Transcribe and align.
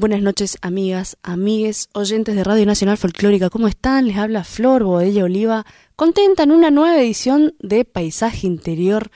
Buenas 0.00 0.22
noches, 0.22 0.56
amigas, 0.62 1.18
amigues, 1.22 1.90
oyentes 1.92 2.34
de 2.34 2.42
Radio 2.42 2.64
Nacional 2.64 2.96
Folclórica. 2.96 3.50
¿Cómo 3.50 3.68
están? 3.68 4.06
Les 4.06 4.16
habla 4.16 4.44
Flor 4.44 4.82
Bodella 4.82 5.24
Oliva, 5.24 5.66
contenta 5.94 6.42
en 6.42 6.52
una 6.52 6.70
nueva 6.70 6.98
edición 6.98 7.54
de 7.58 7.84
Paisaje 7.84 8.46
Interior, 8.46 9.10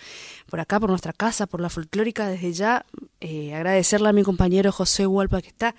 por 0.45 0.61
acá, 0.61 0.79
por 0.79 0.91
nuestra 0.91 1.15
casa, 1.15 1.47
por 1.47 1.63
la 1.63 1.71
folclórica. 1.71 2.29
Desde 2.29 2.53
ya, 2.53 2.85
eh, 3.23 3.55
agradecerle 3.55 4.11
a 4.11 4.13
mi 4.13 4.25
compañero 4.25 4.73
José 4.73 5.07
Hualpa 5.07 5.41
que 5.41 5.49
está 5.49 5.75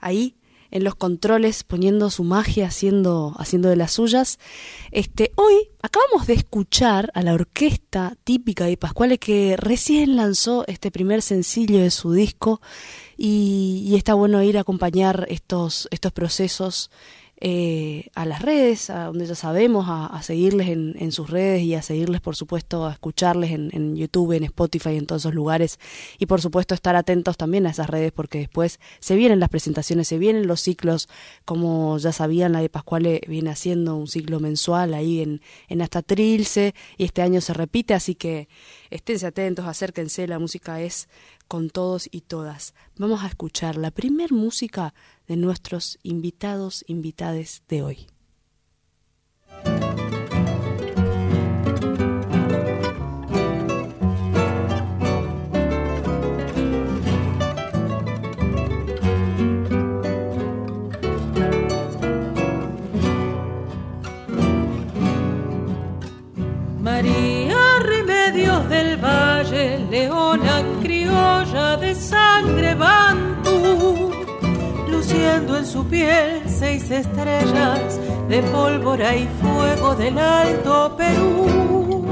ahí 0.00 0.36
en 0.72 0.82
los 0.82 0.96
controles, 0.96 1.62
poniendo 1.62 2.10
su 2.10 2.24
magia, 2.24 2.66
haciendo, 2.66 3.34
haciendo 3.38 3.68
de 3.68 3.76
las 3.76 3.92
suyas. 3.92 4.38
Este, 4.90 5.30
hoy 5.36 5.70
acabamos 5.82 6.26
de 6.26 6.34
escuchar 6.34 7.12
a 7.14 7.22
la 7.22 7.34
orquesta 7.34 8.16
típica 8.24 8.64
de 8.64 8.76
Pascuales 8.76 9.20
que 9.20 9.56
recién 9.56 10.16
lanzó 10.16 10.64
este 10.66 10.90
primer 10.90 11.22
sencillo 11.22 11.78
de 11.78 11.90
su 11.90 12.12
disco 12.12 12.60
y, 13.16 13.84
y 13.86 13.96
está 13.96 14.14
bueno 14.14 14.42
ir 14.42 14.58
a 14.58 14.62
acompañar 14.62 15.26
estos, 15.28 15.86
estos 15.92 16.10
procesos 16.10 16.90
eh, 17.44 18.06
a 18.14 18.24
las 18.24 18.40
redes, 18.40 18.88
a 18.88 19.06
donde 19.06 19.26
ya 19.26 19.34
sabemos, 19.34 19.86
a, 19.88 20.22
seguirles 20.22 20.68
en, 20.68 20.94
en, 20.96 21.10
sus 21.10 21.28
redes 21.28 21.62
y 21.62 21.74
a 21.74 21.82
seguirles, 21.82 22.20
por 22.20 22.36
supuesto, 22.36 22.86
a 22.86 22.92
escucharles 22.92 23.50
en, 23.50 23.70
en, 23.72 23.96
YouTube, 23.96 24.30
en 24.36 24.44
Spotify, 24.44 24.90
en 24.90 25.06
todos 25.06 25.22
esos 25.22 25.34
lugares. 25.34 25.80
Y 26.20 26.26
por 26.26 26.40
supuesto 26.40 26.72
estar 26.72 26.94
atentos 26.94 27.36
también 27.36 27.66
a 27.66 27.70
esas 27.70 27.90
redes 27.90 28.12
porque 28.12 28.38
después 28.38 28.78
se 29.00 29.16
vienen 29.16 29.40
las 29.40 29.48
presentaciones, 29.48 30.06
se 30.06 30.18
vienen 30.18 30.46
los 30.46 30.60
ciclos, 30.60 31.08
como 31.44 31.98
ya 31.98 32.12
sabían, 32.12 32.52
la 32.52 32.60
de 32.60 32.68
Pascuale 32.68 33.22
viene 33.26 33.50
haciendo 33.50 33.96
un 33.96 34.06
ciclo 34.06 34.38
mensual 34.38 34.94
ahí 34.94 35.20
en, 35.20 35.40
en 35.66 35.82
hasta 35.82 36.02
Trilce 36.02 36.76
y 36.96 37.02
este 37.02 37.22
año 37.22 37.40
se 37.40 37.54
repite, 37.54 37.92
así 37.92 38.14
que 38.14 38.46
esténse 38.90 39.26
atentos, 39.26 39.66
acérquense, 39.66 40.28
la 40.28 40.38
música 40.38 40.80
es 40.80 41.08
con 41.52 41.68
todos 41.68 42.08
y 42.10 42.22
todas. 42.22 42.72
Vamos 42.96 43.22
a 43.22 43.26
escuchar 43.26 43.76
la 43.76 43.90
primer 43.90 44.32
música 44.32 44.94
de 45.26 45.36
nuestros 45.36 45.98
invitados, 46.02 46.82
invitades 46.88 47.62
de 47.68 47.82
hoy. 47.82 48.06
En 75.62 75.68
su 75.68 75.84
piel 75.84 76.42
seis 76.48 76.90
estrellas 76.90 78.00
de 78.28 78.42
pólvora 78.42 79.14
y 79.14 79.28
fuego 79.40 79.94
del 79.94 80.18
Alto 80.18 80.96
Perú, 80.96 82.04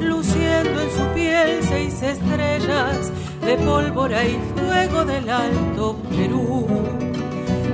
luciendo 0.00 0.80
en 0.80 0.90
su 0.90 1.04
piel 1.14 1.60
seis 1.62 2.02
estrellas 2.02 3.12
de 3.44 3.56
pólvora 3.58 4.24
y 4.24 4.36
fuego 4.56 5.04
del 5.04 5.30
Alto 5.30 5.96
Perú, 6.10 6.66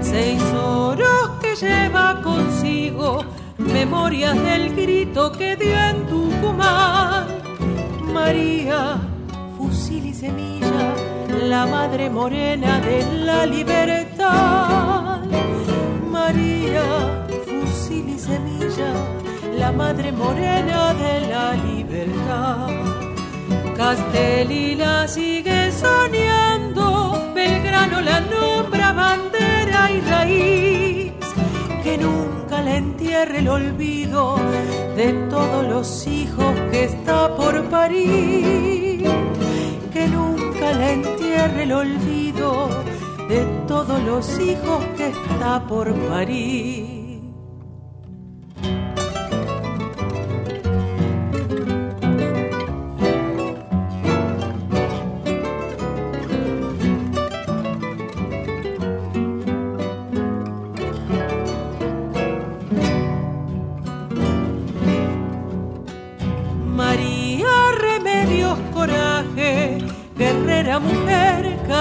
seis 0.03 0.43
oros 0.53 1.31
que 1.41 1.57
lleva 1.57 2.21
consigo 2.23 3.25
memorias 3.57 4.37
del 4.43 4.77
grito 4.77 5.33
que 5.33 5.57
dio 5.57 5.75
en 5.75 6.07
Tucumán. 6.07 7.29
María, 8.13 8.99
fusil 9.57 10.05
y 10.05 10.13
semilla, 10.13 10.95
la 11.43 11.67
madre 11.67 12.11
morena 12.11 12.81
de 12.81 13.05
la 13.25 13.47
libertad. 13.47 15.21
María, 16.11 16.85
fusil 17.47 18.09
y 18.09 18.19
semilla, 18.19 18.93
la 19.57 19.73
madre 19.73 20.13
morena 20.13 20.95
de 20.95 21.21
la 21.29 21.55
libertad. 21.55 22.69
Castelí 23.77 24.75
la 24.75 25.07
sigue 25.07 25.71
soñando, 25.71 27.33
Belgrano 27.35 28.01
la 28.01 28.21
nombra 28.21 28.93
bandera 28.93 29.91
y 29.91 30.01
raíz, 30.01 31.13
que 31.85 31.99
nunca 31.99 32.61
le 32.63 32.77
entierre 32.77 33.39
el 33.39 33.49
olvido 33.49 34.37
de 34.97 35.13
todos 35.31 35.65
los 35.67 36.07
hijos 36.09 36.53
que 36.73 36.85
está 36.85 37.35
por 37.37 37.63
parir, 37.71 38.78
que 39.99 40.07
nunca 40.07 40.73
le 40.73 40.93
entierre 40.93 41.65
el 41.65 41.73
olvido 41.73 42.69
de 43.29 43.45
todos 43.67 44.01
los 44.05 44.39
hijos 44.39 44.85
que 44.97 45.09
está 45.09 45.67
por 45.67 45.93
parir. 46.09 46.98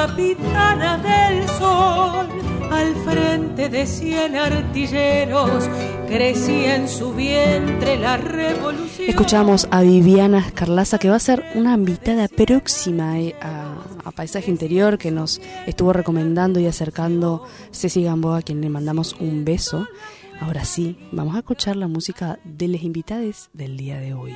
Capitana 0.07 0.97
del 0.97 1.47
sol, 1.49 2.27
al 2.71 2.95
frente 3.03 3.69
de 3.69 3.85
cien 3.85 4.35
artilleros, 4.35 5.69
crecía 6.07 6.75
en 6.75 6.87
su 6.87 7.13
vientre 7.13 7.97
la 7.97 8.17
revolución. 8.17 9.09
Escuchamos 9.09 9.67
a 9.69 9.81
Viviana 9.81 10.39
Escarlaza, 10.39 10.97
que 10.97 11.09
va 11.09 11.17
a 11.17 11.19
ser 11.19 11.43
una 11.55 11.73
invitada 11.73 12.27
próxima 12.27 13.19
eh, 13.19 13.35
a, 13.41 13.73
Paisaje 14.15 14.49
Interior, 14.49 14.97
que 14.97 15.11
nos 15.11 15.41
estuvo 15.67 15.93
recomendando 15.93 16.59
y 16.59 16.65
acercando 16.65 17.45
Ceci 17.71 18.01
Gamboa, 18.01 18.39
a 18.39 18.41
quien 18.41 18.61
le 18.61 18.69
mandamos 18.69 19.15
un 19.19 19.45
beso. 19.45 19.87
Ahora 20.39 20.65
sí, 20.65 20.97
vamos 21.11 21.35
a 21.35 21.39
escuchar 21.39 21.75
la 21.75 21.87
música 21.87 22.39
de 22.43 22.67
los 22.67 22.81
invitados 22.81 23.49
del 23.53 23.77
día 23.77 23.99
de 23.99 24.15
hoy. 24.15 24.35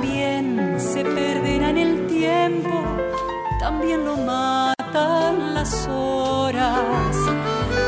también 0.00 0.80
se 0.80 1.04
perderá 1.04 1.68
en 1.68 1.76
el 1.76 2.06
tiempo, 2.06 2.82
también 3.58 4.02
lo 4.06 4.16
matan 4.16 5.52
las 5.52 5.86
horas, 5.88 7.16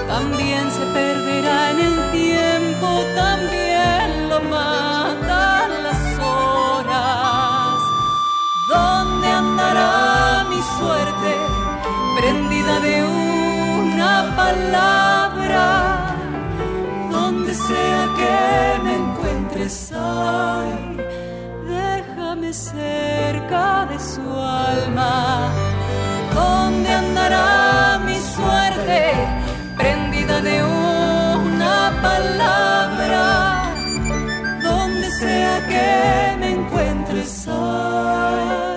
también 0.08 0.70
se 0.70 0.84
perderá 0.92 1.70
en 1.70 1.80
el 1.80 2.10
tiempo, 2.12 2.88
también 3.14 4.28
lo 4.28 4.40
matan 4.42 5.70
las 5.84 6.18
horas. 6.18 7.82
¿Dónde 8.68 9.28
andará 9.28 10.44
mi 10.50 10.60
suerte 10.76 11.30
prendida 12.18 12.78
de 12.80 13.04
una 13.80 14.34
palabra? 14.36 16.14
Donde 17.10 17.54
sea 17.54 18.06
que 18.18 18.82
me 18.84 18.96
encuentres 18.96 19.92
hoy 19.92 20.91
cerca 22.52 23.86
de 23.86 23.98
su 23.98 24.20
alma, 24.20 25.50
donde 26.34 26.92
andará 26.92 27.98
mi 28.04 28.16
suerte, 28.16 29.12
prendida 29.76 30.40
de 30.40 30.62
una 30.62 31.92
palabra, 32.02 33.70
donde 34.62 35.10
sea 35.12 35.66
que 35.66 36.36
me 36.40 36.50
encuentres, 36.52 37.46
ay, 37.48 38.71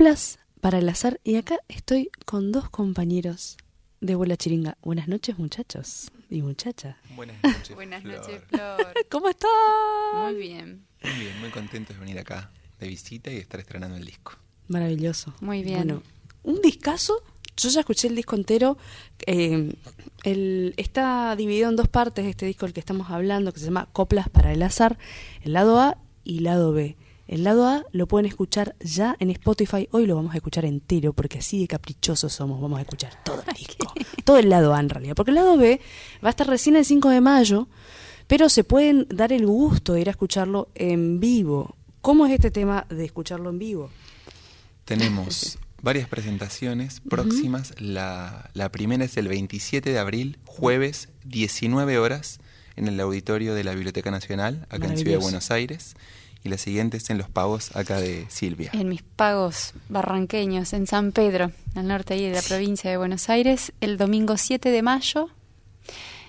Coplas 0.00 0.38
para 0.62 0.78
el 0.78 0.88
azar 0.88 1.20
y 1.24 1.36
acá 1.36 1.58
estoy 1.68 2.10
con 2.24 2.52
dos 2.52 2.70
compañeros 2.70 3.58
de 4.00 4.14
Vuela 4.14 4.34
Chiringa. 4.38 4.78
Buenas 4.80 5.08
noches 5.08 5.38
muchachos 5.38 6.10
y 6.30 6.40
muchachas. 6.40 6.96
Buenas 7.16 7.36
noches. 7.42 7.74
Buenas 7.74 8.00
Flor. 8.00 8.16
noches, 8.16 8.40
Flor. 8.48 8.94
¿Cómo 9.10 9.28
están? 9.28 9.50
Muy 10.22 10.36
bien, 10.36 10.86
Muy 11.04 11.12
bien, 11.20 11.40
muy 11.40 11.50
contento 11.50 11.92
de 11.92 11.98
venir 12.00 12.18
acá 12.18 12.50
de 12.78 12.88
visita 12.88 13.30
y 13.30 13.34
de 13.34 13.40
estar 13.42 13.60
estrenando 13.60 13.98
el 13.98 14.06
disco. 14.06 14.32
Maravilloso. 14.68 15.34
muy 15.42 15.62
bien. 15.62 15.76
Bueno, 15.76 16.02
un 16.44 16.62
discazo. 16.62 17.22
Yo 17.58 17.68
ya 17.68 17.80
escuché 17.80 18.08
el 18.08 18.16
disco 18.16 18.36
entero. 18.36 18.78
eh, 19.26 19.74
el- 20.24 20.72
está 20.78 21.36
dividido 21.36 21.68
en 21.68 21.76
dos 21.76 21.88
partes 21.88 22.24
este 22.24 22.46
disco 22.46 22.64
del 22.64 22.72
que 22.72 22.80
estamos 22.80 23.10
hablando, 23.10 23.52
que 23.52 23.60
se 23.60 23.66
llama 23.66 23.90
Coplas 23.92 24.30
para 24.30 24.50
el 24.54 24.62
azar. 24.62 24.96
El 25.42 25.52
lado 25.52 25.78
A 25.78 25.98
y 26.24 26.38
lado 26.40 26.72
B. 26.72 26.96
El 27.30 27.44
lado 27.44 27.68
A 27.68 27.86
lo 27.92 28.08
pueden 28.08 28.26
escuchar 28.26 28.74
ya 28.80 29.14
en 29.20 29.30
Spotify. 29.30 29.88
Hoy 29.92 30.04
lo 30.04 30.16
vamos 30.16 30.34
a 30.34 30.38
escuchar 30.38 30.64
entero 30.64 31.12
porque 31.12 31.38
así 31.38 31.60
de 31.60 31.68
caprichosos 31.68 32.32
somos. 32.32 32.60
Vamos 32.60 32.80
a 32.80 32.82
escuchar 32.82 33.22
todo 33.22 33.40
el 33.46 33.54
disco. 33.54 33.94
todo 34.24 34.38
el 34.38 34.48
lado 34.48 34.74
A 34.74 34.80
en 34.80 34.88
realidad. 34.88 35.14
Porque 35.14 35.30
el 35.30 35.36
lado 35.36 35.56
B 35.56 35.80
va 36.24 36.28
a 36.28 36.30
estar 36.30 36.48
recién 36.48 36.74
el 36.74 36.84
5 36.84 37.08
de 37.08 37.20
mayo, 37.20 37.68
pero 38.26 38.48
se 38.48 38.64
pueden 38.64 39.06
dar 39.10 39.32
el 39.32 39.46
gusto 39.46 39.92
de 39.92 40.00
ir 40.00 40.08
a 40.08 40.10
escucharlo 40.10 40.70
en 40.74 41.20
vivo. 41.20 41.76
¿Cómo 42.00 42.26
es 42.26 42.32
este 42.32 42.50
tema 42.50 42.84
de 42.88 43.04
escucharlo 43.04 43.50
en 43.50 43.60
vivo? 43.60 43.90
Tenemos 44.84 45.56
varias 45.82 46.08
presentaciones 46.08 46.98
próximas. 46.98 47.74
la, 47.78 48.50
la 48.54 48.72
primera 48.72 49.04
es 49.04 49.16
el 49.16 49.28
27 49.28 49.92
de 49.92 49.98
abril, 50.00 50.40
jueves, 50.46 51.10
19 51.26 51.96
horas, 51.96 52.40
en 52.74 52.88
el 52.88 52.98
auditorio 52.98 53.54
de 53.54 53.62
la 53.62 53.72
Biblioteca 53.72 54.10
Nacional, 54.10 54.66
acá 54.68 54.88
en 54.88 54.96
Ciudad 54.96 55.12
de. 55.12 55.22
Buenos 55.22 55.52
Aires. 55.52 55.94
Y 56.42 56.48
la 56.48 56.56
siguiente 56.58 56.96
es 56.96 57.10
en 57.10 57.18
Los 57.18 57.28
Pagos, 57.28 57.74
acá 57.76 58.00
de 58.00 58.26
Silvia. 58.30 58.70
En 58.72 58.88
mis 58.88 59.02
pagos 59.02 59.74
barranqueños, 59.90 60.72
en 60.72 60.86
San 60.86 61.12
Pedro, 61.12 61.52
al 61.74 61.86
norte 61.86 62.14
ahí 62.14 62.22
de 62.28 62.34
la 62.34 62.42
provincia 62.42 62.90
de 62.90 62.96
Buenos 62.96 63.28
Aires, 63.28 63.72
el 63.82 63.98
domingo 63.98 64.36
7 64.38 64.70
de 64.70 64.82
mayo, 64.82 65.28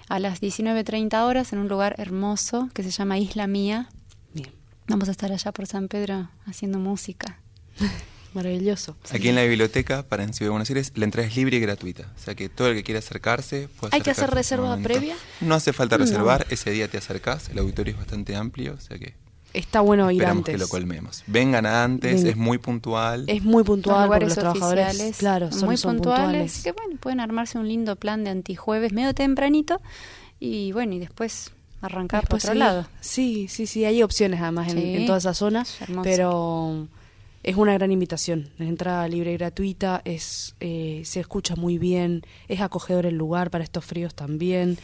a 0.10 0.20
las 0.20 0.42
19.30 0.42 1.24
horas, 1.26 1.54
en 1.54 1.60
un 1.60 1.70
lugar 1.70 1.96
hermoso 1.98 2.70
que 2.74 2.84
se 2.84 2.92
llama 2.92 3.18
Isla 3.20 3.48
Mía. 3.48 3.90
Bien. 4.34 4.52
Vamos 4.88 5.08
a 5.08 5.12
estar 5.12 5.32
allá 5.32 5.54
por 5.54 5.66
San 5.68 5.88
Pedro 5.88 6.30
haciendo 6.46 6.78
música. 6.80 7.40
Maravilloso. 8.34 8.96
Aquí 9.12 9.28
en 9.30 9.36
la 9.36 9.44
biblioteca, 9.44 10.04
para 10.04 10.24
en 10.24 10.34
Ciudad 10.34 10.48
de 10.48 10.52
Buenos 10.52 10.70
Aires, 10.70 10.92
la 10.96 11.04
entrada 11.04 11.28
es 11.28 11.36
libre 11.36 11.58
y 11.58 11.60
gratuita. 11.60 12.12
O 12.16 12.20
sea 12.20 12.34
que 12.34 12.48
todo 12.48 12.70
el 12.70 12.76
que 12.76 12.84
quiera 12.84 13.00
acercarse 13.00 13.68
puede 13.80 13.94
¿Hay 13.96 14.02
que 14.02 14.12
hacer 14.12 14.30
reserva 14.30 14.68
este 14.68 14.78
momento. 14.78 14.88
previa? 14.90 15.16
No 15.42 15.56
hace 15.56 15.74
falta 15.74 15.98
No. 15.98 16.06
reservar, 16.06 16.48
ese 16.50 16.72
día 16.72 16.88
te 16.90 16.98
acercás, 16.98 17.50
el 17.50 17.60
auditorio 17.60 17.92
es 17.94 17.98
bastante 17.98 18.36
amplio, 18.38 18.74
o 18.74 18.80
sea 18.80 18.98
que 18.98 19.16
Está 19.54 19.82
bueno 19.82 20.10
ir 20.12 20.18
esperamos 20.22 20.40
antes. 20.40 20.56
que 20.56 20.60
lo 20.60 20.68
colmemos. 20.68 21.24
Vengan 21.28 21.66
antes, 21.66 22.24
es 22.24 22.38
muy 22.38 22.58
puntual. 22.58 23.26
Es 23.28 23.44
muy 23.44 23.64
puntual 23.64 24.08
porque 24.08 24.26
lugares 24.26 24.28
los 24.30 24.38
trabajadores, 24.38 25.18
claro, 25.18 25.52
son, 25.52 25.66
muy 25.66 25.78
son 25.78 25.96
puntuales. 25.98 26.24
puntuales. 26.24 26.54
Así 26.54 26.64
que 26.64 26.72
bueno, 26.72 26.98
pueden 27.00 27.20
armarse 27.20 27.58
un 27.58 27.68
lindo 27.68 27.96
plan 27.96 28.24
de 28.24 28.30
antijueves 28.30 28.94
medio 28.94 29.14
tempranito 29.14 29.82
y 30.40 30.72
bueno, 30.72 30.94
y 30.94 31.00
después 31.00 31.52
arrancar 31.82 32.22
Después 32.22 32.44
por 32.44 32.52
otro 32.52 32.54
sí. 32.54 32.60
lado. 32.60 32.88
Sí, 33.02 33.48
sí, 33.50 33.68
sí, 33.68 33.86
hay 33.86 34.04
opciones 34.04 34.40
además 34.42 34.70
en, 34.72 34.80
Sí, 34.80 34.96
en 34.96 35.06
toda 35.06 35.18
esa 35.18 35.34
zona, 35.34 35.62
es 35.64 35.78
pero 36.04 36.88
es 37.44 37.56
una 37.56 37.74
gran 37.74 37.92
invitación. 37.92 38.50
Es 38.60 38.68
entrada 38.68 39.08
libre 39.08 39.34
y 39.34 39.38
gratuita, 39.38 40.02
es 40.06 40.56
eh, 40.60 41.02
se 41.06 41.20
escucha 41.20 41.56
muy 41.56 41.78
bien, 41.78 42.22
es 42.48 42.62
acogedor 42.62 43.06
el 43.06 43.16
lugar 43.16 43.50
para 43.50 43.64
estos 43.64 43.84
fríos 43.84 44.14
también 44.14 44.78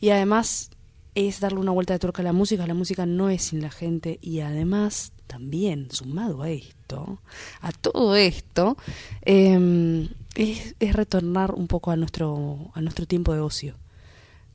y 0.00 0.10
además 0.10 0.70
es 1.14 1.40
darle 1.40 1.60
una 1.60 1.72
vuelta 1.72 1.92
de 1.92 1.98
tuerca 1.98 2.22
a 2.22 2.24
la 2.24 2.32
música. 2.32 2.66
La 2.66 2.74
música 2.74 3.06
no 3.06 3.30
es 3.30 3.42
sin 3.42 3.62
la 3.62 3.70
gente 3.70 4.18
y 4.20 4.40
además 4.40 5.12
también 5.26 5.90
sumado 5.90 6.42
a 6.42 6.50
esto, 6.50 7.20
a 7.60 7.72
todo 7.72 8.14
esto, 8.16 8.76
eh, 9.22 10.08
es, 10.34 10.74
es 10.78 10.92
retornar 10.92 11.54
un 11.54 11.66
poco 11.66 11.90
a 11.90 11.96
nuestro 11.96 12.70
a 12.74 12.80
nuestro 12.80 13.06
tiempo 13.06 13.32
de 13.32 13.40
ocio 13.40 13.76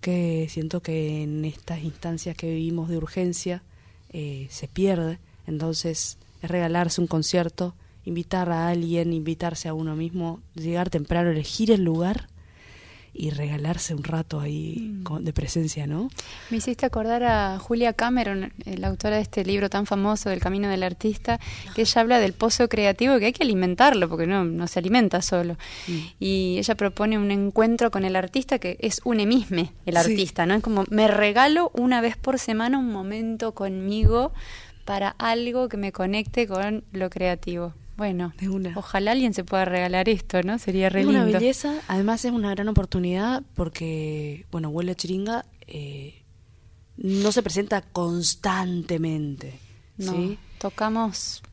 que 0.02 0.48
siento 0.50 0.82
que 0.82 1.24
en 1.24 1.46
estas 1.46 1.84
instancias 1.84 2.36
que 2.36 2.50
vivimos 2.50 2.90
de 2.90 2.98
urgencia 2.98 3.64
eh, 4.12 4.48
se 4.50 4.68
pierde. 4.68 5.20
Entonces 5.46 6.18
es 6.42 6.50
regalarse 6.50 7.02
un 7.02 7.08
concierto, 7.08 7.76
invitar 8.06 8.50
a 8.52 8.70
alguien, 8.70 9.14
invitarse 9.14 9.68
a 9.68 9.74
uno 9.74 9.96
mismo, 9.96 10.42
llegar 10.56 10.90
temprano, 10.90 11.32
elegir 11.32 11.72
el 11.72 11.84
lugar 11.84 12.28
y 13.14 13.32
regalarse 13.32 13.94
un 13.96 14.04
rato 14.04 14.40
ahí 14.40 14.78
Mm. 15.00 15.04
con- 15.04 15.26
de 15.26 15.34
presencia, 15.34 15.88
¿no? 15.88 16.10
Me 16.50 16.58
hiciste 16.58 16.86
acordar 16.86 17.24
a 17.24 17.60
Julia 17.60 17.94
Cameron, 17.94 18.54
la 18.66 18.88
autora 18.88 19.16
de 19.18 19.22
este 19.22 19.44
libro 19.44 19.70
tan 19.70 19.86
famoso 19.86 20.30
del 20.30 20.40
Camino 20.40 20.70
del 20.70 20.84
Artista, 20.84 21.40
que 21.76 21.82
ella 21.82 22.02
habla 22.02 22.20
del 22.20 22.34
pozo 22.34 22.68
creativo 22.70 23.18
que 23.20 23.26
hay 23.26 23.34
que 23.34 23.44
alimentarlo 23.44 24.08
porque 24.10 24.28
no, 24.28 24.44
no 24.46 24.68
se 24.68 24.80
alimenta 24.80 25.22
solo. 25.22 25.56
Mm. 25.88 25.98
Y 26.20 26.58
ella 26.60 26.76
propone 26.76 27.18
un 27.18 27.32
encuentro 27.32 27.92
con 27.92 28.06
el 28.06 28.16
artista 28.16 28.60
que 28.60 28.78
es 28.80 29.02
un 29.04 29.20
emisme, 29.20 29.74
el 29.86 29.96
Sí. 29.96 30.00
artista, 30.00 30.46
¿no? 30.46 30.54
Es 30.56 30.64
como 30.64 30.84
me 30.90 31.08
regalo 31.08 31.72
una 31.74 32.02
vez 32.02 32.16
por 32.18 32.40
semana 32.40 32.78
un 32.78 32.92
momento 32.92 33.54
conmigo 33.54 34.32
para 34.86 35.10
algo 35.20 35.70
que 35.70 35.78
me 35.78 35.92
conecte 35.92 36.48
con 36.48 36.84
lo 36.92 37.10
creativo. 37.10 37.74
Bueno, 38.00 38.34
De 38.40 38.48
una. 38.50 38.72
ojalá 38.78 39.12
alguien 39.12 39.34
se 39.34 39.44
pueda 39.44 39.66
regalar 39.66 40.08
esto, 40.10 40.42
¿no? 40.42 40.58
Sería 40.58 40.90
re 40.90 41.02
Es 41.02 41.06
una 41.08 41.26
belleza, 41.26 41.76
además 41.90 42.24
es 42.26 42.32
una 42.32 42.50
gran 42.52 42.70
oportunidad 42.70 43.44
porque, 43.56 44.46
bueno, 44.52 44.70
Huele 44.70 44.94
a 44.94 44.96
Chiringa 44.96 45.46
eh, 45.68 46.24
no 46.98 47.32
se 47.34 47.44
presenta 47.44 47.82
constantemente. 47.82 49.60
No, 49.98 50.14
¿sí? 50.14 50.40
tocamos 50.60 51.44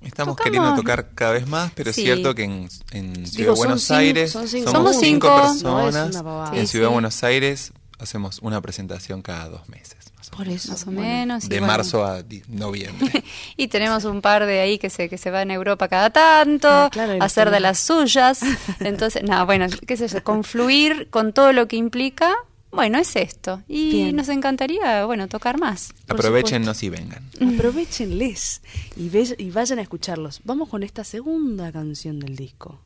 Estamos 0.00 0.34
Tocamos- 0.34 0.42
queriendo 0.44 0.74
tocar 0.74 1.10
cada 1.14 1.30
vez 1.34 1.46
más, 1.46 1.70
pero 1.76 1.92
Sí. 1.92 2.00
es 2.00 2.04
cierto 2.06 2.34
que 2.34 2.42
en, 2.42 2.68
en 2.90 3.24
Ciudad 3.24 3.38
Digo, 3.38 3.52
de 3.54 3.58
Buenos 3.58 3.82
cinco- 3.84 3.94
Aires 3.98 4.32
son 4.32 4.48
cinco 4.48 4.70
somos 4.72 4.96
cinco. 4.98 5.28
No 5.28 5.42
personas. 5.42 6.10
una 6.10 6.22
pavada. 6.24 6.56
en 6.58 6.66
Sí, 6.66 6.72
Ciudad 6.72 6.88
de. 6.88 6.92
Buenos 6.94 7.22
Aires 7.22 7.72
hacemos 8.00 8.40
una 8.42 8.60
presentación 8.60 9.22
cada 9.22 9.48
dos 9.48 9.68
meses. 9.68 9.98
Por 10.34 10.48
eso. 10.48 10.72
más 10.72 10.82
o 10.82 10.86
bueno. 10.86 11.00
menos. 11.02 11.44
y 11.44 11.48
De 11.48 11.58
bueno. 11.60 11.72
marzo 11.74 12.04
a 12.06 12.22
noviembre. 12.48 13.22
Y 13.56 13.68
tenemos 13.68 14.04
un 14.04 14.22
par 14.22 14.46
de 14.46 14.60
ahí 14.60 14.78
que 14.78 14.88
se, 14.90 15.08
que 15.10 15.18
se 15.18 15.30
van 15.30 15.50
a 15.50 15.54
Europa 15.54 15.88
cada 15.88 16.08
tanto, 16.10 16.68
Ah, 16.68 16.88
claro, 16.90 17.12
a 17.12 17.16
los 17.16 17.24
hacer 17.26 17.50
de 17.50 17.60
las 17.60 17.78
suyas. 17.78 18.40
Entonces, 18.80 19.22
nada, 19.22 19.44
bueno, 19.44 19.66
qué 19.86 19.96
sé 19.96 20.08
yo, 20.08 20.22
confluir 20.24 21.08
con 21.10 21.32
todo 21.34 21.52
lo 21.52 21.68
que 21.68 21.76
implica, 21.76 22.32
bueno, 22.70 22.96
es 22.98 23.14
esto. 23.16 23.62
Y 23.68 23.90
Bien. 23.90 24.16
nos 24.16 24.30
encantaría, 24.30 25.04
bueno, 25.04 25.28
tocar 25.28 25.58
más. 25.60 25.92
Aprovechennos 26.08 26.82
y 26.82 26.88
vengan. 26.88 27.22
Aprovechenles 27.54 28.62
y, 28.96 29.10
ve- 29.10 29.34
y 29.36 29.50
vayan 29.50 29.78
a 29.78 29.82
escucharlos. 29.82 30.40
Vamos 30.44 30.70
con 30.70 30.82
esta 30.82 31.04
segunda 31.04 31.70
canción 31.70 32.18
del 32.18 32.36
disco. 32.36 32.80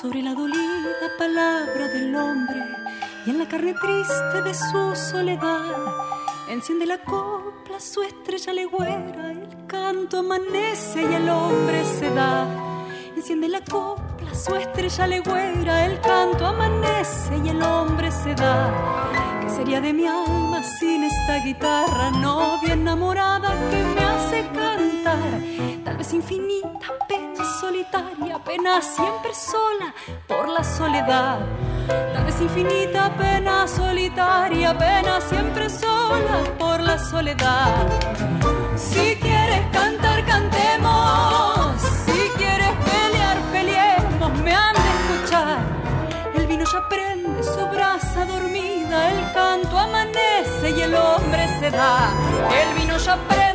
Sobre 0.00 0.22
la 0.22 0.32
dolida 0.34 1.08
palabra 1.18 1.88
del 1.88 2.16
hombre 2.16 2.62
y 3.26 3.30
en 3.30 3.38
la 3.38 3.46
carne 3.46 3.74
triste 3.74 4.42
de 4.42 4.54
su 4.54 4.96
soledad. 5.10 5.74
Enciende 6.48 6.86
la 6.86 6.98
copla 6.98 7.78
su 7.78 8.02
estrella 8.02 8.52
legüera, 8.54 9.32
el 9.32 9.66
canto 9.66 10.18
amanece 10.20 11.02
y 11.02 11.14
el 11.14 11.28
hombre 11.28 11.84
se 11.84 12.08
da. 12.10 12.46
Enciende 13.14 13.48
la 13.48 13.60
copla 13.60 14.34
su 14.34 14.54
estrella 14.54 15.06
legüera, 15.06 15.84
el 15.84 16.00
canto 16.00 16.46
amanece 16.46 17.36
y 17.44 17.50
el 17.50 17.62
hombre 17.62 18.10
se 18.10 18.34
da. 18.34 18.72
Que 19.42 19.50
sería 19.50 19.82
de 19.82 19.92
mi 19.92 20.06
alma 20.06 20.62
sin 20.62 21.04
esta 21.04 21.44
guitarra? 21.44 22.10
Novia 22.12 22.72
enamorada 22.72 23.54
que 23.70 23.82
me 23.84 24.00
hace 24.02 24.48
cantar. 24.54 25.79
Tal 25.90 25.96
vez 25.96 26.14
infinita 26.14 26.86
pena 27.08 27.44
solitaria, 27.60 28.38
pena 28.44 28.80
siempre 28.80 29.34
sola 29.34 29.92
por 30.28 30.48
la 30.48 30.62
soledad. 30.62 31.40
Tal 31.88 32.24
vez 32.26 32.40
infinita 32.40 33.12
pena 33.16 33.66
solitaria, 33.66 34.78
pena 34.78 35.20
siempre 35.20 35.68
sola 35.68 36.44
por 36.60 36.78
la 36.78 36.96
soledad. 36.96 37.88
Si 38.76 39.16
quieres 39.16 39.66
cantar, 39.72 40.24
cantemos. 40.26 41.82
Si 42.06 42.20
quieres 42.38 42.70
pelear, 42.88 43.36
peleemos. 43.50 44.32
Me 44.44 44.54
han 44.54 44.74
de 44.76 44.90
escuchar. 44.96 45.58
El 46.36 46.46
vino 46.46 46.64
ya 46.72 46.88
prende 46.88 47.42
su 47.42 47.66
brasa 47.66 48.26
dormida. 48.26 49.10
El 49.10 49.32
canto 49.32 49.76
amanece 49.76 50.70
y 50.70 50.82
el 50.82 50.94
hombre 50.94 51.48
se 51.58 51.68
da. 51.68 52.12
El 52.62 52.80
vino 52.80 52.96
ya 52.96 53.16
prende 53.26 53.49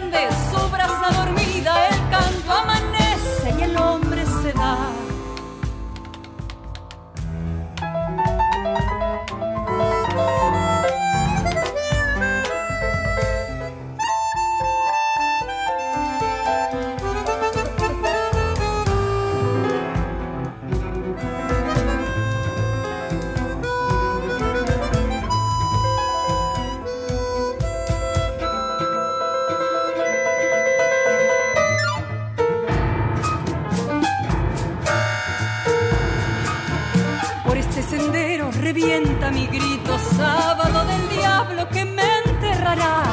revienta 39.05 39.31
mi 39.31 39.45
grito, 39.47 39.97
sábado 40.17 40.85
del 40.85 41.09
diablo 41.09 41.69
que 41.69 41.85
me 41.85 42.03
enterrará. 42.25 43.03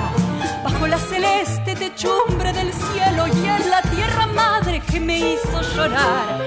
Bajo 0.64 0.86
la 0.86 0.98
celeste 0.98 1.74
techumbre 1.74 2.52
del 2.52 2.72
cielo 2.72 3.26
y 3.26 3.46
en 3.46 3.70
la 3.70 3.82
tierra 3.82 4.26
madre 4.26 4.80
que 4.80 5.00
me 5.00 5.18
hizo 5.18 5.60
llorar. 5.74 6.46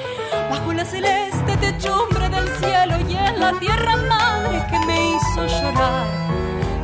Bajo 0.50 0.74
la 0.74 0.86
celeste 0.86 1.58
techumbre 1.58 2.30
del 2.30 2.48
cielo 2.58 2.96
y 3.08 3.16
en 3.16 3.40
la 3.40 3.52
tierra 3.60 3.96
madre 3.98 4.66
que 4.70 4.80
me 4.88 5.12
hizo 5.12 5.46
llorar. 5.46 6.06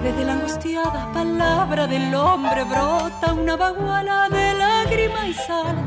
Desde 0.03 0.25
la 0.25 0.34
angustiada 0.34 1.12
palabra 1.13 1.88
del 1.88 2.13
hombre 2.13 2.63
brota 2.63 3.34
una 3.34 3.56
baguala 3.56 4.30
de 4.30 4.53
lágrima 4.53 5.27
y 5.27 5.34
sal. 5.34 5.77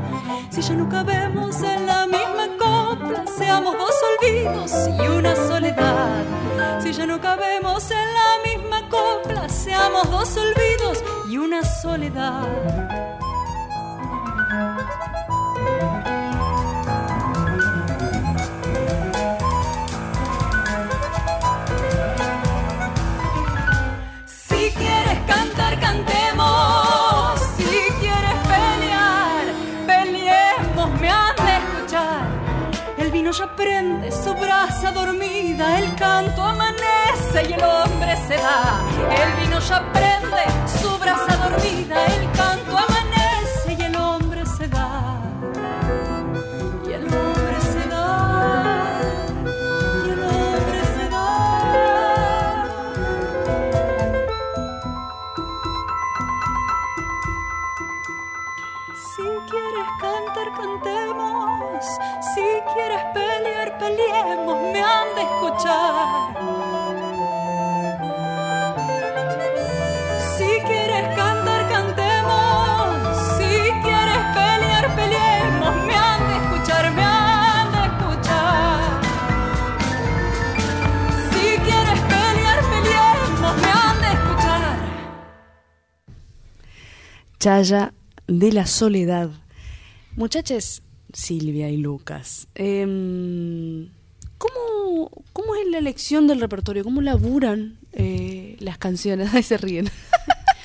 Si 0.50 0.61
ya 0.61 0.75
no 0.75 0.88
cabemos 0.88 1.62
en 1.62 1.87
la 1.87 2.07
misma 2.07 2.33
seamos 3.36 3.76
dos 3.76 3.94
olvidos 4.12 4.72
y 5.02 5.08
una 5.08 5.34
soledad. 5.34 6.24
Si 6.82 6.92
ya 6.92 7.06
no 7.06 7.20
cabemos 7.20 7.90
en 7.90 8.14
la 8.14 8.38
misma 8.44 8.88
copla, 8.88 9.48
seamos 9.48 10.10
dos 10.10 10.36
olvidos 10.36 11.02
y 11.28 11.38
una 11.38 11.62
soledad. 11.64 13.24
El 35.72 35.94
canto 35.96 36.42
amanece 36.42 37.48
y 37.48 37.52
el 37.54 37.64
hombre 37.64 38.16
se 38.28 38.36
da. 38.36 38.80
El 39.10 39.42
vino 39.42 39.58
ya 39.60 39.82
Chaya 87.45 87.93
de 88.26 88.52
la 88.52 88.65
Soledad. 88.65 89.28
Muchachos, 90.17 90.80
Silvia 91.13 91.69
y 91.69 91.76
Lucas, 91.76 92.49
em, 92.54 93.91
¿cómo, 94.39 95.11
¿cómo 95.35 95.54
es 95.54 95.69
la 95.71 95.76
elección 95.76 96.26
del 96.26 96.41
repertorio? 96.41 96.85
¿Cómo 96.85 97.02
laburan 97.02 97.76
eh, 97.93 98.57
las 98.61 98.78
canciones? 98.78 99.35
Ahí 99.35 99.43
se 99.43 99.59
ríen. 99.59 99.91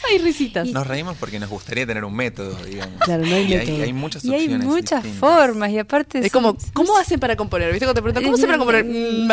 Hay 0.10 0.18
risitas. 0.20 0.68
Nos 0.70 0.86
reímos 0.88 1.16
porque 1.18 1.40
nos 1.40 1.50
gustaría 1.50 1.86
tener 1.86 2.04
un 2.04 2.16
método, 2.16 2.56
digamos. 2.66 3.02
Claro, 3.02 3.26
no 3.26 3.36
hay 3.36 3.44
y 3.44 3.56
método. 3.58 3.76
Hay, 3.76 3.82
hay 3.82 3.94
muchas 3.94 4.26
Y 4.26 4.34
hay 4.34 4.50
muchas 4.50 5.04
distintas. 5.04 5.20
formas 5.20 5.72
y 5.72 5.78
aparte... 5.80 6.26
Es 6.26 6.32
como, 6.32 6.56
¿cómo 6.74 6.98
hacen 6.98 7.20
para 7.20 7.36
componer? 7.36 7.72
¿Viste 7.72 7.86
cuando 7.86 8.00
te 8.00 8.04
preguntan, 8.04 8.24
¿cómo 8.24 8.38
se 8.38 8.46
para 8.46 8.58
componer? 8.58 8.86
Mm, 8.86 9.28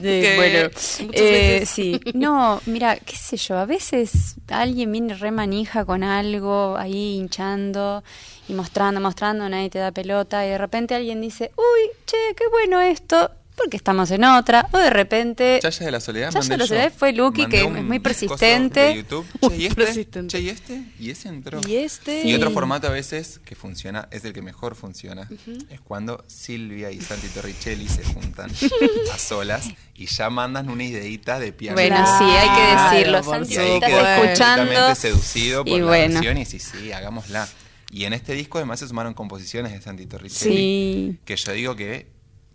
Que 0.00 0.32
eh, 0.32 0.36
bueno, 0.36 1.10
eh, 1.12 1.64
sí. 1.66 2.00
No, 2.14 2.60
mira, 2.66 2.96
qué 2.96 3.16
sé 3.16 3.36
yo, 3.36 3.58
a 3.58 3.66
veces 3.66 4.36
alguien 4.48 4.92
viene 4.92 5.14
re 5.14 5.30
manija 5.30 5.84
con 5.84 6.02
algo 6.04 6.76
ahí 6.76 7.16
hinchando 7.16 8.02
y 8.48 8.54
mostrando, 8.54 9.00
mostrando, 9.00 9.48
nadie 9.48 9.70
te 9.70 9.78
da 9.78 9.92
pelota 9.92 10.44
y 10.46 10.50
de 10.50 10.58
repente 10.58 10.94
alguien 10.94 11.20
dice, 11.20 11.50
uy, 11.56 11.90
che, 12.06 12.16
qué 12.36 12.44
bueno 12.50 12.80
esto, 12.80 13.30
porque 13.62 13.76
estamos 13.76 14.10
en 14.10 14.24
otra, 14.24 14.68
o 14.72 14.78
de 14.78 14.90
repente... 14.90 15.58
Chaya 15.62 15.86
de 15.86 15.92
la 15.92 16.00
Soledad. 16.00 16.30
Chaya 16.32 16.48
de 16.48 16.56
la. 16.58 16.66
Soledad 16.66 16.92
fue 16.96 17.12
Lucky, 17.12 17.46
que 17.46 17.62
es 17.62 17.70
muy 17.70 17.98
persistente. 18.00 18.94
YouTube. 18.94 19.26
Che, 19.48 19.56
¿y 19.56 19.66
este? 19.66 19.84
persistente. 19.84 20.28
Che, 20.32 20.40
¿y 20.40 20.48
este? 20.48 20.82
Y 20.98 21.10
ese 21.10 21.28
entró. 21.28 21.60
Y 21.66 21.76
este. 21.76 22.26
Y 22.26 22.34
otro 22.34 22.50
formato 22.50 22.86
a 22.88 22.90
veces 22.90 23.40
que 23.44 23.54
funciona, 23.54 24.08
es 24.10 24.24
el 24.24 24.32
que 24.32 24.42
mejor 24.42 24.74
funciona, 24.74 25.28
es 25.70 25.80
cuando 25.80 26.24
Silvia 26.26 26.90
y 26.90 27.00
Santi 27.00 27.28
Torricelli 27.28 27.88
se 27.88 28.04
juntan 28.04 28.50
a 29.12 29.18
solas 29.18 29.68
y 29.94 30.06
ya 30.06 30.30
mandan 30.30 30.68
una 30.70 30.84
ideita 30.84 31.38
de 31.38 31.52
piano. 31.52 31.74
Bueno, 31.76 31.96
sí, 32.18 32.24
hay 32.24 32.48
que 32.48 32.96
decirlo. 32.96 33.22
Santi, 33.22 33.54
y 33.54 33.58
ahí 33.58 33.74
estás 33.74 33.90
quedó 33.90 34.08
escuchando. 34.24 34.94
seducido 34.94 35.64
por 35.64 35.72
y 35.76 35.80
la 35.80 35.86
bueno. 35.86 36.14
canción 36.14 36.38
y 36.38 36.44
sí, 36.44 36.58
sí, 36.58 36.92
hagámosla. 36.92 37.48
Y 37.90 38.04
en 38.04 38.14
este 38.14 38.32
disco 38.32 38.58
además 38.58 38.80
se 38.80 38.88
sumaron 38.88 39.12
composiciones 39.14 39.72
de 39.72 39.80
Santi 39.82 40.06
Torricelli, 40.06 40.54
Sí. 40.56 41.18
que 41.24 41.36
yo 41.36 41.52
digo 41.52 41.76
que 41.76 42.06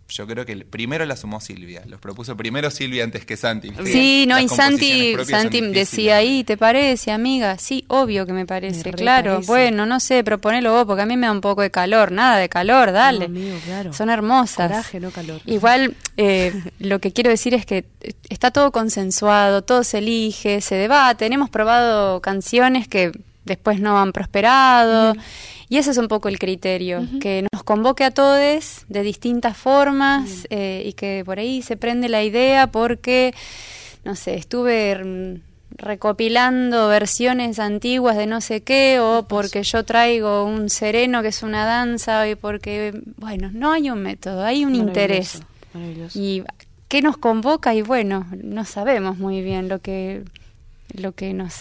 yo 0.08 0.26
creo 0.26 0.46
que 0.46 0.52
el- 0.52 0.64
primero 0.64 1.04
la 1.04 1.16
sumó 1.16 1.40
Silvia, 1.40 1.82
los 1.86 2.00
propuso 2.00 2.36
primero 2.36 2.70
Silvia 2.70 3.04
antes 3.04 3.24
que 3.26 3.36
Santi. 3.36 3.68
¿viste? 3.68 3.84
Sí, 3.92 4.24
no, 4.26 4.36
Las 4.36 4.44
y 4.44 4.48
Santi, 4.48 5.14
Santi 5.26 5.60
decía 5.60 6.16
ahí, 6.16 6.44
¿te 6.44 6.56
parece, 6.56 7.12
amiga? 7.12 7.58
Sí, 7.58 7.84
obvio 7.88 8.24
que 8.26 8.32
me 8.32 8.46
parece, 8.46 8.90
Me 8.90 8.92
claro. 8.96 9.32
parece. 9.34 9.46
Bueno, 9.46 9.84
no 9.86 10.00
sé, 10.00 10.24
proponelo 10.24 10.72
vos, 10.72 10.86
porque 10.86 11.02
a 11.02 11.06
mí 11.06 11.16
me 11.16 11.26
da 11.26 11.32
un 11.32 11.40
poco 11.42 11.60
de 11.62 11.70
calor, 11.70 12.10
nada 12.10 12.38
de 12.38 12.48
calor, 12.48 12.90
dale. 12.92 13.28
No, 13.28 13.36
amigo, 13.38 13.56
claro. 13.64 13.92
Son 13.92 14.08
hermosas. 14.10 14.68
Coraje, 14.70 14.98
no 15.00 15.10
calor. 15.10 15.40
Igual, 15.44 15.94
eh, 16.16 16.52
lo 16.78 16.98
que 17.00 17.12
quiero 17.12 17.30
decir 17.30 17.52
es 17.54 17.66
que 17.66 17.84
eh, 18.00 18.12
está 18.30 18.50
todo 18.50 18.72
consensuado, 18.72 19.62
todo 19.62 19.84
se 19.84 19.98
elige, 19.98 20.60
se 20.62 20.74
debate. 20.74 21.26
Hemos 21.26 21.50
probado 21.50 22.20
canciones 22.22 22.88
que 22.88 23.12
después 23.44 23.80
no 23.80 23.98
han 23.98 24.12
prosperado. 24.12 25.14
Y 25.68 25.76
ese 25.76 25.90
es 25.90 25.98
un 25.98 26.08
poco 26.08 26.28
el 26.28 26.38
criterio, 26.38 27.06
que 27.20 27.46
nos 27.52 27.62
convoque 27.62 28.04
a 28.04 28.10
todos 28.10 28.84
de 28.88 29.02
distintas 29.02 29.56
formas 29.56 30.46
eh, 30.50 30.82
y 30.86 30.94
que 30.94 31.22
por 31.24 31.38
ahí 31.38 31.60
se 31.60 31.76
prende 31.76 32.08
la 32.08 32.22
idea 32.22 32.68
porque, 32.68 33.34
no 34.04 34.16
sé, 34.16 34.34
estuve 34.34 35.04
mm, 35.04 35.40
recopilando 35.76 36.88
versiones 36.88 37.58
antiguas 37.58 38.16
de 38.16 38.26
no 38.26 38.40
sé 38.40 38.62
qué 38.62 38.98
o 39.00 39.26
porque 39.28 39.62
yo 39.62 39.84
traigo 39.84 40.44
un 40.44 40.70
sereno 40.70 41.20
que 41.20 41.28
es 41.28 41.42
una 41.42 41.66
danza 41.66 42.26
y 42.28 42.34
porque, 42.34 43.02
bueno, 43.16 43.50
no 43.52 43.72
hay 43.72 43.90
un 43.90 44.02
método, 44.02 44.44
hay 44.44 44.64
un 44.64 44.74
interés. 44.74 45.42
Maravilloso. 45.74 46.18
Y 46.18 46.44
qué 46.88 47.02
nos 47.02 47.18
convoca 47.18 47.74
y 47.74 47.82
bueno, 47.82 48.26
no 48.42 48.64
sabemos 48.64 49.18
muy 49.18 49.42
bien 49.42 49.68
lo 49.68 49.80
que, 49.80 50.24
lo 50.94 51.12
que 51.12 51.34
nos 51.34 51.54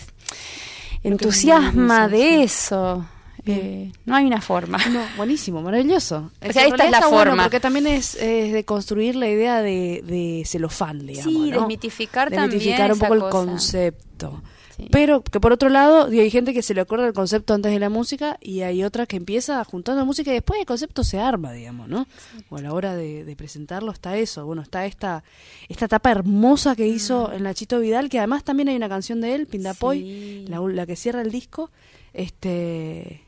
entusiasma 1.04 2.08
de 2.08 2.44
eso. 2.44 3.06
Eh, 3.54 3.92
no 4.06 4.16
hay 4.16 4.26
una 4.26 4.42
forma. 4.42 4.78
No, 4.90 5.02
buenísimo, 5.18 5.62
maravilloso. 5.62 6.32
O 6.48 6.52
sea, 6.54 6.66
esta 6.66 6.86
es 6.86 6.92
la 6.92 7.02
forma. 7.02 7.44
porque 7.44 7.60
también 7.60 7.88
es, 7.88 8.16
es, 8.16 8.54
de 8.54 8.66
construir 8.66 9.16
la 9.16 9.28
idea 9.30 9.62
de, 9.62 10.04
de 10.06 10.44
celofán, 10.46 11.06
digamos. 11.06 11.34
Sí, 11.34 11.50
¿no? 11.52 11.60
desmitificar 11.60 12.30
Desmitificar 12.30 12.90
también 12.90 12.94
un 12.94 13.00
poco 13.00 13.14
el 13.26 13.32
concepto. 13.32 14.42
Sí. 14.76 14.88
Pero 14.92 15.24
que 15.24 15.40
por 15.40 15.52
otro 15.54 15.70
lado, 15.70 16.06
hay 16.06 16.30
gente 16.30 16.54
que 16.54 16.62
se 16.62 16.76
le 16.76 16.82
acuerda 16.82 17.08
el 17.08 17.14
concepto 17.14 17.56
antes 17.56 17.72
de 17.72 17.80
la 17.80 17.90
música 17.90 18.38
y 18.40 18.62
hay 18.62 18.84
otra 18.84 19.08
que 19.08 19.16
empieza 19.18 19.64
juntando 19.64 20.06
música 20.06 20.30
y 20.30 20.36
después 20.36 20.60
el 20.60 20.68
concepto 20.68 21.04
se 21.04 21.20
arma, 21.20 21.52
digamos, 21.52 21.88
¿no? 21.88 22.06
O 22.50 22.58
a 22.58 22.62
la 22.62 22.72
hora 22.74 22.96
de, 22.96 23.26
de 23.26 23.36
presentarlo 23.36 23.92
está 23.92 24.16
eso. 24.18 24.46
Bueno, 24.46 24.62
está 24.62 24.86
esta 24.86 25.24
esta 25.68 25.86
etapa 25.86 26.12
hermosa 26.12 26.76
que 26.76 26.86
hizo 26.88 27.32
el 27.32 27.42
Nachito 27.42 27.80
Vidal, 27.80 28.08
que 28.10 28.20
además 28.20 28.44
también 28.44 28.70
hay 28.70 28.76
una 28.76 28.88
canción 28.88 29.20
de 29.20 29.34
él, 29.34 29.48
Pindapoy, 29.48 30.00
Sí. 30.00 30.46
la, 30.48 30.60
la 30.60 30.86
que 30.86 30.96
cierra 30.96 31.22
el 31.24 31.32
disco. 31.32 31.72
Este 32.14 33.22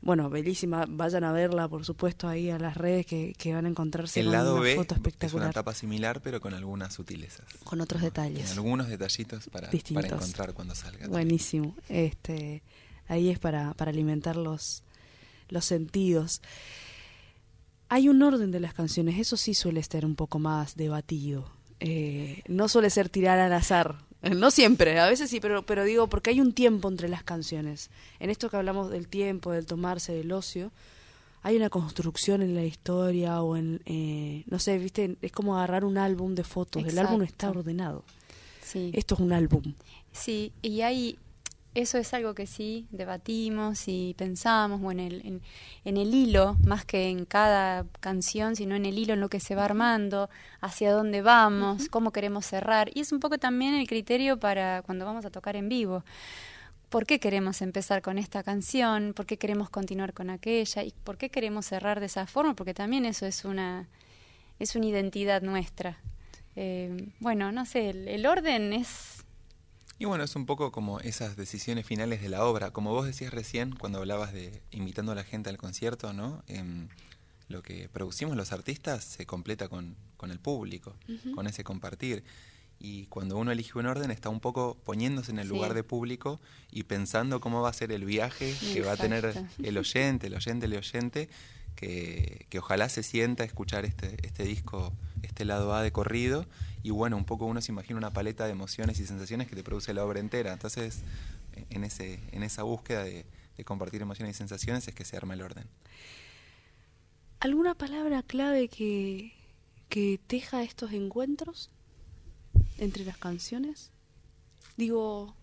bueno, 0.00 0.30
bellísima, 0.30 0.84
vayan 0.88 1.24
a 1.24 1.32
verla, 1.32 1.68
por 1.68 1.84
supuesto, 1.84 2.28
ahí 2.28 2.50
a 2.50 2.58
las 2.58 2.76
redes 2.76 3.04
que, 3.04 3.34
que 3.36 3.52
van 3.52 3.66
a 3.66 3.68
encontrarse 3.68 4.20
El 4.20 4.26
con 4.26 4.32
lado 4.32 4.54
una 4.54 4.62
B 4.62 4.76
foto 4.76 4.94
es 4.94 5.00
una 5.00 5.08
espectacular, 5.08 5.50
etapa 5.50 5.74
similar, 5.74 6.20
pero 6.22 6.40
con 6.40 6.54
algunas 6.54 6.94
sutilezas. 6.94 7.44
con 7.64 7.80
otros 7.80 8.02
detalles. 8.02 8.44
Tiene 8.44 8.52
algunos 8.52 8.88
detallitos 8.88 9.48
para, 9.48 9.68
Distintos. 9.68 10.04
para 10.04 10.16
encontrar 10.16 10.52
cuando 10.54 10.74
salga. 10.74 11.00
también. 11.00 11.10
Buenísimo. 11.10 11.74
Este, 11.88 12.62
ahí 13.08 13.28
es 13.28 13.38
para, 13.38 13.74
para 13.74 13.90
alimentar 13.90 14.36
los, 14.36 14.82
los 15.48 15.64
sentidos. 15.64 16.42
Hay 17.88 18.08
un 18.08 18.22
orden 18.22 18.50
de 18.50 18.60
las 18.60 18.74
canciones, 18.74 19.18
eso 19.18 19.36
sí 19.36 19.54
suele 19.54 19.80
estar 19.80 20.04
un 20.04 20.14
poco 20.14 20.38
más 20.38 20.76
debatido. 20.76 21.50
Eh, 21.80 22.42
no 22.48 22.68
suele 22.68 22.90
ser 22.90 23.08
tirar 23.08 23.38
al 23.38 23.52
azar. 23.52 23.96
No 24.36 24.50
siempre, 24.50 24.98
a 24.98 25.08
veces 25.08 25.30
sí, 25.30 25.40
pero, 25.40 25.62
pero 25.62 25.84
digo, 25.84 26.08
porque 26.08 26.30
hay 26.30 26.40
un 26.40 26.52
tiempo 26.52 26.88
entre 26.88 27.08
las 27.08 27.22
canciones. 27.22 27.90
En 28.18 28.30
esto 28.30 28.50
que 28.50 28.56
hablamos 28.56 28.90
del 28.90 29.08
tiempo, 29.08 29.52
del 29.52 29.66
tomarse, 29.66 30.12
del 30.12 30.32
ocio, 30.32 30.72
hay 31.42 31.56
una 31.56 31.70
construcción 31.70 32.42
en 32.42 32.54
la 32.54 32.64
historia 32.64 33.42
o 33.42 33.56
en, 33.56 33.80
eh, 33.86 34.44
no 34.46 34.58
sé, 34.58 34.78
viste, 34.78 35.16
es 35.22 35.32
como 35.32 35.56
agarrar 35.56 35.84
un 35.84 35.98
álbum 35.98 36.34
de 36.34 36.44
fotos. 36.44 36.84
El 36.84 36.98
álbum 36.98 37.22
está 37.22 37.50
ordenado. 37.50 38.04
Sí. 38.62 38.90
Esto 38.92 39.14
es 39.14 39.20
un 39.20 39.32
álbum. 39.32 39.74
Sí, 40.12 40.52
y 40.62 40.80
hay, 40.80 41.18
eso 41.80 41.96
es 41.98 42.12
algo 42.12 42.34
que 42.34 42.46
sí 42.46 42.86
debatimos 42.90 43.86
y 43.86 44.14
pensamos, 44.18 44.80
o 44.82 44.90
en 44.90 45.00
el, 45.00 45.26
en, 45.26 45.42
en 45.84 45.96
el 45.96 46.12
hilo, 46.12 46.56
más 46.66 46.84
que 46.84 47.08
en 47.08 47.24
cada 47.24 47.86
canción, 48.00 48.56
sino 48.56 48.74
en 48.74 48.84
el 48.84 48.98
hilo, 48.98 49.14
en 49.14 49.20
lo 49.20 49.28
que 49.28 49.38
se 49.38 49.54
va 49.54 49.64
armando, 49.64 50.28
hacia 50.60 50.92
dónde 50.92 51.22
vamos, 51.22 51.88
cómo 51.88 52.10
queremos 52.10 52.46
cerrar. 52.46 52.90
Y 52.94 53.00
es 53.00 53.12
un 53.12 53.20
poco 53.20 53.38
también 53.38 53.74
el 53.74 53.86
criterio 53.86 54.38
para 54.38 54.82
cuando 54.82 55.04
vamos 55.04 55.24
a 55.24 55.30
tocar 55.30 55.54
en 55.54 55.68
vivo. 55.68 56.04
¿Por 56.88 57.06
qué 57.06 57.20
queremos 57.20 57.62
empezar 57.62 58.02
con 58.02 58.18
esta 58.18 58.42
canción? 58.42 59.12
¿Por 59.14 59.26
qué 59.26 59.36
queremos 59.36 59.70
continuar 59.70 60.14
con 60.14 60.30
aquella? 60.30 60.82
¿Y 60.82 60.92
por 61.04 61.16
qué 61.16 61.30
queremos 61.30 61.66
cerrar 61.66 62.00
de 62.00 62.06
esa 62.06 62.26
forma? 62.26 62.54
Porque 62.54 62.74
también 62.74 63.04
eso 63.04 63.24
es 63.26 63.44
una, 63.44 63.88
es 64.58 64.74
una 64.74 64.86
identidad 64.86 65.42
nuestra. 65.42 65.98
Eh, 66.56 67.12
bueno, 67.20 67.52
no 67.52 67.66
sé, 67.66 67.90
el, 67.90 68.08
el 68.08 68.26
orden 68.26 68.72
es 68.72 69.17
Y 69.98 70.04
bueno, 70.04 70.22
es 70.24 70.36
un 70.36 70.46
poco 70.46 70.70
como 70.70 71.00
esas 71.00 71.36
decisiones 71.36 71.84
finales 71.86 72.22
de 72.22 72.28
la 72.28 72.44
obra. 72.44 72.70
Como 72.70 72.92
vos 72.92 73.06
decías 73.06 73.32
recién, 73.32 73.72
cuando 73.74 73.98
hablabas 73.98 74.32
de 74.32 74.62
invitando 74.70 75.12
a 75.12 75.14
la 75.16 75.24
gente 75.24 75.50
al 75.50 75.56
concierto, 75.58 76.12
¿no? 76.12 76.44
Em, 76.46 76.88
lo 77.48 77.62
que 77.62 77.88
producimos 77.88 78.36
los 78.36 78.52
artistas 78.52 79.02
se 79.04 79.26
completa 79.26 79.68
con, 79.68 79.96
con 80.16 80.30
el 80.30 80.38
público, 80.38 80.94
con 81.34 81.46
ese 81.46 81.64
compartir. 81.64 82.22
Y 82.78 83.06
cuando 83.06 83.36
uno 83.36 83.50
elige 83.50 83.76
un 83.76 83.86
orden 83.86 84.12
está 84.12 84.28
un 84.28 84.38
poco 84.38 84.76
poniéndose 84.84 85.32
en 85.32 85.40
el 85.40 85.48
Sí. 85.48 85.54
lugar 85.54 85.74
de 85.74 85.82
público 85.82 86.40
y 86.70 86.84
pensando 86.84 87.40
cómo 87.40 87.60
va 87.60 87.70
a 87.70 87.72
ser 87.72 87.90
el 87.90 88.04
viaje 88.04 88.54
que 88.72 88.82
va 88.82 88.92
a 88.92 88.96
tener 88.96 89.34
el 89.64 89.78
oyente, 89.78 90.28
el 90.28 90.34
oyente, 90.34 90.66
el 90.66 90.76
oyente, 90.76 91.28
que, 91.74 92.46
que 92.50 92.58
ojalá 92.60 92.88
se 92.88 93.02
sienta 93.02 93.42
a 93.42 93.46
escuchar 93.46 93.84
este, 93.84 94.16
este 94.24 94.44
disco, 94.44 94.92
este 95.22 95.44
lado 95.44 95.74
A 95.74 95.82
de 95.82 95.90
corrido, 95.90 96.46
y 96.82 96.90
bueno, 96.90 97.16
un 97.16 97.24
poco 97.24 97.46
uno 97.46 97.60
se 97.60 97.72
imagina 97.72 97.98
una 97.98 98.12
paleta 98.12 98.44
de 98.46 98.52
emociones 98.52 99.00
y 99.00 99.06
sensaciones 99.06 99.48
que 99.48 99.56
te 99.56 99.64
produce 99.64 99.92
la 99.94 100.04
obra 100.04 100.20
entera. 100.20 100.52
Entonces, 100.52 101.02
en, 101.70 101.84
ese, 101.84 102.20
en 102.32 102.42
esa 102.42 102.62
búsqueda 102.62 103.04
de, 103.04 103.26
compartir 103.64 104.00
emociones 104.00 104.36
y 104.36 104.38
sensaciones 104.38 104.86
es 104.86 104.94
que 104.94 105.04
se 105.04 105.16
arma 105.16 105.34
el 105.34 105.42
orden. 105.42 105.66
¿Alguna 107.40 107.74
palabra 107.74 108.22
clave 108.22 108.68
que, 108.68 109.32
que 109.88 110.20
teja 110.28 110.62
estos 110.62 110.92
encuentros 110.92 111.68
entre 112.78 113.04
las 113.04 113.18
canciones? 113.18 113.90
Digo, 114.76 115.34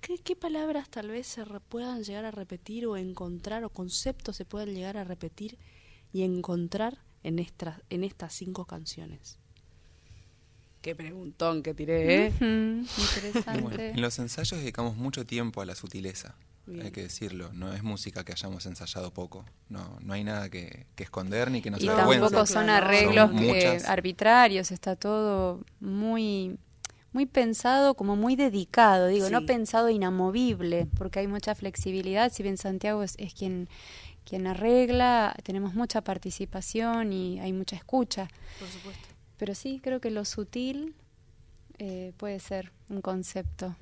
¿qué, 0.00 0.18
qué 0.18 0.36
palabras 0.36 0.88
tal 0.88 1.08
vez 1.08 1.26
se 1.26 1.44
puedan 1.68 2.04
llegar 2.04 2.26
a 2.26 2.30
repetir 2.30 2.86
o 2.86 2.96
encontrar 2.96 3.64
o 3.64 3.70
conceptos 3.70 4.36
se 4.36 4.44
puedan 4.44 4.72
llegar 4.72 4.96
a 4.96 5.02
repetir 5.02 5.58
y 6.12 6.22
encontrar 6.22 6.98
en, 7.24 7.40
estas 7.40 7.82
en 7.90 8.04
estas 8.04 8.34
cinco 8.34 8.66
canciones? 8.66 9.41
Qué 10.82 10.94
preguntón 10.96 11.62
que 11.62 11.74
tiré, 11.74 12.26
¿eh? 12.26 12.32
Interesante. 12.40 13.60
bueno, 13.62 13.80
en 13.82 14.00
los 14.00 14.18
ensayos 14.18 14.60
dedicamos 14.60 14.96
mucho 14.96 15.24
tiempo 15.24 15.60
a 15.62 15.64
la 15.66 15.74
sutileza, 15.74 16.34
Bien. 16.66 16.86
hay 16.86 16.90
que 16.92 17.02
decirlo. 17.02 17.50
No 17.52 17.72
es 17.72 17.82
música 17.82 18.24
que 18.24 18.32
hayamos 18.32 18.66
ensayado 18.66 19.12
poco. 19.12 19.44
No, 19.68 19.96
no 20.02 20.12
hay 20.12 20.24
nada 20.24 20.48
que, 20.50 20.86
que 20.96 21.04
esconder 21.04 21.50
ni 21.50 21.62
que 21.62 21.70
nos 21.70 21.82
y 21.82 21.88
avergüence. 21.88 22.22
tampoco 22.24 22.46
son 22.46 22.68
arreglos 22.68 23.30
Son 23.30 23.38
que- 23.38 23.80
arbitrarios, 23.86 24.70
está 24.72 24.96
todo 24.96 25.64
muy 25.80 26.58
muy 27.14 27.26
pensado, 27.26 27.94
como 27.94 28.16
muy 28.16 28.36
dedicado, 28.36 29.06
digo, 29.06 29.26
Sí. 29.26 29.32
no 29.32 29.44
pensado 29.44 29.90
inamovible, 29.90 30.86
porque 30.96 31.18
hay 31.20 31.26
mucha 31.26 31.54
flexibilidad, 31.54 32.32
si 32.32 32.42
bien 32.42 32.56
Santiago 32.56 33.02
es, 33.02 33.14
es 33.18 33.34
quien 33.34 33.68
quien 34.24 34.46
arregla, 34.46 35.34
tenemos 35.42 35.74
mucha 35.74 36.00
participación 36.00 37.12
y 37.12 37.38
hay 37.40 37.52
mucha 37.52 37.76
escucha. 37.76 38.28
Por 38.58 38.68
supuesto. 38.68 39.08
Pero 39.42 39.56
sí, 39.56 39.80
creo 39.82 40.00
que 40.00 40.12
lo 40.12 40.24
sutil 40.24 40.94
eh, 41.78 42.12
puede 42.16 42.38
ser 42.38 42.70
un 42.88 43.02
concepto. 43.02 43.74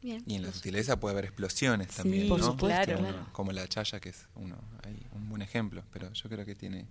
Bien. 0.00 0.22
Y 0.26 0.36
en 0.36 0.40
la 0.40 0.46
Los- 0.48 0.56
sutileza 0.56 0.98
puede 0.98 1.12
haber 1.12 1.26
explosiones 1.26 1.88
Sí, 1.90 1.96
también, 1.98 2.28
por 2.30 2.40
¿no? 2.40 2.46
supuesto, 2.46 2.92
uno- 2.92 3.00
claro. 3.00 3.26
Como 3.32 3.52
la 3.52 3.68
chaya, 3.68 4.00
que 4.00 4.08
es 4.08 4.26
uno, 4.36 4.56
hay 4.82 5.06
un 5.12 5.28
buen 5.28 5.42
ejemplo, 5.42 5.84
pero 5.92 6.10
yo 6.14 6.30
creo 6.30 6.46
que 6.46 6.54
tiene 6.54 6.86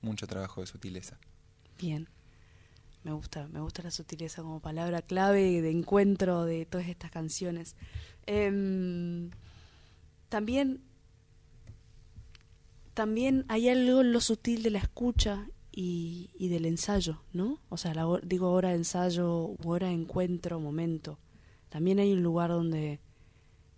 mucho 0.00 0.26
trabajo 0.26 0.62
de 0.62 0.66
sutileza. 0.68 1.18
Bien. 1.78 2.08
Me 3.02 3.12
gusta, 3.12 3.46
me 3.48 3.60
gusta 3.60 3.82
la 3.82 3.90
sutileza 3.90 4.40
como 4.40 4.60
palabra 4.60 5.02
clave 5.02 5.60
de 5.60 5.70
encuentro 5.70 6.46
de 6.46 6.64
todas 6.64 6.88
estas 6.88 7.10
canciones. 7.10 7.76
Em, 8.24 9.28
también, 10.30 10.80
también 12.94 13.44
hay 13.48 13.68
algo 13.68 14.00
en 14.00 14.12
lo 14.12 14.22
sutil 14.22 14.62
de 14.62 14.70
la 14.70 14.78
escucha 14.78 15.46
y, 15.74 16.30
y 16.38 16.48
del 16.48 16.66
ensayo, 16.66 17.22
¿no? 17.32 17.58
O 17.68 17.76
sea, 17.76 17.94
la, 17.94 18.06
digo 18.22 18.52
hora 18.52 18.74
ensayo, 18.74 19.56
hora 19.64 19.90
encuentro, 19.90 20.60
momento. 20.60 21.18
También 21.68 21.98
hay 21.98 22.12
un 22.12 22.22
lugar 22.22 22.50
donde, 22.50 23.00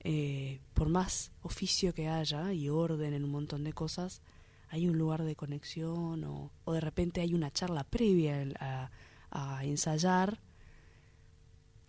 eh, 0.01 0.61
por 0.75 0.89
más 0.91 1.33
oficio 1.43 1.95
que 1.95 2.09
haya 2.09 2.53
y 2.53 2.69
orden 2.69 3.15
en 3.15 3.25
un 3.25 3.31
montón 3.31 3.65
de 3.65 3.73
cosas, 3.73 4.21
hay 4.69 4.89
un 4.89 4.99
lugar 4.99 5.25
de 5.25 5.37
conexión 5.37 6.25
o, 6.25 6.51
o 6.65 6.73
de 6.73 6.81
repente 6.81 7.23
hay 7.23 7.33
una 7.33 7.51
charla 7.51 7.85
previa 7.85 8.47
a, 8.61 8.91
a 9.31 9.65
ensayar 9.65 10.41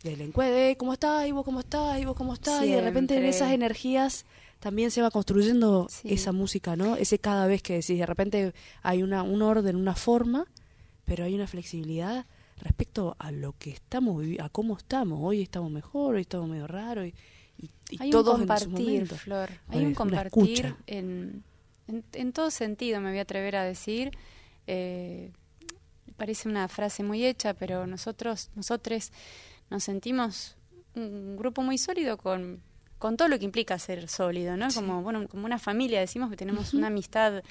del 0.04 0.22
encuentro, 0.22 0.78
¿cómo 0.78 0.94
estás? 0.94 1.28
¿Y 1.28 1.32
vos 1.32 1.44
cómo 1.44 1.60
estás? 1.60 2.00
¿Y 2.00 2.06
vos 2.06 2.16
cómo 2.16 2.34
estás? 2.34 2.64
Y 2.64 2.72
de 2.72 2.82
repente 2.82 3.18
en 3.18 3.26
esas 3.26 3.52
energías 3.52 4.26
también 4.60 4.92
se 4.92 5.02
va 5.02 5.12
construyendo 5.12 5.88
Sí. 5.90 6.14
esa 6.14 6.32
música, 6.32 6.76
¿no? 6.76 6.96
Ese 6.96 7.20
cada 7.20 7.48
vez 7.48 7.62
que 7.62 7.74
decís, 7.74 7.98
de 8.00 8.06
repente 8.06 8.54
hay 8.82 9.04
una, 9.04 9.24
un 9.24 9.42
orden, 9.42 9.76
una 9.76 9.96
forma, 9.96 10.46
pero 11.06 11.24
hay 11.26 11.36
una 11.36 11.48
flexibilidad 11.48 12.26
respecto 12.58 13.16
a 13.20 13.32
lo 13.32 13.54
que 13.58 13.70
estamos, 13.70 14.24
a 14.40 14.50
cómo 14.50 14.76
estamos. 14.78 15.20
Hoy 15.22 15.42
estamos 15.44 15.72
mejor, 15.72 16.16
hoy 16.16 16.22
estamos 16.22 16.50
medio 16.50 16.66
raro 16.68 17.06
y, 17.06 17.14
y, 17.58 17.70
y 17.92 17.98
Hay 18.02 18.10
todos 18.10 18.36
un 18.36 18.42
en 18.42 18.48
su 18.48 18.66
compartir, 18.66 18.86
momento. 18.88 19.16
Flor. 19.16 19.50
Bueno, 19.68 19.80
Hay 19.82 19.86
un 19.86 19.94
compartir 19.94 20.76
en, 20.88 21.44
en, 21.88 22.04
en 22.14 22.34
todo 22.34 22.50
sentido, 22.52 23.00
me 23.00 23.10
voy 23.12 23.20
a 23.20 23.24
atrever 23.24 23.56
a 23.56 23.64
decir. 23.64 24.12
Eh, 24.66 25.32
parece 26.18 26.50
una 26.50 26.68
frase 26.68 27.04
muy 27.04 27.24
hecha, 27.26 27.54
pero 27.54 27.86
nosotros, 27.86 28.50
nosotros 28.56 29.12
nos 29.70 29.84
sentimos 29.84 30.56
un 30.96 31.38
grupo 31.38 31.62
muy 31.62 31.78
sólido 31.78 32.18
con, 32.18 32.62
con 32.98 33.18
todo 33.18 33.28
lo 33.28 33.38
que 33.40 33.46
implica 33.46 33.78
ser 33.80 34.08
sólido, 34.08 34.58
¿no? 34.58 34.70
Sí. 34.70 34.80
Como, 34.80 35.02
bueno, 35.02 35.28
como 35.28 35.46
una 35.46 35.60
familia, 35.60 36.00
decimos 36.00 36.30
que 36.30 36.38
tenemos 36.38 36.74
una 36.74 36.88
amistad 36.88 37.44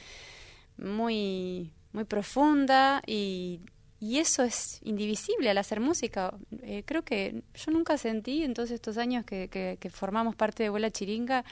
muy, 0.77 1.73
muy 1.93 2.05
profunda 2.05 3.03
y, 3.07 3.61
y 4.01 4.19
eso 4.19 4.43
es 4.43 4.81
indivisible 4.83 5.51
al 5.51 5.59
hacer 5.59 5.81
música. 5.81 6.35
Eh, 6.63 6.83
creo 6.85 7.03
que 7.05 7.43
yo 7.55 7.73
nunca 7.73 7.97
sentí 7.99 8.43
en 8.43 8.55
todos 8.55 8.71
estos 8.71 8.99
años 8.99 9.25
que, 9.25 9.49
que, 9.49 9.79
que 9.81 9.91
formamos 9.91 10.35
parte 10.37 10.63
de 10.63 10.69
Vuela 10.69 10.91
Chiringa 10.91 11.45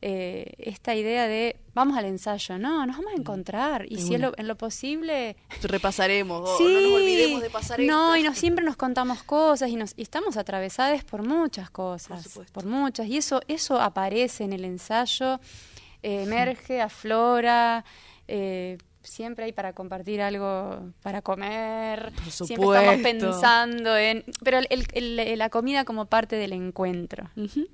eh, 0.00 0.52
esta 0.58 0.94
idea 0.94 1.26
de 1.26 1.56
vamos 1.74 1.96
al 1.98 2.04
ensayo, 2.04 2.56
no, 2.58 2.86
nos 2.86 2.96
vamos 2.98 3.12
a 3.12 3.16
encontrar 3.20 3.86
y 3.88 3.98
si 4.00 4.14
en 4.14 4.22
lo, 4.22 4.32
en 4.36 4.46
lo 4.48 4.56
posible 4.56 5.36
repasaremos, 5.62 6.48
sí, 6.58 6.64
o 6.64 6.68
no 6.68 6.80
nos 6.80 6.92
olvidemos 6.92 7.42
de 7.42 7.50
pasar 7.50 7.80
no 7.80 8.14
esto. 8.14 8.16
y 8.16 8.22
nos 8.28 8.38
siempre 8.38 8.64
nos 8.64 8.76
contamos 8.76 9.22
cosas 9.22 9.70
y 9.70 9.76
nos 9.76 9.94
y 9.96 10.02
estamos 10.02 10.36
atravesadas 10.36 11.04
por 11.04 11.22
muchas 11.26 11.70
cosas, 11.70 12.22
Por 12.22 12.22
supuesto. 12.22 12.52
por 12.52 12.66
muchas 12.66 13.06
y 13.06 13.16
eso 13.16 13.40
eso 13.48 13.80
aparece 13.80 14.44
en 14.44 14.52
el 14.52 14.64
ensayo, 14.64 15.40
eh, 16.02 16.22
emerge, 16.22 16.80
aflora. 16.80 17.84
eh, 18.28 18.78
Siempre 19.00 19.46
hay 19.46 19.52
para 19.52 19.72
compartir 19.72 20.20
algo 20.20 20.92
para 21.02 21.22
comer. 21.22 22.12
Por 22.12 22.30
Siempre 22.30 22.66
estamos 22.66 22.96
supuesto. 22.96 23.00
pensando 23.30 23.96
en. 23.96 24.22
Pero 24.44 24.58
el- 24.58 24.66
el- 24.92 25.18
el- 25.20 25.38
la 25.38 25.48
comida 25.48 25.86
como 25.86 26.06
parte 26.06 26.36
del 26.36 26.52
encuentro. 26.52 27.30
Ujú. 27.36 27.68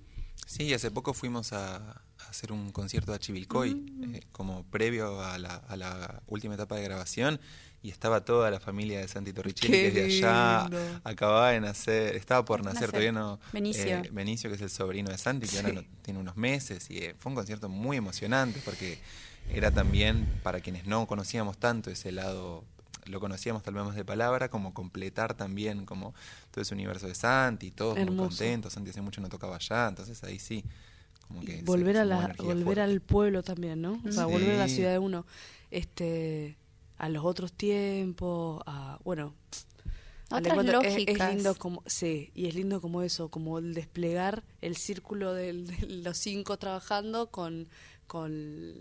Sí, 0.47 0.73
hace 0.73 0.93
poco 0.93 1.13
fuimos 1.13 1.53
a 1.53 2.03
hacer 2.35 2.53
un 2.53 2.73
concierto 2.73 3.13
de 3.13 3.19
Chivilcoy, 3.21 3.75
Mm. 3.75 4.15
eh, 4.17 4.23
como 4.33 4.65
previo 4.65 5.21
a 5.23 5.39
la, 5.39 5.55
a 5.57 5.77
la 5.77 6.23
última 6.27 6.55
etapa 6.55 6.75
de 6.77 6.83
grabación, 6.83 7.41
y 7.83 7.91
estaba 7.91 8.25
toda 8.25 8.51
la 8.51 8.61
familia 8.61 8.99
de 9.01 9.07
Santi 9.09 9.33
Torricelli, 9.33 9.71
que 9.73 9.89
es 9.89 9.95
de 9.95 10.03
allá, 10.05 11.01
acababa 11.05 11.51
de 11.51 11.61
nacer, 11.61 12.17
estaba 12.17 12.45
por 12.45 12.61
nacer, 12.65 12.75
Nacer. 12.75 12.91
todavía 12.91 13.13
no... 13.13 13.39
Benicio. 13.53 13.85
eh, 13.99 14.09
Benicio, 14.11 14.49
que 14.51 14.57
es 14.57 14.63
el 14.63 14.71
sobrino 14.71 15.11
de 15.11 15.19
Santi, 15.19 15.47
que 15.47 15.57
ahora 15.59 15.73
no- 15.73 15.85
tiene 16.03 16.19
unos 16.19 16.37
meses, 16.37 16.91
y 16.91 16.99
eh, 16.99 17.15
fue 17.19 17.31
un 17.31 17.37
concierto 17.37 17.69
muy 17.69 17.97
emocionante, 17.99 18.61
porque 18.65 18.99
era 19.53 19.71
también, 19.71 20.27
para 20.43 20.61
quienes 20.61 20.87
no 20.87 21.07
conocíamos 21.07 21.59
tanto 21.59 21.91
ese 21.91 22.11
lado 22.13 22.65
lo 23.07 23.21
conocíamos 23.21 23.63
tal 23.63 23.75
vez 23.75 23.85
más 23.85 23.97
de 23.97 24.05
palabra, 24.05 24.49
como 24.49 24.73
completar 24.73 25.35
también 25.35 25.85
como 25.85 26.15
todo 26.51 26.63
ese 26.63 26.73
universo 26.73 27.07
de 27.07 27.15
Santi, 27.15 27.71
todos 27.71 27.99
muy 27.99 28.17
contentos, 28.17 28.73
Santi 28.73 28.89
hace 28.91 29.03
mucho 29.03 29.21
no 29.21 29.29
tocaba 29.29 29.57
allá, 29.57 29.89
entonces 29.89 30.25
ahí 30.25 30.39
sí, 30.39 30.65
como 31.29 31.41
que 31.41 31.55
Y 31.55 31.59
se 31.59 31.65
volver 31.65 31.97
a 31.99 32.05
la, 32.05 32.35
volver 32.39 32.65
fuerte. 32.65 32.81
al 32.83 33.01
pueblo 33.01 33.43
también, 33.43 33.81
¿no? 33.83 34.01
O 34.07 34.13
sea, 34.13 34.27
volver 34.27 34.53
a 34.57 34.59
la 34.59 34.69
ciudad 34.69 34.93
de 34.93 34.99
uno, 34.99 35.27
este, 35.71 36.57
a 36.99 37.09
los 37.09 37.25
otros 37.25 37.53
tiempos, 37.53 38.63
a, 38.67 38.99
bueno, 39.05 39.35
Otras 40.31 40.47
encuentro. 40.53 40.81
Es- 40.83 40.87
es, 40.87 40.93
lógicas. 41.07 41.35
lindo 41.35 41.55
como, 41.57 41.83
sí, 41.87 42.31
y 42.35 42.47
es 42.47 42.55
lindo 42.55 42.81
como 42.81 43.03
eso, 43.03 43.29
como 43.29 43.59
el 43.59 43.75
desplegar 43.75 44.43
el 44.61 44.77
círculo 44.77 45.33
del- 45.35 45.67
de, 45.67 45.87
los 46.03 46.19
cinco 46.19 46.57
trabajando 46.59 47.31
con, 47.31 47.69
con 48.07 48.75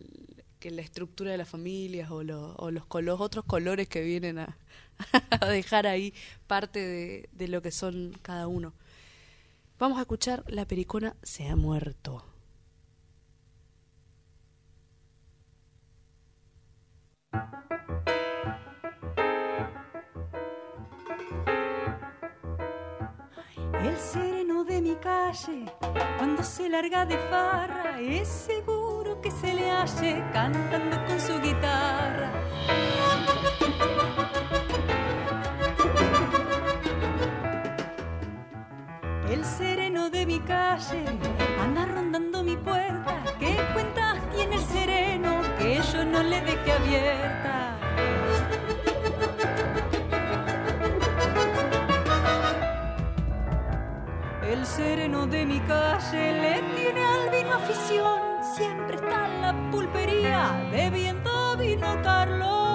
que 0.60 0.71
la 0.71 0.82
estructura 0.82 1.32
de 1.32 1.38
las 1.38 1.49
familias 1.49 2.10
o, 2.12 2.23
los 2.23 2.56
o 2.58 2.71
los, 2.71 2.84
los 3.01 3.19
otros 3.19 3.43
colores 3.45 3.88
que 3.89 4.01
vienen 4.01 4.39
a, 4.39 4.58
a 5.41 5.47
dejar 5.47 5.88
ahí 5.88 6.13
parte 6.47 6.79
de, 6.79 7.29
de 7.34 7.47
lo 7.49 7.62
que 7.62 7.71
son 7.71 8.13
cada 8.21 8.47
uno. 8.47 8.73
Vamos 9.79 9.97
a 9.97 10.01
escuchar 10.01 10.43
La 10.47 10.65
Pericona 10.65 11.15
se 11.23 11.47
ha 11.49 11.56
muerto. 11.58 12.23
El 23.84 23.98
sereno 23.98 24.63
de 24.63 24.82
mi 24.82 24.96
calle, 24.96 25.65
cuando 26.17 26.43
se 26.43 26.69
larga 26.69 27.06
de 27.06 27.17
farra, 27.17 28.00
es 28.00 28.28
seguro 28.28 29.19
que 29.22 29.30
se 29.32 29.54
le 29.54 29.69
halle 29.69 30.24
cantando 30.32 31.06
con 31.06 31.19
su 31.19 31.39
guitarra. 31.41 32.32
El 39.30 39.43
sereno 39.43 40.10
de 40.10 40.26
mi 40.26 40.39
calle 40.39 41.06
anda 41.60 41.86
rondando 41.86 42.43
mi 42.43 42.56
puerta. 42.56 43.24
¿Qué 43.39 43.58
cuentas 43.74 44.17
tiene 44.32 44.56
el 44.56 44.62
sereno 44.62 45.53
que 45.63 45.82
yo 45.93 46.04
no 46.04 46.21
le 46.23 46.41
deje 46.41 46.71
abierta? 46.73 47.56
El 54.52 54.65
sereno 54.65 55.26
de 55.26 55.45
mi 55.45 55.60
calle 55.62 56.26
le 56.43 56.56
tiene 56.76 57.02
al 57.15 57.30
vino 57.30 57.54
afición. 57.54 58.19
Siempre 58.56 58.95
está 58.97 59.26
en 59.28 59.41
la 59.41 59.71
pulpería 59.71 60.67
bebiendo 60.69 61.56
vino 61.58 62.02
Carlos. 62.04 62.73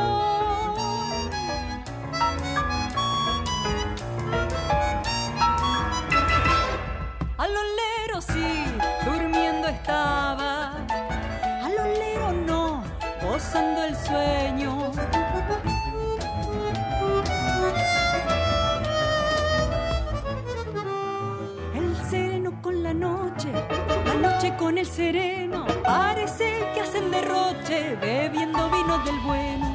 Con 24.59 24.77
el 24.77 24.87
sereno. 24.87 25.67
Parece 25.85 26.53
que 26.75 26.81
hacen 26.81 27.11
derroche 27.11 27.97
bebiendo 28.01 28.69
vino 28.69 28.99
del 29.05 29.19
bueno. 29.21 29.68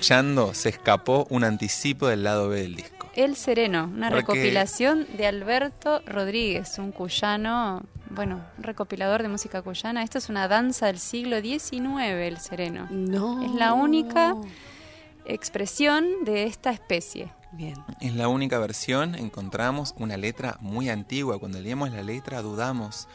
Escuchando, 0.00 0.54
se 0.54 0.70
escapó 0.70 1.26
un 1.28 1.44
anticipo 1.44 2.06
del 2.08 2.22
lado 2.22 2.48
B 2.48 2.62
del 2.62 2.74
disco. 2.74 3.10
El 3.14 3.36
Sereno, 3.36 3.84
una 3.84 4.08
Porque- 4.08 4.22
recopilación 4.22 5.06
de 5.18 5.26
Alberto 5.26 6.00
Rodríguez, 6.06 6.78
un 6.78 6.90
cuyano, 6.90 7.82
bueno, 8.08 8.40
un 8.56 8.64
recopilador 8.64 9.20
de 9.20 9.28
música 9.28 9.60
cuyana. 9.60 10.02
Esto 10.02 10.16
es 10.16 10.30
una 10.30 10.48
danza 10.48 10.86
del 10.86 10.98
siglo 10.98 11.42
XIX, 11.42 12.26
El 12.26 12.38
Sereno. 12.38 12.88
No. 12.90 13.42
Es 13.44 13.54
la 13.54 13.74
única 13.74 14.36
expresión 15.26 16.24
de 16.24 16.44
esta 16.44 16.70
especie. 16.70 17.30
Bien. 17.52 17.74
En 18.00 18.16
la 18.16 18.28
única 18.28 18.58
versión 18.58 19.14
encontramos 19.14 19.94
una 19.98 20.16
letra 20.16 20.56
muy 20.60 20.88
antigua. 20.88 21.38
Cuando 21.38 21.60
leemos 21.60 21.90
la 21.90 22.02
letra 22.02 22.40
dudamos, 22.40 23.06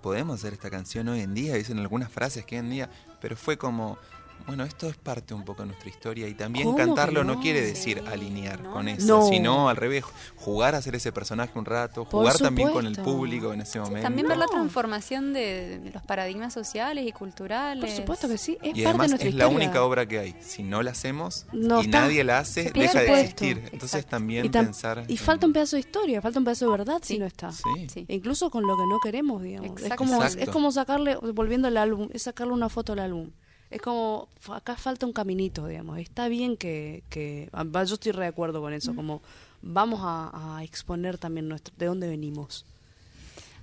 ¿podemos 0.00 0.36
hacer 0.40 0.54
esta 0.54 0.70
canción 0.70 1.06
hoy 1.08 1.20
en 1.20 1.34
día? 1.34 1.54
Dicen 1.56 1.78
algunas 1.80 2.10
frases 2.10 2.46
que 2.46 2.54
hoy 2.54 2.60
en 2.60 2.70
día, 2.70 2.88
pero 3.20 3.36
fue 3.36 3.58
como, 3.58 3.98
bueno, 4.46 4.64
esto 4.64 4.88
es 4.88 4.96
parte 4.96 5.32
un 5.34 5.44
poco 5.44 5.62
de 5.62 5.68
nuestra 5.68 5.88
historia 5.88 6.28
y 6.28 6.34
también 6.34 6.64
¿Cómo 6.66 6.76
que 6.76 6.84
cantarlo 6.84 7.24
no? 7.24 7.34
no? 7.34 7.40
quiere 7.40 7.60
Sí, 7.60 7.66
decir 7.94 8.02
alinear 8.06 8.60
no, 8.62 8.72
con 8.72 8.88
eso, 8.88 9.20
No. 9.20 9.28
sino 9.28 9.68
al 9.68 9.76
revés, 9.76 10.04
jugar 10.36 10.74
a 10.74 10.82
ser 10.82 10.94
ese 10.94 11.12
personaje 11.12 11.58
un 11.58 11.64
rato, 11.64 12.04
jugar 12.04 12.36
también 12.38 12.70
con 12.72 12.86
el 12.86 12.96
público 12.96 13.52
en 13.52 13.62
ese 13.62 13.80
momento. 13.80 14.02
También 14.02 14.28
ver 14.28 14.36
la 14.38 14.46
transformación 14.46 15.32
de, 15.32 15.78
de 15.80 15.90
los 15.90 16.02
paradigmas 16.02 16.52
sociales 16.52 17.06
y 17.06 17.12
culturales. 17.12 17.84
Por 17.84 17.90
supuesto 17.94 18.28
que 18.28 18.38
sí, 18.38 18.52
es 18.52 18.58
Y 18.62 18.66
parte 18.66 18.80
de 18.80 18.86
además 18.88 19.08
nuestra 19.10 19.28
es 19.28 19.34
la 19.34 19.48
única 19.48 19.82
obra 19.82 20.06
que 20.06 20.18
hay. 20.18 20.34
Si 20.40 20.62
no 20.62 20.82
la 20.82 20.90
hacemos 20.92 21.46
No 21.52 21.82
y 21.82 21.86
nadie 21.88 22.24
la 22.24 22.38
hace, 22.38 22.70
deja 22.72 23.00
de 23.00 23.20
existir. 23.20 23.58
Entonces 23.72 23.94
Exacto. 23.94 24.10
también 24.10 24.44
y, 24.46 24.48
tam- 24.50 24.64
pensar... 24.64 25.04
y 25.08 25.16
falta 25.16 25.46
un 25.46 25.52
pedazo 25.52 25.76
de 25.76 25.80
historia, 25.80 26.20
falta 26.20 26.38
un 26.38 26.44
pedazo 26.44 26.66
de 26.66 26.70
verdad 26.70 27.00
si 27.02 27.18
no 27.18 27.26
está. 27.26 27.50
Sí. 27.52 27.62
Sí. 27.92 28.04
E 28.08 28.14
incluso 28.16 28.50
con 28.50 28.66
lo 28.66 28.76
que 28.76 28.84
no 28.88 28.98
queremos, 29.02 29.42
digamos. 29.42 29.80
Es 29.82 29.94
como, 29.94 30.14
Exacto. 30.22 30.38
es 30.42 30.48
como 30.50 30.70
sacarle, 30.70 31.16
volviendo 31.16 31.68
al 31.68 31.76
álbum, 31.76 32.08
es 32.12 32.22
sacarle 32.22 32.52
una 32.52 32.68
foto 32.68 32.92
al 32.92 32.98
álbum. 33.00 33.30
Es 33.74 33.82
como, 33.82 34.28
acá 34.52 34.76
falta 34.76 35.04
un 35.04 35.12
caminito, 35.12 35.66
digamos. 35.66 35.98
Está 35.98 36.28
bien 36.28 36.56
que, 36.56 37.02
que 37.10 37.48
ah, 37.52 37.64
yo 37.84 37.94
estoy 37.94 38.12
re 38.12 38.22
de 38.22 38.28
acuerdo 38.28 38.60
con 38.60 38.72
eso, 38.72 38.94
como 38.94 39.20
vamos 39.62 39.98
a, 40.04 40.58
a 40.58 40.62
exponer 40.62 41.18
también 41.18 41.48
nuestro, 41.48 41.74
de 41.76 41.86
dónde 41.86 42.06
venimos. 42.06 42.64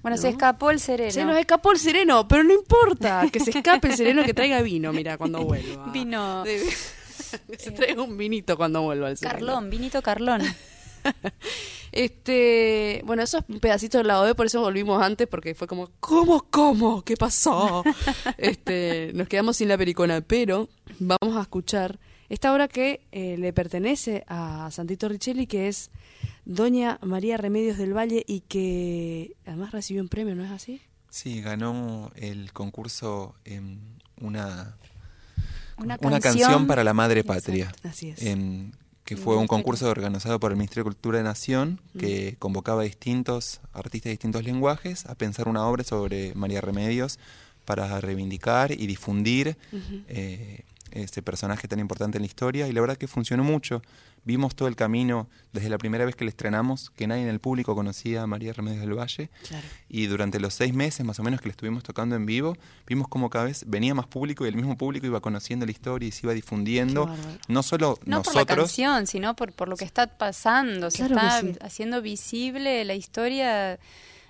Bueno, 0.01 0.17
¿No? 0.17 0.21
se 0.21 0.27
escapó 0.27 0.69
el 0.69 0.81
sereno. 0.81 1.11
Se 1.11 1.23
nos 1.23 1.37
escapó 1.37 1.71
el 1.71 1.79
sereno, 1.79 2.27
pero 2.27 2.43
no 2.43 2.53
importa, 2.53 3.25
que 3.31 3.39
se 3.39 3.51
escape 3.51 3.87
el 3.87 3.95
sereno 3.95 4.25
que 4.25 4.33
traiga 4.33 4.61
vino, 4.61 4.91
mira, 4.91 5.17
cuando 5.17 5.43
vuelva. 5.45 5.85
Vino. 5.93 6.43
Se 7.57 7.71
traiga 7.71 8.01
un 8.01 8.17
vinito 8.17 8.57
cuando 8.57 8.81
vuelva 8.81 9.09
el 9.09 9.15
sereno. 9.17 9.39
Carlón, 9.39 9.69
vinito 9.69 10.01
Carlón. 10.01 10.41
Este, 11.91 13.01
bueno, 13.05 13.21
eso 13.21 13.39
es 13.39 13.43
un 13.49 13.59
pedacito 13.59 13.97
del 13.97 14.07
lado 14.07 14.23
B, 14.23 14.33
por 14.33 14.45
eso 14.45 14.61
volvimos 14.61 15.01
antes, 15.03 15.27
porque 15.27 15.53
fue 15.55 15.67
como, 15.67 15.89
¿cómo, 15.99 16.45
cómo? 16.49 17.01
¿Qué 17.03 17.17
pasó? 17.17 17.83
este, 18.37 19.11
nos 19.13 19.27
quedamos 19.27 19.57
sin 19.57 19.67
la 19.67 19.77
pericona, 19.77 20.21
pero 20.21 20.69
vamos 20.99 21.35
a 21.37 21.41
escuchar 21.41 21.99
esta 22.29 22.53
obra 22.53 22.69
que 22.69 23.01
eh, 23.11 23.35
le 23.37 23.51
pertenece 23.51 24.23
a 24.27 24.69
Santito 24.71 25.09
Richelli, 25.09 25.47
que 25.47 25.67
es 25.67 25.91
Doña 26.45 26.97
María 27.01 27.35
Remedios 27.35 27.77
del 27.77 27.93
Valle 27.93 28.23
y 28.25 28.39
que 28.41 29.35
además 29.45 29.71
recibió 29.71 30.01
un 30.01 30.07
premio, 30.07 30.33
¿no 30.33 30.45
es 30.45 30.51
así? 30.51 30.81
Sí, 31.09 31.41
ganó 31.41 32.09
el 32.15 32.53
concurso 32.53 33.35
en 33.43 33.81
una, 34.21 34.77
Una 35.77 35.97
una 36.01 36.21
canción. 36.21 36.21
canción 36.47 36.67
para 36.67 36.85
la 36.85 36.93
madre 36.93 37.25
patria. 37.25 37.65
Exacto, 37.65 37.87
así 37.89 38.09
es. 38.11 38.21
en- 38.23 38.71
que 39.05 39.17
fue 39.17 39.35
un 39.35 39.47
concurso 39.47 39.89
organizado 39.89 40.39
por 40.39 40.51
el 40.51 40.57
Ministerio 40.57 40.83
de 40.83 40.91
Cultura 40.91 41.17
de 41.17 41.23
Nación 41.23 41.79
que 41.97 42.35
convocaba 42.39 42.81
a 42.81 42.85
distintos 42.85 43.59
artistas 43.73 44.05
de 44.05 44.11
distintos 44.11 44.43
lenguajes 44.43 45.05
a 45.05 45.15
pensar 45.15 45.47
una 45.47 45.65
obra 45.65 45.83
sobre 45.83 46.33
María 46.35 46.61
Remedios 46.61 47.19
para 47.65 47.99
reivindicar 47.99 48.71
y 48.71 48.87
difundir 48.87 49.57
eh, 50.07 50.63
este 50.91 51.21
personaje 51.21 51.67
tan 51.67 51.79
importante 51.79 52.17
en 52.17 52.23
la 52.23 52.27
historia 52.27 52.67
y 52.67 52.73
la 52.73 52.81
verdad 52.81 52.97
que 52.97 53.07
funcionó 53.07 53.43
mucho. 53.43 53.81
Vimos 54.23 54.55
todo 54.55 54.67
el 54.67 54.75
camino 54.75 55.27
desde 55.51 55.69
la 55.69 55.77
primera 55.79 56.05
vez 56.05 56.15
que 56.15 56.23
le 56.23 56.29
estrenamos, 56.29 56.91
que 56.91 57.07
nadie 57.07 57.23
en 57.23 57.29
el 57.29 57.39
público 57.39 57.73
conocía 57.73 58.21
a 58.21 58.27
María 58.27 58.53
Remedios 58.53 58.81
del 58.81 58.93
Valle. 58.93 59.29
Claro. 59.47 59.67
Y 59.89 60.05
durante 60.05 60.39
los 60.39 60.53
seis 60.53 60.73
meses 60.73 61.05
más 61.05 61.19
o 61.19 61.23
menos 61.23 61.41
que 61.41 61.47
le 61.47 61.51
estuvimos 61.51 61.83
tocando 61.83 62.15
en 62.15 62.25
vivo, 62.25 62.55
vimos 62.85 63.07
como 63.07 63.29
cada 63.29 63.45
vez 63.45 63.63
venía 63.67 63.95
más 63.95 64.05
público 64.07 64.45
y 64.45 64.49
el 64.49 64.55
mismo 64.55 64.77
público 64.77 65.07
iba 65.07 65.21
conociendo 65.21 65.65
la 65.65 65.71
historia 65.71 66.07
y 66.07 66.11
se 66.11 66.25
iba 66.27 66.33
difundiendo. 66.33 67.09
No 67.47 67.63
solo 67.63 67.97
No 68.05 68.21
por 68.21 68.33
la 68.35 68.41
nosotros, 68.41 68.57
canción, 68.69 69.07
sino 69.07 69.35
por, 69.35 69.53
por 69.53 69.67
lo 69.67 69.75
que 69.75 69.85
está 69.85 70.05
pasando. 70.17 70.91
Se 70.91 71.05
Claro 71.07 71.15
está 71.15 71.41
sí. 71.41 71.57
haciendo 71.61 72.01
visible 72.01 72.85
la 72.85 72.93
historia, 72.93 73.79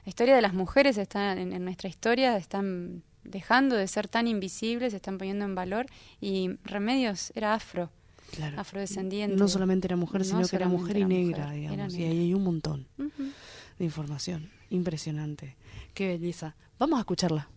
la 0.06 0.10
historia 0.10 0.36
de 0.36 0.41
las 0.41 0.54
mujeres 0.54 0.97
está 0.97 1.34
en, 1.34 1.51
en 1.51 1.63
nuestra 1.65 1.89
historia, 1.89 2.38
están 2.38 3.04
dejando 3.23 3.75
de 3.75 3.88
ser 3.88 4.08
tan 4.08 4.25
invisibles, 4.27 4.91
se 4.91 4.97
están 4.97 5.17
poniendo 5.17 5.45
en 5.45 5.54
valor. 5.54 5.86
Y 6.19 6.51
Remedios 6.63 7.32
era 7.36 7.54
afro, 7.54 7.91
Claro. 8.32 8.60
afrodescendiente. 8.60 9.36
No 9.36 9.48
solamente 9.48 9.88
era 9.88 9.96
mujer, 9.96 10.22
No 10.22 10.26
sino 10.26 10.48
que 10.48 10.56
era 10.56 10.67
mujer 10.67 10.98
y 10.98 11.06
negra, 11.06 11.46
mujer, 11.46 11.60
digamos. 11.60 11.94
Y 11.96 12.04
ahí 12.04 12.20
hay 12.20 12.34
un 12.34 12.44
montón 12.44 12.88
de 12.98 13.86
información. 13.86 14.50
Impresionante. 14.70 15.56
Qué 15.94 16.08
belleza. 16.08 16.56
Vamos 16.80 16.98
a 16.98 17.02
escucharla. 17.02 17.50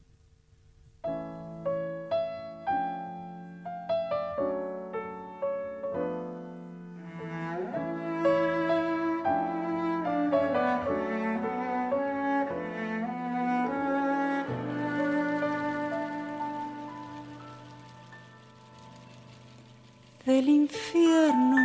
Del 20.45 20.55
infierno 20.55 21.57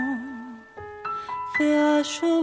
te 1.57 1.65
hallo 1.77 2.41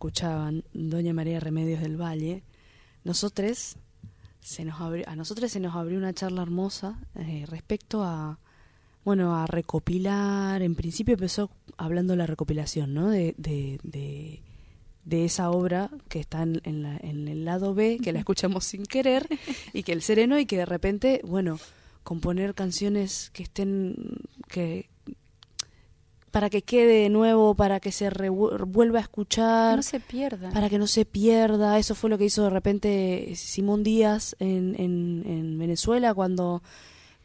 escuchaban 0.00 0.64
Doña 0.72 1.12
María 1.12 1.40
Remedios 1.40 1.82
del 1.82 2.00
Valle, 2.00 2.42
nosotros 3.04 3.76
se 4.40 4.64
nos 4.64 4.80
abrió, 4.80 5.06
a 5.06 5.14
nosotros 5.14 5.52
se 5.52 5.60
nos 5.60 5.76
abrió 5.76 5.98
una 5.98 6.14
charla 6.14 6.40
hermosa 6.40 6.98
eh, 7.16 7.44
respecto 7.46 8.02
a 8.02 8.38
bueno 9.04 9.36
a 9.36 9.46
recopilar 9.46 10.62
en 10.62 10.74
principio 10.74 11.12
empezó 11.12 11.50
hablando 11.76 12.14
de 12.14 12.16
la 12.16 12.26
recopilación 12.26 12.94
no 12.94 13.10
de, 13.10 13.34
de, 13.36 13.78
de, 15.04 15.24
esa 15.26 15.50
obra 15.50 15.90
que 16.08 16.20
está 16.20 16.44
en, 16.44 16.62
en, 16.64 16.82
la, 16.82 16.96
en, 16.96 17.28
el 17.28 17.44
lado 17.44 17.74
B 17.74 17.98
que 18.02 18.14
la 18.14 18.18
escuchamos 18.24 18.64
sin 18.64 18.86
querer 18.86 19.28
y 19.74 19.82
que 19.82 19.92
el 19.92 20.00
sereno 20.00 20.38
y 20.38 20.46
que 20.46 20.56
de 20.56 20.66
repente 20.66 21.20
bueno 21.24 21.58
componer 22.04 22.54
canciones 22.54 23.28
que 23.34 23.42
estén 23.42 23.96
que 24.48 24.88
para 26.30 26.48
que 26.48 26.62
quede 26.62 27.02
de 27.02 27.08
nuevo, 27.08 27.54
para 27.54 27.80
que 27.80 27.92
se 27.92 28.08
vuelva 28.10 28.98
a 28.98 29.02
escuchar. 29.02 29.72
Que 29.72 29.76
no 29.76 29.82
se 29.82 30.00
pierda. 30.00 30.50
Para 30.50 30.68
que 30.68 30.78
no 30.78 30.86
se 30.86 31.04
pierda. 31.04 31.78
Eso 31.78 31.94
fue 31.94 32.10
lo 32.10 32.18
que 32.18 32.26
hizo 32.26 32.44
de 32.44 32.50
repente 32.50 33.32
Simón 33.34 33.82
Díaz 33.82 34.36
en, 34.38 34.76
en, 34.78 35.58
Venezuela 35.58 36.14
cuando 36.14 36.62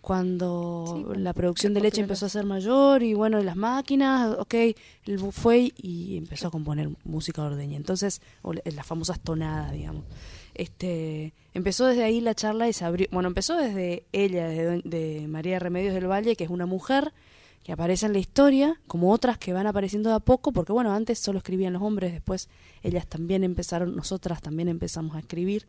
cuando 0.01 1.14
la 1.16 1.34
producción 1.34 1.74
de 1.74 1.82
leche 1.82 2.01
empezó 2.01 2.28
a 2.28 2.30
ser 2.30 2.45
mayor 2.45 3.01
y 3.01 3.16
bueno, 3.16 3.41
las 3.41 3.56
máquinas, 3.56 4.36
ok, 4.38 4.53
él 4.53 5.20
fue 5.32 5.74
y 5.76 6.18
empezó 6.18 6.49
a 6.49 6.51
componer 6.51 6.91
música 7.03 7.41
ordeña. 7.41 7.76
Entonces, 7.76 8.22
las 8.66 8.86
famosas 8.86 9.20
tonadas, 9.20 9.72
digamos. 9.72 10.03
Este, 10.53 11.34
empezó 11.56 11.88
desde 11.88 12.03
ahí 12.03 12.22
la 12.22 12.36
charla 12.36 12.70
y 12.70 12.74
se 12.74 12.86
abrió, 12.86 13.08
bueno, 13.12 13.28
empezó 13.28 13.58
desde 13.58 14.06
ella, 14.12 14.47
de, 14.47 14.82
de 14.84 15.28
María 15.28 15.58
Remedios 15.58 15.95
del 15.95 16.08
Valle, 16.08 16.36
que 16.36 16.43
es 16.43 16.51
una 16.51 16.68
mujer 16.68 17.12
que 17.66 17.74
aparece 17.74 18.05
en 18.05 18.13
la 18.13 18.20
historia, 18.20 18.80
como 18.86 19.11
otras 19.11 19.39
que 19.39 19.51
van 19.51 19.66
apareciendo 19.66 20.11
de 20.11 20.16
a 20.18 20.20
poco, 20.20 20.51
porque 20.51 20.72
bueno, 20.72 20.93
antes 20.93 21.18
solo 21.18 21.39
escribían 21.39 21.74
los 21.74 21.82
hombres, 21.82 22.13
después 22.13 22.47
ellas 22.84 23.07
también 23.07 23.43
empezaron, 23.43 23.95
nosotras 23.95 24.39
también 24.39 24.70
empezamos 24.70 25.16
a 25.16 25.20
escribir, 25.20 25.66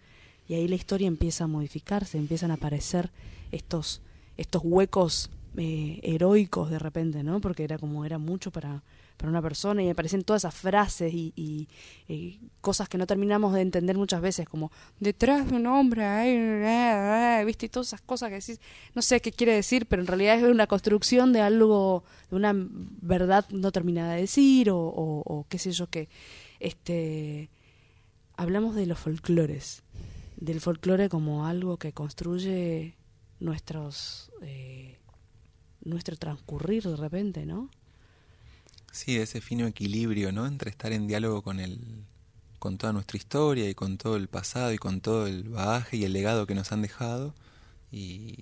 y 0.47 0.53
ahí 0.53 0.69
la 0.69 0.75
historia 0.75 1.09
empieza 1.09 1.45
a 1.45 1.47
modificarse, 1.47 2.19
empiezan 2.19 2.51
a 2.51 2.55
aparecer 2.55 3.13
estos, 3.51 4.03
estos 4.37 4.61
huecos 4.63 5.31
eh, 5.57 6.01
heroicos 6.03 6.69
de 6.69 6.79
repente, 6.79 7.23
¿no? 7.23 7.41
Porque 7.41 7.65
era 7.65 7.79
como, 7.79 8.05
era 8.05 8.19
mucho 8.19 8.51
para, 8.51 8.83
para 9.17 9.31
una 9.31 9.43
persona 9.43 9.83
y 9.83 9.87
me 9.87 9.95
parecen 9.95 10.23
todas 10.23 10.43
esas 10.43 10.55
frases 10.55 11.13
y, 11.15 11.69
cosas 12.61 12.89
que 12.89 12.99
no 12.99 13.07
terminamos 13.07 13.55
de 13.55 13.61
entender 13.61 13.97
muchas 13.97 14.21
veces, 14.21 14.49
como 14.49 14.71
detrás 15.01 15.49
de 15.49 15.57
un 15.57 15.67
hombre, 15.67 16.05
hay, 16.05 17.45
¿viste? 17.45 17.67
Y 17.67 17.69
todas 17.69 17.89
esas 17.89 18.01
cosas 18.01 18.29
que 18.29 18.37
decís, 18.37 18.61
no 18.95 19.03
sé 19.03 19.21
qué 19.21 19.33
quiere 19.33 19.55
decir, 19.55 19.87
pero 19.87 20.03
en 20.03 20.09
realidad 20.09 20.39
es 20.39 20.45
una 20.45 20.67
construcción 20.67 21.33
de 21.33 21.41
algo, 21.41 22.05
de 22.31 22.37
una 22.37 22.53
verdad 22.55 23.47
no 23.51 23.73
terminada 23.73 24.15
de 24.15 24.23
decir 24.23 24.69
o, 24.71 25.47
qué 25.49 25.59
sé 25.59 25.73
yo 25.73 25.89
que, 25.89 26.09
este, 26.61 27.51
hablamos 28.37 28.75
de 28.75 28.87
los 28.87 28.99
folclores, 28.99 29.83
del 30.37 30.61
folclore 30.61 31.09
como 31.09 31.47
algo 31.47 31.79
que 31.79 31.93
construye 31.93 32.97
nuestros, 33.41 34.33
eh, 34.43 34.99
nuestro 35.83 36.17
transcurrir 36.17 36.83
de 36.83 36.97
repente, 36.97 37.47
¿no? 37.47 37.71
Sí, 38.97 39.19
ese 39.19 39.43
fino 39.43 39.67
equilibrio, 39.67 40.33
¿no? 40.33 40.47
Entre 40.47 40.71
estar 40.71 40.91
en 40.91 41.07
diálogo 41.07 41.43
con 41.43 41.61
el, 41.61 42.07
con 42.59 42.79
toda 42.79 42.95
nuestra 42.95 43.19
historia 43.19 43.69
y 43.69 43.75
con 43.75 43.99
todo 43.99 44.17
el 44.17 44.27
pasado 44.27 44.73
y 44.73 44.79
con 44.79 45.03
todo 45.03 45.27
el 45.27 45.51
bagaje 45.51 45.99
y 45.99 46.05
el 46.05 46.15
legado 46.15 46.47
que 46.47 46.55
nos 46.55 46.73
han 46.73 46.81
dejado 46.81 47.35
y, 47.93 48.39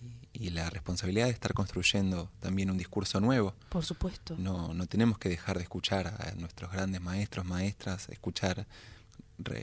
la 0.50 0.70
responsabilidad 0.70 1.26
de 1.26 1.32
estar 1.32 1.54
construyendo 1.54 2.30
también 2.38 2.70
un 2.70 2.78
discurso 2.78 3.18
nuevo. 3.18 3.54
Por 3.70 3.84
supuesto. 3.84 4.36
No, 4.38 4.74
no 4.74 4.86
tenemos 4.86 5.18
que 5.18 5.28
dejar 5.28 5.56
de 5.56 5.64
escuchar 5.64 6.06
a 6.06 6.32
nuestros 6.36 6.70
grandes 6.70 7.00
maestros, 7.00 7.44
maestras, 7.44 8.08
escuchar, 8.10 8.66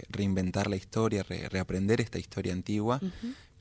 reinventar 0.10 0.70
la 0.70 0.76
historia, 0.76 1.24
reaprender 1.24 2.02
esta 2.02 2.20
historia 2.20 2.52
antigua, 2.52 3.00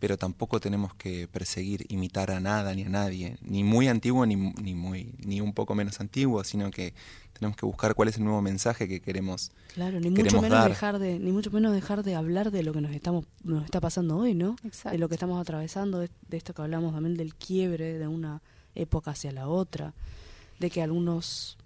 pero 0.00 0.16
tampoco 0.16 0.58
tenemos 0.58 0.94
que 0.94 1.28
perseguir, 1.28 1.84
imitar 1.88 2.30
a 2.32 2.40
nada 2.40 2.74
ni 2.74 2.82
a 2.82 2.88
nadie, 2.88 3.36
ni 3.42 3.62
muy 3.62 3.86
antiguo 3.86 4.26
ni, 4.26 4.34
ni, 4.34 4.74
muy, 4.74 5.12
ni 5.18 5.40
un 5.40 5.52
poco 5.52 5.74
menos 5.74 6.00
antiguo, 6.00 6.42
sino 6.42 6.70
que 6.70 6.94
tenemos 7.40 7.56
que 7.56 7.66
buscar 7.66 7.94
cuál 7.94 8.08
es 8.08 8.18
el 8.18 8.24
nuevo 8.24 8.42
mensaje 8.42 8.86
que 8.86 9.00
queremos 9.00 9.50
Claro, 9.74 9.98
ni 9.98 10.10
mucho 10.10 10.40
menos 10.42 10.64
dejar 10.66 10.98
de 10.98 11.18
ni 11.18 11.32
mucho 11.32 11.50
menos 11.50 11.72
dejar 11.72 12.04
de 12.04 12.14
hablar 12.14 12.50
de 12.50 12.62
lo 12.62 12.72
que 12.72 12.82
nos 12.82 12.92
estamos 12.92 13.24
nos 13.42 13.64
está 13.64 13.80
pasando 13.80 14.18
hoy, 14.18 14.34
¿no? 14.34 14.56
De 14.84 14.98
lo 14.98 15.08
que 15.08 15.14
estamos 15.14 15.40
atravesando, 15.40 15.98
de, 15.98 16.10
esto 16.30 16.52
que 16.52 16.62
hablamos 16.62 16.92
también 16.92 17.16
del 17.16 17.34
quiebre 17.34 17.98
de 17.98 18.06
una 18.06 18.42
época 18.74 19.12
hacia 19.12 19.32
la 19.32 19.48
otra, 19.48 19.94
de 20.58 20.70
que 20.70 20.82
algunos 20.82 21.56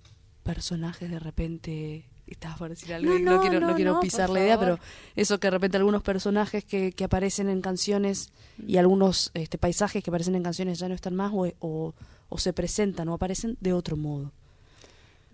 personajes 0.44 1.10
de 1.10 1.18
repente 1.18 2.04
estabas 2.26 2.58
por 2.58 2.68
decir 2.70 2.94
algo 2.94 3.18
no, 3.18 3.40
quiero, 3.40 3.60
no, 3.60 3.74
quiero 3.74 4.00
pisar 4.00 4.30
la 4.30 4.40
idea, 4.40 4.58
pero 4.58 4.78
eso 5.16 5.38
que 5.40 5.48
de 5.48 5.50
repente 5.50 5.76
algunos 5.76 6.02
personajes 6.02 6.64
que, 6.64 6.92
que 6.92 7.04
aparecen 7.04 7.48
en 7.48 7.60
canciones 7.60 8.30
y 8.64 8.76
algunos 8.76 9.30
este, 9.34 9.58
paisajes 9.58 10.02
que 10.02 10.10
aparecen 10.10 10.34
en 10.34 10.42
canciones 10.42 10.78
ya 10.78 10.88
no 10.88 10.94
están 10.94 11.14
más 11.14 11.32
o, 11.34 11.94
o, 12.28 12.38
se 12.38 12.52
presentan 12.52 13.08
o 13.08 13.14
aparecen 13.14 13.56
de 13.60 13.72
otro 13.72 13.96
modo. 13.96 14.32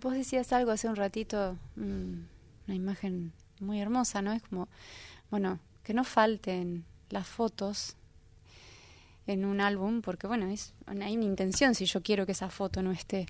Vos 0.01 0.13
decías 0.13 0.51
algo 0.51 0.71
hace 0.71 0.87
un 0.87 0.95
ratito, 0.95 1.57
mm, 1.75 2.13
una 2.67 2.75
imagen 2.75 3.31
muy 3.59 3.79
hermosa, 3.79 4.21
¿no? 4.21 4.33
Es 4.33 4.41
como, 4.41 4.67
bueno, 5.29 5.59
que 5.83 5.93
no 5.93 6.03
falten 6.03 6.85
las 7.09 7.27
fotos 7.27 7.95
en 9.27 9.45
un 9.45 9.61
álbum, 9.61 10.01
porque 10.01 10.25
bueno, 10.25 10.47
es, 10.47 10.73
hay 10.87 11.15
una 11.15 11.25
intención 11.25 11.75
si 11.75 11.85
yo 11.85 12.01
quiero 12.01 12.25
que 12.25 12.31
esa 12.31 12.49
foto 12.49 12.81
no 12.81 12.91
esté. 12.91 13.27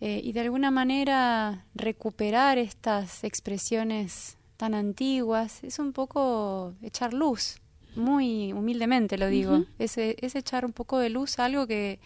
Eh, 0.00 0.20
y 0.22 0.32
de 0.32 0.40
alguna 0.40 0.70
manera 0.70 1.64
recuperar 1.74 2.58
estas 2.58 3.24
expresiones 3.24 4.36
tan 4.56 4.74
antiguas 4.74 5.62
es 5.64 5.78
un 5.78 5.92
poco 5.92 6.74
echar 6.82 7.14
luz, 7.14 7.60
muy 7.96 8.52
humildemente 8.52 9.18
lo 9.18 9.28
digo, 9.28 9.64
es, 9.78 9.96
echar 9.98 10.64
un 10.64 10.72
poco 10.72 10.98
de 10.98 11.10
luz 11.10 11.38
a 11.38 11.46
algo 11.46 11.66
que, 11.66 12.00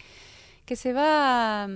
que 0.65 0.75
se 0.75 0.93
va 0.93 1.67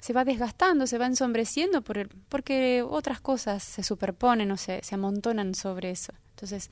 se 0.00 0.12
va 0.12 0.24
desgastando, 0.24 0.86
se 0.86 0.98
va 0.98 1.06
ensombreciendo 1.06 1.82
por 1.82 1.98
el, 1.98 2.08
porque 2.28 2.82
otras 2.82 3.20
cosas 3.20 3.62
se 3.62 3.82
superponen 3.82 4.50
o 4.50 4.56
se, 4.56 4.82
se 4.82 4.94
amontonan 4.94 5.54
sobre 5.54 5.90
eso. 5.90 6.12
Entonces, 6.30 6.70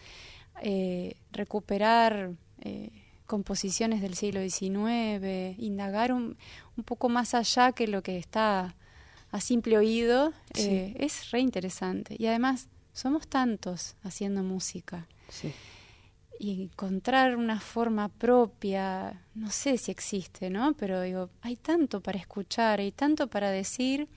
eh, 0.63 1.17
recuperar 1.31 2.33
eh, 2.61 2.91
composiciones 3.27 4.01
del 4.01 4.15
siglo 4.15 4.41
XIX, 4.41 5.59
indagar 5.59 6.13
un, 6.13 6.37
un 6.77 6.85
poco 6.85 7.09
más 7.09 7.35
allá 7.35 7.73
que 7.73 7.87
lo 7.87 8.03
que 8.03 8.17
está 8.17 8.75
a 9.31 9.41
simple 9.41 9.77
oído, 9.77 10.33
eh, 10.55 10.97
es 10.99 11.31
re 11.31 11.41
interesante. 11.41 12.17
Y 12.19 12.27
además, 12.27 12.69
somos 12.93 13.29
tantos 13.29 13.95
haciendo 14.03 14.43
música. 14.43 15.07
Y 16.39 16.63
encontrar 16.63 17.37
una 17.37 17.59
forma 17.59 18.09
propia, 18.09 19.23
no 19.35 19.51
sé 19.51 19.77
si 19.77 19.91
existe, 19.91 20.51
¿no? 20.51 20.75
Pero 20.75 21.03
digo, 21.03 21.31
hay 21.43 21.57
tanto 21.57 22.01
para 22.01 22.19
escuchar, 22.19 22.79
hay 22.81 22.93
tanto 22.93 23.27
para 23.27 23.51
decir, 23.51 24.09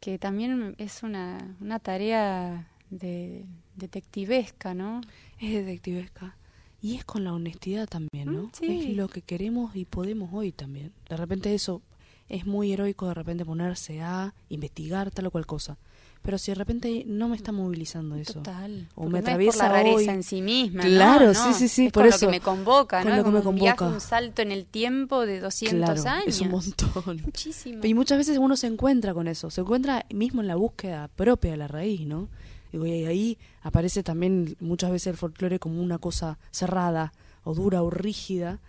que 0.00 0.18
también 0.18 0.74
es 0.78 1.02
una, 1.02 1.56
una 1.60 1.78
tarea 1.78 2.68
de 2.90 3.44
detectivesca, 3.76 4.74
¿no? 4.74 5.00
Es 5.38 5.52
detectivesca. 5.52 6.36
Y 6.80 6.96
es 6.96 7.04
con 7.04 7.24
la 7.24 7.32
honestidad 7.32 7.88
también, 7.88 8.32
¿no? 8.32 8.50
Mm, 8.60 8.70
es 8.70 8.88
lo 8.90 9.08
que 9.08 9.22
queremos 9.22 9.74
y 9.74 9.84
podemos 9.84 10.30
hoy 10.32 10.52
también. 10.52 10.92
De 11.08 11.16
repente 11.16 11.54
eso 11.54 11.82
es 12.28 12.46
muy 12.46 12.72
heroico 12.72 13.08
de 13.08 13.14
repente 13.14 13.44
ponerse 13.44 14.00
a 14.00 14.34
investigar 14.48 15.10
tal 15.10 15.26
o 15.26 15.30
cual 15.30 15.46
cosa. 15.46 15.78
Pero 16.22 16.36
si 16.38 16.50
de 16.50 16.56
repente 16.56 17.04
no 17.06 17.28
me 17.28 17.36
está 17.36 17.52
movilizando 17.52 18.16
eso. 18.16 18.34
Total. 18.34 18.88
O 18.94 19.08
me 19.08 19.20
atraviesa 19.20 19.68
la 19.68 19.82
hoy. 19.82 20.08
en 20.08 20.22
sí 20.22 20.42
misma. 20.42 20.82
Claro, 20.82 21.32
sí, 21.34 21.54
sí, 21.54 21.68
sí. 21.68 21.90
por 21.90 22.06
eso. 22.06 22.26
lo 22.26 22.32
que 22.32 22.38
me 22.38 22.40
convoca, 22.40 23.04
¿no? 23.04 23.16
Lo 23.16 23.24
que 23.24 23.30
me 23.30 23.42
convoca. 23.42 23.86
Un, 23.86 23.94
un 23.94 24.00
salto 24.00 24.42
en 24.42 24.52
el 24.52 24.66
tiempo 24.66 25.24
de 25.24 25.40
200 25.40 26.06
años. 26.06 26.26
Es 26.28 26.40
un 26.40 26.50
montón. 26.50 27.22
Muchísimo. 27.24 27.84
Y 27.84 27.94
muchas 27.94 28.18
veces 28.18 28.38
uno 28.38 28.56
se 28.56 28.66
encuentra 28.66 29.14
con 29.14 29.28
eso. 29.28 29.50
Se 29.50 29.60
encuentra 29.60 30.04
mismo 30.12 30.40
en 30.40 30.48
la 30.48 30.56
búsqueda 30.56 31.08
propia 31.08 31.52
de 31.52 31.56
la 31.56 31.68
raíz, 31.68 32.06
¿no? 32.06 32.28
y 32.72 33.04
ahí 33.06 33.38
aparece 33.62 34.02
también 34.02 34.56
muchas 34.60 34.90
veces 34.90 35.08
el 35.08 35.16
folclore 35.16 35.58
como 35.58 35.80
una 35.80 35.98
cosa 35.98 36.38
cerrada 36.50 37.12
o 37.44 37.54
dura 37.54 37.82
o 37.82 37.90
rígida, 37.90 38.60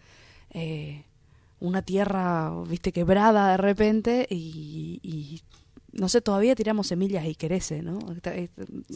eh, 0.51 1.05
una 1.59 1.81
tierra, 1.81 2.53
viste, 2.67 2.93
quebrada 2.93 3.51
de 3.51 3.57
repente 3.57 4.27
y, 4.29 5.41
no 5.91 6.09
sé, 6.09 6.21
todavía 6.21 6.55
tiramos 6.55 6.87
semillas 6.87 7.25
y 7.25 7.35
crece, 7.35 7.81
¿no? 7.81 7.99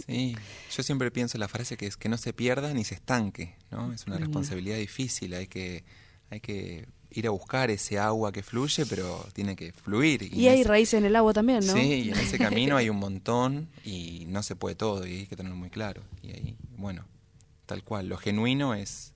Sí, 0.06 0.36
yo 0.76 0.84
siempre 0.84 1.12
pienso 1.12 1.38
en 1.38 1.42
la 1.42 1.48
frase 1.48 1.78
que 1.78 1.88
es 1.88 1.98
que 1.98 2.10
no 2.10 2.18
se 2.18 2.34
pierda 2.34 2.74
ni 2.74 2.84
se 2.84 2.96
estanque, 2.96 3.56
¿no? 3.72 3.94
Es 3.94 4.06
una 4.08 4.18
responsabilidad 4.18 4.78
difícil, 4.78 5.34
hay 5.34 5.48
que, 5.48 5.84
hay 6.30 6.40
que 6.40 6.88
ir 7.12 7.28
a 7.28 7.30
buscar 7.30 7.70
ese 7.72 8.00
agua 8.00 8.32
que 8.32 8.44
fluye, 8.44 8.86
pero 8.86 9.26
tiene 9.34 9.56
que 9.56 9.72
fluir. 9.72 10.34
Y, 10.34 10.48
hay 10.48 10.64
raíces 10.64 10.96
en 10.96 11.06
el 11.06 11.16
agua 11.16 11.34
también, 11.34 11.66
¿no? 11.66 11.74
Sí, 11.74 12.06
y 12.06 12.10
en 12.10 12.20
ese 12.20 12.38
camino 12.38 12.76
hay 12.78 12.90
un 12.90 12.98
montón 13.00 13.70
y 13.84 14.26
no 14.28 14.44
se 14.44 14.56
puede 14.56 14.76
todo 14.76 15.06
y 15.06 15.20
hay 15.20 15.28
que 15.28 15.36
tenerlo 15.36 15.58
muy 15.58 15.70
claro. 15.70 16.02
Y 16.22 16.32
ahí, 16.32 16.58
bueno, 16.78 17.06
tal 17.66 17.84
cual, 17.84 18.10
lo 18.10 18.18
genuino 18.18 18.74
es 18.74 19.13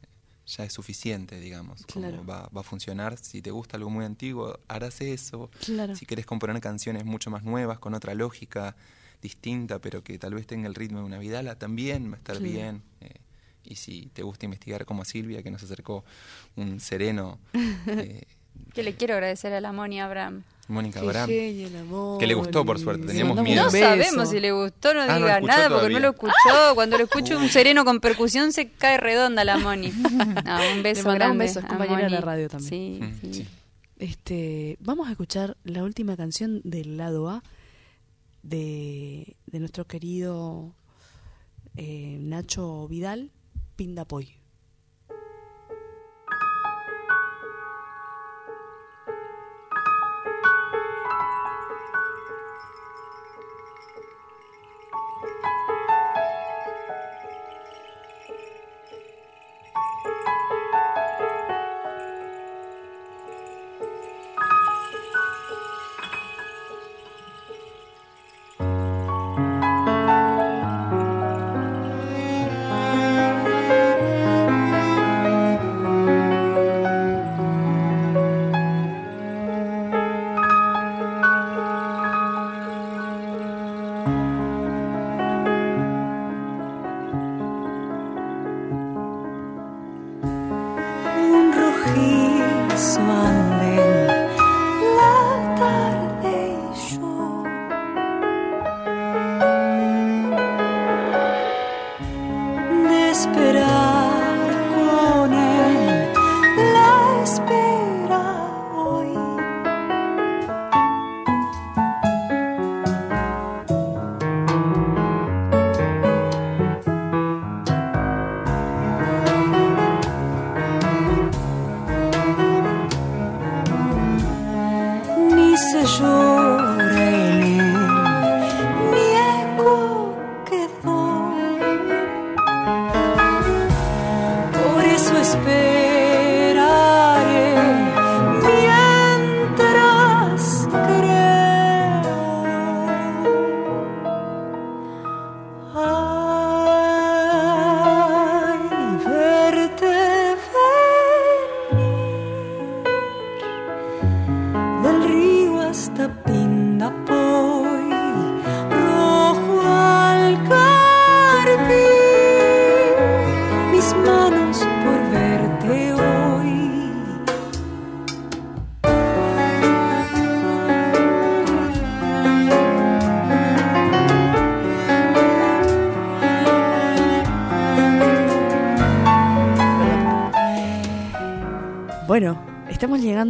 ya 0.48 0.64
es 0.64 0.74
suficiente, 0.74 1.40
digamos. 1.40 1.86
Como 1.92 2.26
va, 2.26 2.50
va, 2.56 2.62
a 2.62 2.64
funcionar. 2.64 3.18
Si 3.18 3.42
te 3.42 3.52
gusta 3.52 3.78
algo 3.78 3.90
muy 3.90 4.06
antiguo, 4.06 4.60
harás 4.68 5.02
eso. 5.02 5.50
Si 5.96 6.06
quieres 6.06 6.26
componer 6.26 6.60
canciones 6.62 7.06
mucho 7.06 7.30
más 7.30 7.44
nuevas, 7.44 7.80
con 7.80 7.94
otra 7.94 8.16
lógica, 8.16 8.76
distinta, 9.22 9.80
pero 9.80 10.04
que 10.04 10.18
tal 10.18 10.34
vez 10.34 10.48
tenga 10.48 10.68
el 10.68 10.76
ritmo 10.76 11.00
de 11.00 11.06
una 11.06 11.20
vidala, 11.20 11.58
también 11.60 12.12
va 12.12 12.16
a 12.16 12.18
estar 12.18 12.40
bien. 12.40 12.82
eh, 13.02 13.16
y 13.64 13.76
si 13.76 14.10
te 14.14 14.24
gusta 14.24 14.46
investigar 14.46 14.86
como 14.86 15.02
a 15.02 15.06
Silvia, 15.06 15.44
que 15.44 15.52
nos 15.52 15.62
acercó 15.62 16.06
un 16.56 16.80
sereno, 16.80 17.38
eh, 17.88 18.24
Que 18.74 18.84
le 18.84 18.94
quiero 18.96 19.14
agradecer 19.16 19.54
a 19.54 19.62
la 19.62 19.72
Moni 19.72 20.00
Abraham. 20.00 20.44
Mónica 20.70 21.00
Abraham. 21.00 21.30
Que 21.30 22.26
le 22.28 22.34
gustó, 22.34 22.66
por 22.66 22.78
suerte, 22.78 23.08
teníamos 23.08 23.42
miedo. 23.42 23.64
No 23.64 23.72
sabemos 23.72 24.30
si 24.30 24.40
le 24.42 24.52
gustó, 24.52 24.94
no 24.94 25.02
Ah, 25.02 25.16
diga 25.18 25.40
nada 25.40 25.70
porque 25.70 25.76
todavía. 25.78 26.00
no 26.00 26.06
lo 26.08 26.10
escuchó. 26.12 26.34
Cuando 26.76 26.98
lo 26.98 27.06
escucho 27.06 27.38
un 27.38 27.48
sereno 27.48 27.86
con 27.86 28.02
percusión 28.02 28.52
se 28.52 28.70
cae 28.70 28.98
redonda 28.98 29.44
la 29.46 29.58
Moni. 29.58 29.92
No, 30.46 30.60
un 30.76 30.84
beso 30.84 31.08
mandamos 31.08 31.10
un 31.10 31.16
grande. 31.38 31.44
beso, 31.46 31.60
es 31.60 31.66
compañera 31.66 32.04
de 32.04 32.10
la 32.10 32.22
radio 32.22 32.50
también. 32.50 32.70
Sí, 32.70 33.00
Mm, 33.02 33.22
sí. 33.22 33.34
sí. 33.44 33.48
Este, 34.00 34.78
vamos 34.82 35.08
a 35.08 35.12
escuchar 35.12 35.56
la 35.64 35.84
última 35.84 36.16
canción 36.18 36.60
del 36.66 36.98
lado 36.98 37.30
A 37.30 37.42
de, 38.44 39.36
de 39.48 39.60
nuestro 39.60 39.86
querido 39.86 40.74
eh, 41.78 42.18
Nacho 42.20 42.88
Vidal, 42.90 43.32
Pindapoy. 43.76 44.37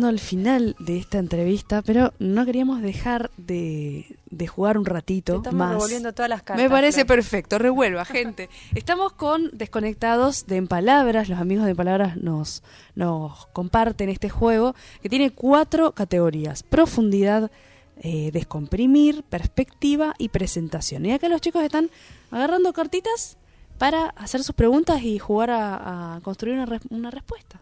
Llegando 0.07 0.09
al 0.09 0.19
final 0.19 0.75
de 0.79 0.97
esta 0.97 1.17
entrevista, 1.19 1.81
pero 1.81 2.13
no 2.19 2.45
queríamos 2.45 2.81
dejar 2.81 3.29
de, 3.37 4.17
de 4.29 4.47
jugar 4.47 4.77
un 4.77 4.85
ratito 4.85 5.37
Estamos 5.37 5.57
más. 5.57 5.71
revolviendo 5.71 6.13
todas 6.13 6.29
las 6.29 6.43
cartas. 6.43 6.63
Me 6.63 6.69
parece 6.69 7.05
Flor. 7.05 7.17
perfecto, 7.17 7.57
revuelva, 7.57 8.05
gente. 8.05 8.49
Estamos 8.75 9.13
con 9.13 9.49
Desconectados 9.53 10.45
de 10.47 10.57
En 10.57 10.67
Palabras, 10.67 11.29
los 11.29 11.39
amigos 11.39 11.65
de 11.65 11.71
En 11.71 11.77
Palabras 11.77 12.17
nos, 12.17 12.63
nos 12.95 13.47
comparten 13.47 14.09
este 14.09 14.29
juego 14.29 14.75
que 15.01 15.09
tiene 15.09 15.31
cuatro 15.31 15.91
categorías, 15.91 16.63
profundidad, 16.63 17.51
eh, 17.97 18.31
descomprimir, 18.31 19.23
perspectiva 19.23 20.13
y 20.17 20.29
presentación. 20.29 21.05
Y 21.05 21.11
acá 21.13 21.29
los 21.29 21.41
chicos 21.41 21.63
están 21.63 21.89
agarrando 22.31 22.71
cartitas 22.73 23.37
para 23.77 24.07
hacer 24.09 24.43
sus 24.43 24.55
preguntas 24.55 25.01
y 25.03 25.19
jugar 25.19 25.51
a, 25.51 26.15
a 26.15 26.21
construir 26.21 26.57
una, 26.57 26.79
una 26.89 27.11
respuesta. 27.11 27.61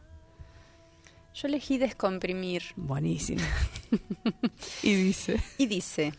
Yo 1.36 1.48
elegí 1.50 1.78
descomprimir. 1.78 2.64
Buenísimo. 2.78 3.42
y 4.84 4.94
dice... 4.94 5.42
Y 5.58 5.66
dice, 5.68 6.14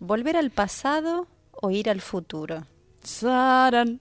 ¿volver 0.00 0.36
al 0.36 0.50
pasado 0.50 1.28
o 1.52 1.70
ir 1.70 1.88
al 1.88 2.00
futuro? 2.00 2.66
Saran. 3.02 4.00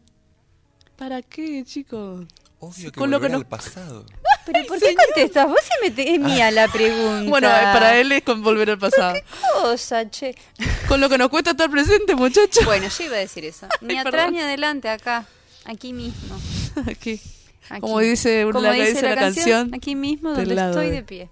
¿Para 0.96 1.22
qué, 1.22 1.64
chicos? 1.66 2.26
Obvio 2.60 2.92
que 2.92 2.98
Con 2.98 3.12
lo 3.12 3.20
que 3.20 3.28
volver 3.28 3.32
no- 3.32 3.38
al 3.38 3.46
pasado. 3.48 4.06
¿Pero 4.46 4.66
por 4.68 4.80
qué 4.80 4.96
contestas? 4.96 5.48
Vos 5.48 5.60
se 5.62 5.88
mete... 5.88 6.14
Es 6.16 6.20
mía 6.20 6.50
la 6.52 6.68
pregunta. 6.68 7.30
Bueno, 7.30 7.48
eh, 7.48 7.52
para 7.74 8.00
él 8.00 8.12
es 8.12 8.24
con 8.24 8.42
volver 8.42 8.72
al 8.72 8.80
pasado. 8.80 9.16
cosa, 9.54 10.10
che? 10.10 10.36
Con 10.88 11.00
lo 11.00 11.10
que 11.10 11.18
nos 11.18 11.30
cuesta 11.30 11.52
estar 11.52 11.70
presente, 11.70 12.16
muchachos. 12.16 12.66
Bueno, 12.66 12.88
yo 12.88 13.04
iba 13.04 13.16
a 13.18 13.20
decir 13.20 13.46
eso. 13.46 13.68
Ni 13.82 13.94
Ay, 13.94 14.00
atrás 14.00 14.14
perdón. 14.14 14.34
ni 14.34 14.40
adelante, 14.42 14.90
acá. 14.90 15.26
Aquí 15.66 15.94
mismo. 15.94 16.40
Aquí. 16.88 17.20
Aquí. 17.70 17.82
Como 17.82 18.00
dice 18.00 18.46
una- 18.46 18.54
Como 18.54 18.68
la 18.68 18.74
dice 18.74 19.02
la 19.02 19.16
canción, 19.16 19.74
Aquí 19.74 19.96
mismo 19.96 20.34
donde 20.34 20.54
lado 20.56 20.72
estoy 20.82 20.92
de- 20.96 21.04
pie. 21.04 21.30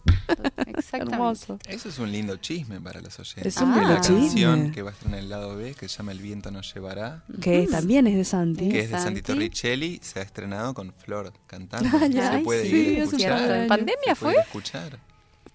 Exactamente. 0.68 1.14
Hermoso. 1.16 1.60
Eso 1.68 1.90
es 1.90 2.00
un 2.00 2.12
lindo 2.12 2.38
chisme 2.38 2.80
para 2.82 3.02
los 3.02 3.20
oyentes. 3.20 3.46
Es 3.56 3.62
un 3.62 3.74
Que 3.74 3.80
lindo 3.80 3.94
la 3.96 4.02
chisme. 4.02 4.20
canción 4.20 4.72
que 4.72 4.82
va 4.82 4.90
a 4.90 4.94
estar 4.94 5.08
en 5.10 5.16
el 5.20 5.30
lado 5.30 5.56
B, 5.56 5.74
que 5.76 5.88
se 5.88 5.98
llama 5.98 6.12
El 6.12 6.20
viento 6.20 6.50
nos 6.52 6.74
llevará, 6.74 7.24
Que 7.42 7.68
también 7.68 8.08
es 8.08 8.16
de 8.16 8.26
Santi. 8.26 8.70
que 8.70 8.80
es 8.82 8.92
de 8.92 8.98
Santi. 9.00 9.22
Torricelli, 9.22 10.00
se 10.02 10.20
ha 10.20 10.24
estrenado 10.24 10.74
con 10.74 10.94
Flor 10.94 11.34
cantando. 11.48 11.90
Ay, 12.02 12.14
se 12.14 12.40
puede 12.44 12.70
sí, 12.70 12.76
ir 12.76 13.02
a 13.02 13.04
escuchar. 13.04 13.52
¿En 13.52 13.68
pandemia 13.68 14.16
fue? 14.16 14.34
escuchar. 14.36 14.98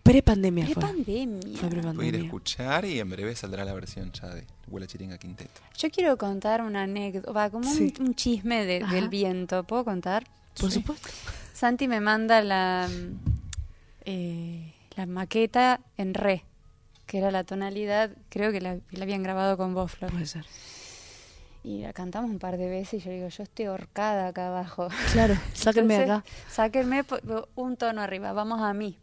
Pre-pandemia 0.02 0.66
fue. 0.68 0.74
pandemia. 0.82 1.40
Fue 1.42 1.52
Puede 1.52 1.56
ir 1.60 1.66
a 1.66 1.70
pre-pandemia. 1.82 2.24
escuchar 2.24 2.84
y 2.86 2.98
en 2.98 3.10
breve 3.10 3.36
saldrá 3.36 3.64
la 3.66 3.74
versión 3.74 4.10
ya 4.12 4.28
de 4.28 4.46
Huela 4.68 4.86
Chiringa 4.86 5.18
Quinteto. 5.18 5.60
Yo 5.76 5.90
quiero 5.90 6.16
contar 6.16 6.62
una 6.62 6.84
anécdota, 6.84 7.50
como 7.50 7.68
un- 7.68 7.76
Sí. 7.76 7.92
un, 8.00 8.14
chisme 8.14 8.64
de- 8.64 8.84
del 8.86 9.08
viento. 9.10 9.64
¿Puedo 9.64 9.84
contar? 9.84 10.24
Por 10.60 10.70
supuesto. 10.70 11.08
Santi 11.52 11.88
me 11.88 12.00
manda 12.00 12.40
la, 12.42 12.88
mm, 12.88 13.18
eh, 14.04 14.74
la 14.96 15.06
maqueta 15.06 15.80
en 15.96 16.14
re, 16.14 16.44
que 17.06 17.18
era 17.18 17.30
la 17.30 17.44
tonalidad, 17.44 18.10
creo 18.28 18.52
que 18.52 18.60
la, 18.60 18.78
la 18.90 19.02
habían 19.02 19.22
grabado 19.22 19.56
con 19.56 19.74
vos, 19.74 19.92
Flor. 19.92 20.10
Puede 20.10 20.26
ser. 20.26 20.46
Y 21.64 21.82
la 21.82 21.92
cantamos 21.92 22.30
un 22.30 22.38
par 22.38 22.56
de 22.56 22.68
veces 22.68 23.02
y 23.02 23.04
yo 23.04 23.10
digo, 23.10 23.28
yo 23.28 23.42
estoy 23.42 23.66
horcada 23.66 24.28
acá 24.28 24.48
abajo. 24.48 24.88
Claro, 25.12 25.36
sáquenme 25.54 25.96
acá. 25.96 26.24
Sáquenme 26.48 27.04
un 27.56 27.76
tono 27.76 28.00
arriba, 28.00 28.32
vamos 28.32 28.60
a 28.60 28.72
mí. 28.72 28.96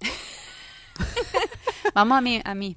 vamos 1.94 2.18
a 2.18 2.20
mí, 2.20 2.40
a 2.44 2.54
mí. 2.54 2.76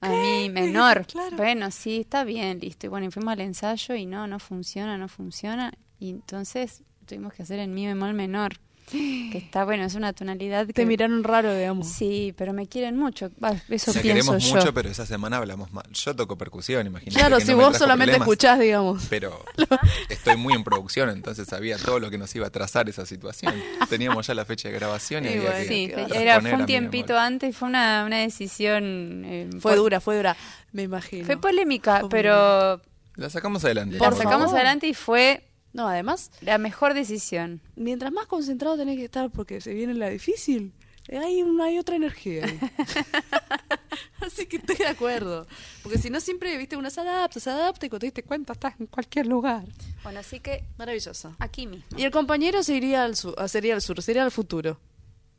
A 0.00 0.10
mí 0.10 0.50
menor. 0.50 1.06
Claro. 1.06 1.36
Bueno, 1.36 1.70
sí, 1.70 2.00
está 2.00 2.24
bien, 2.24 2.58
listo. 2.60 2.86
Y 2.86 2.88
bueno, 2.90 3.06
y 3.06 3.10
fuimos 3.10 3.32
al 3.32 3.40
ensayo 3.40 3.94
y 3.94 4.04
no, 4.04 4.26
no 4.26 4.38
funciona, 4.38 4.98
no 4.98 5.08
funciona. 5.08 5.72
Y 6.04 6.10
entonces 6.10 6.82
tuvimos 7.06 7.32
que 7.32 7.42
hacer 7.44 7.58
en 7.60 7.72
mi 7.72 7.86
bemol 7.86 8.12
menor. 8.12 8.58
que 8.90 9.38
está 9.38 9.64
bueno, 9.64 9.84
es 9.84 9.94
una 9.94 10.12
tonalidad 10.12 10.66
Te 10.66 10.74
que 10.74 10.84
miraron 10.84 11.24
raro, 11.24 11.54
digamos. 11.56 11.88
Sí, 11.88 12.34
pero 12.36 12.52
me 12.52 12.66
quieren 12.66 12.98
mucho. 12.98 13.30
Eso 13.30 13.62
pienso 13.66 13.92
queremos 14.02 14.44
yo. 14.44 14.54
mucho, 14.56 14.74
pero 14.74 14.90
esa 14.90 15.06
semana 15.06 15.38
hablamos 15.38 15.72
mal. 15.72 15.86
Yo 15.94 16.14
toco 16.14 16.36
percusión, 16.36 16.86
imagínate. 16.86 17.18
Claro, 17.18 17.38
que 17.38 17.46
si 17.46 17.52
no 17.52 17.56
vos 17.56 17.78
solamente 17.78 18.12
problemas, 18.16 18.28
escuchás, 18.28 18.58
digamos. 18.60 19.06
Pero 19.08 19.42
estoy 20.10 20.36
muy 20.36 20.52
en 20.52 20.62
producción, 20.62 21.08
entonces 21.08 21.48
sabía 21.48 21.78
todo 21.78 21.98
lo 21.98 22.10
que 22.10 22.18
nos 22.18 22.34
iba 22.36 22.46
a 22.48 22.50
trazar 22.50 22.86
esa 22.90 23.06
situación. 23.06 23.54
Teníamos 23.88 24.26
ya 24.26 24.34
la 24.34 24.44
fecha 24.44 24.68
de 24.68 24.74
grabación 24.74 25.24
y, 25.24 25.28
Y 25.28 25.30
había 25.30 25.42
bueno, 25.42 25.58
que 25.60 25.64
Sí, 25.68 25.86
Qué 25.88 25.94
fe- 26.06 26.22
era, 26.22 26.40
fue 26.42 26.52
un 26.54 26.66
tiempito 26.66 27.18
antes 27.18 27.48
y 27.48 27.52
fue 27.54 27.68
una, 27.68 28.04
una 28.04 28.18
decisión. 28.18 29.22
eh, 29.24 29.48
Fue 29.60 29.76
dura, 29.76 30.02
fue 30.02 30.16
dura. 30.18 30.36
Me 30.72 30.82
imagino. 30.82 31.24
Fue 31.24 31.38
polémica, 31.38 32.00
Fue 32.00 32.08
pero 32.10 32.82
La 33.16 33.30
sacamos 33.30 33.64
adelante. 33.64 33.96
la 33.98 34.10
sacamos 34.12 34.46
favor. 34.46 34.56
adelante 34.56 34.88
y 34.88 34.92
fue 34.92 35.42
No, 35.74 35.86
además, 35.88 36.30
la 36.40 36.56
mejor 36.56 36.94
decisión. 36.94 37.60
mientras 37.76 38.10
más 38.12 38.26
concentrado 38.26 38.78
tenés 38.78 38.96
que 38.96 39.04
estar 39.04 39.28
porque 39.30 39.60
se 39.60 39.74
viene 39.74 39.92
la 39.92 40.08
difícil, 40.08 40.72
hay, 41.12 41.42
una, 41.42 41.64
hay 41.66 41.78
otra 41.78 41.96
energía. 41.96 42.44
ahí. 42.46 42.58
Así 44.20 44.46
que 44.46 44.56
estoy 44.56 44.76
de 44.76 44.86
acuerdo. 44.86 45.46
Porque 45.82 45.98
si 45.98 46.08
no, 46.10 46.20
siempre, 46.20 46.56
viste, 46.56 46.76
uno 46.76 46.88
se 46.90 47.00
adapta, 47.00 47.40
se 47.40 47.50
adapta 47.50 47.86
y 47.86 47.88
cuando 47.88 48.00
te 48.00 48.06
diste 48.06 48.22
cuenta 48.22 48.52
estás 48.54 48.74
en 48.80 48.86
cualquier 48.86 49.26
lugar. 49.26 49.64
Bueno, 50.02 50.20
así 50.20 50.40
que 50.40 50.64
Maravilloso. 50.78 51.36
aquí 51.38 51.66
mismo. 51.66 51.84
Y 51.98 52.04
el 52.04 52.10
compañero 52.10 52.62
se 52.62 52.74
iría 52.74 53.04
al 53.04 53.16
sur, 53.16 53.34
sería 53.48 53.74
al 53.74 53.82
sur, 53.82 54.00
sería 54.02 54.22
al 54.24 54.30
futuro. 54.30 54.80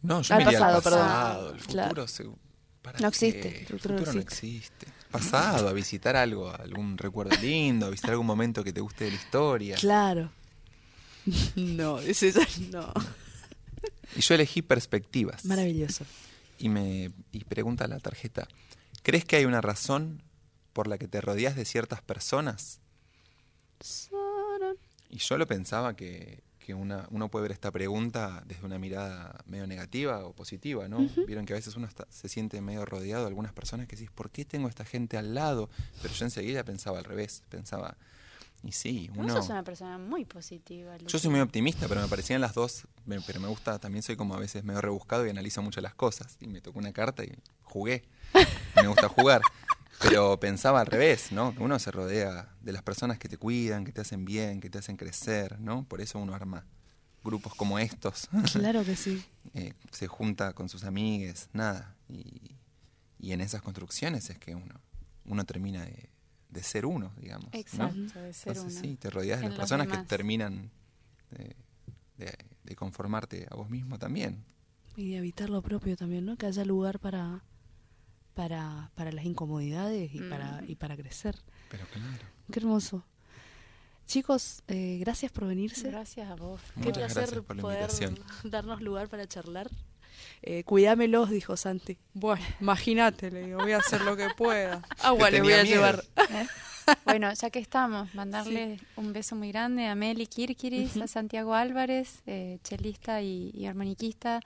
No, 0.02 0.22
yo 0.22 0.36
Al 0.36 0.44
me 0.44 0.52
iría 0.52 0.60
pasado, 0.60 0.78
al 0.78 0.84
perdón. 0.84 1.00
pasado. 1.00 1.50
El 1.54 1.60
futuro, 1.60 1.74
Claro. 1.94 2.08
se- 2.08 2.26
¿para 2.82 3.00
No 3.00 3.08
existe, 3.08 3.48
El 3.48 3.56
el 3.56 3.66
futuro, 3.66 3.80
futuro 3.98 4.06
no 4.06 4.14
no 4.14 4.22
existe. 4.22 4.88
Pasado, 5.12 5.70
a 5.70 5.74
visitar 5.74 6.16
algo, 6.16 6.50
algún 6.52 6.98
recuerdo 6.98 7.36
lindo, 7.42 7.86
a 7.86 7.90
visitar 7.90 8.12
algún 8.12 8.26
momento 8.26 8.64
que 8.64 8.74
te 8.74 8.82
guste 8.82 9.06
de 9.06 9.12
la 9.12 9.18
historia. 9.18 9.76
Claro. 9.78 10.32
No, 11.56 12.00
ese 12.00 12.32
ya 12.32 12.46
no. 12.72 12.94
Y 14.16 14.22
yo 14.22 14.36
elegí 14.36 14.62
perspectivas. 14.62 15.44
Maravilloso. 15.46 16.06
Y 16.60 16.70
me 16.70 17.12
y 17.32 17.44
pregunta 17.46 17.88
la 17.88 18.00
tarjeta, 18.00 18.48
¿crees 19.02 19.26
que 19.26 19.36
hay 19.38 19.46
una 19.46 19.60
razón 19.60 20.22
por 20.72 20.88
la 20.88 20.98
que 20.98 21.08
te 21.08 21.22
rodeas 21.22 21.56
de 21.56 21.66
ciertas 21.66 22.02
personas? 22.02 22.80
Y 25.10 25.18
yo 25.18 25.38
lo 25.38 25.48
pensaba 25.48 25.96
que, 25.96 26.44
que 26.66 26.74
una, 26.74 27.06
uno 27.12 27.30
puede 27.30 27.44
ver 27.44 27.52
esta 27.52 27.70
pregunta 27.70 28.42
desde 28.48 28.66
una 28.66 28.80
mirada 28.80 29.44
medio 29.46 29.68
negativa 29.68 30.26
o 30.26 30.34
positiva, 30.34 30.88
¿no? 30.88 31.08
Vieron 31.28 31.46
que 31.46 31.54
a 31.54 31.58
veces 31.58 31.76
uno 31.76 31.86
está- 31.86 32.08
se 32.10 32.28
siente 32.28 32.60
medio 32.60 32.86
rodeado 32.86 33.22
de 33.22 33.28
algunas 33.28 33.54
personas 33.54 33.86
que 33.88 33.96
decís, 33.96 34.10
¿por 34.10 34.32
qué 34.32 34.46
tengo 34.46 34.68
esta 34.68 34.84
gente 34.84 35.16
al 35.18 35.36
lado? 35.36 35.70
Pero 36.02 36.14
yo 36.16 36.26
enseguida 36.26 36.64
pensaba 36.64 36.98
al 36.98 37.04
revés, 37.04 37.44
pensaba, 37.50 37.98
y 38.64 38.72
sí, 38.72 39.10
Vos 39.14 39.26
uno... 39.26 39.36
sos 39.36 39.50
una 39.50 39.64
persona 39.64 40.00
muy 40.00 40.26
positiva. 40.26 40.98
Yo 40.98 41.20
soy 41.20 41.30
muy 41.30 41.40
optimista, 41.40 41.88
pero 41.88 42.02
me 42.02 42.08
parecían 42.08 42.42
las 42.42 42.56
dos, 42.56 42.88
me- 43.06 43.22
pero 43.22 43.40
me 43.40 43.48
gusta, 43.48 43.78
también 43.78 44.02
soy 44.02 44.16
como 44.16 44.34
a 44.34 44.40
veces 44.40 44.64
medio 44.64 44.82
rebuscado 44.82 45.24
y 45.28 45.30
analizo 45.30 45.62
mucho 45.62 45.82
las 45.82 45.94
cosas. 45.94 46.36
Y 46.40 46.48
me 46.48 46.62
tocó 46.62 46.80
una 46.80 46.94
carta 46.94 47.24
y 47.24 47.32
jugué. 47.62 48.06
me 48.76 48.88
gusta 48.88 49.08
jugar. 49.08 49.42
Pero 50.02 50.40
pensaba 50.40 50.82
al 50.82 50.88
revés, 50.88 51.32
¿no? 51.32 51.56
Que 51.56 51.64
uno 51.64 51.80
se 51.80 51.90
rodea 51.92 52.54
de 52.62 52.72
las 52.74 52.84
personas 52.84 53.18
que 53.18 53.28
te 53.30 53.38
cuidan, 53.38 53.86
que 53.86 53.92
te 53.92 54.02
hacen 54.02 54.26
bien, 54.26 54.60
que 54.62 54.70
te 54.70 54.78
hacen 54.78 54.98
crecer, 54.98 55.60
¿no? 55.60 55.86
Por 55.88 56.02
eso 56.02 56.20
uno 56.20 56.34
arma 56.36 56.66
grupos 57.24 57.56
como 57.56 57.80
estos. 57.80 58.30
Claro 58.54 58.84
que 58.84 58.96
sí. 58.96 59.24
Eh, 59.54 59.74
se 59.92 60.08
junta 60.08 60.52
con 60.54 60.68
sus 60.68 60.84
amigues, 60.84 61.50
nada. 61.54 61.96
Y, 62.10 62.26
y 63.20 63.32
en 63.32 63.40
esas 63.42 63.62
construcciones 63.62 64.30
es 64.30 64.38
que 64.40 64.54
uno, 64.54 64.82
uno 65.24 65.46
termina 65.46 65.86
de, 65.86 66.10
de 66.50 66.64
ser 66.64 66.86
uno, 66.86 67.14
digamos. 67.18 67.46
¿no? 67.54 67.60
Exacto, 67.60 68.22
de 68.22 68.34
ser 68.34 68.58
Entonces, 68.58 68.80
uno. 68.80 68.90
sí, 68.92 68.98
te 68.98 69.10
rodeas 69.12 69.40
de 69.40 69.48
las 69.48 69.56
personas 69.58 69.88
que 69.88 69.98
terminan 70.00 70.72
de, 71.32 71.56
de- 72.18 72.38
de 72.64 72.76
conformarte 72.76 73.48
a 73.50 73.56
vos 73.56 73.70
mismo 73.70 73.98
también. 74.00 74.44
Y 74.98 75.12
de 75.12 75.18
evitar 75.18 75.50
lo 75.50 75.62
propio 75.62 75.96
también, 75.96 76.26
¿no? 76.26 76.36
Que 76.38 76.48
haya 76.48 76.66
lugar 76.66 77.00
para, 77.00 77.44
para, 78.36 78.92
para 78.96 79.12
las 79.12 79.26
incomodidades 79.26 80.14
y, 80.14 80.20
para, 80.20 80.62
y 80.68 80.76
para 80.76 80.96
crecer. 80.96 81.36
Pero 81.70 81.86
claro. 81.88 82.26
Qué 82.52 82.60
hermoso. 82.60 83.04
Chicos, 84.06 84.62
eh, 84.68 84.98
gracias 85.00 85.32
por 85.32 85.48
venirse. 85.48 85.90
Gracias 85.90 86.30
a 86.30 86.36
vos. 86.36 86.62
Qué 86.76 86.82
Muchas 86.82 87.14
placer 87.14 87.24
gracias 87.24 87.44
por 87.44 87.56
la 87.56 87.62
poder 87.62 87.90
darnos 88.44 88.82
lugar 88.82 89.10
para 89.10 89.26
charlar. 89.28 89.72
Eh, 90.44 90.64
cuidámelos, 90.64 91.30
dijo 91.30 91.58
Santi. 91.58 91.98
Bueno, 92.14 92.46
imagínate, 92.62 93.32
le 93.32 93.48
digo, 93.48 93.60
voy 93.60 93.72
a 93.72 93.78
hacer 93.78 94.02
lo 94.02 94.16
que 94.16 94.28
pueda. 94.38 94.82
Agua 95.02 95.32
les 95.32 95.42
voy 95.42 95.54
a 95.54 95.64
miedo. 95.64 95.76
llevar. 95.76 96.04
¿Eh? 96.30 96.48
Bueno, 97.04 97.34
ya 97.34 97.50
que 97.50 97.58
estamos, 97.58 98.14
mandarle 98.14 98.80
un 98.96 99.12
beso 99.12 99.36
muy 99.36 99.52
grande 99.52 99.88
a 99.88 99.96
Meli 99.96 100.28
Kirkiris, 100.28 100.96
a 100.98 101.08
Santiago 101.08 101.56
Álvarez, 101.56 102.22
eh, 102.28 102.60
chelista 102.64 103.24
y, 103.24 103.50
y 103.56 103.66
armoniquista, 103.66 104.40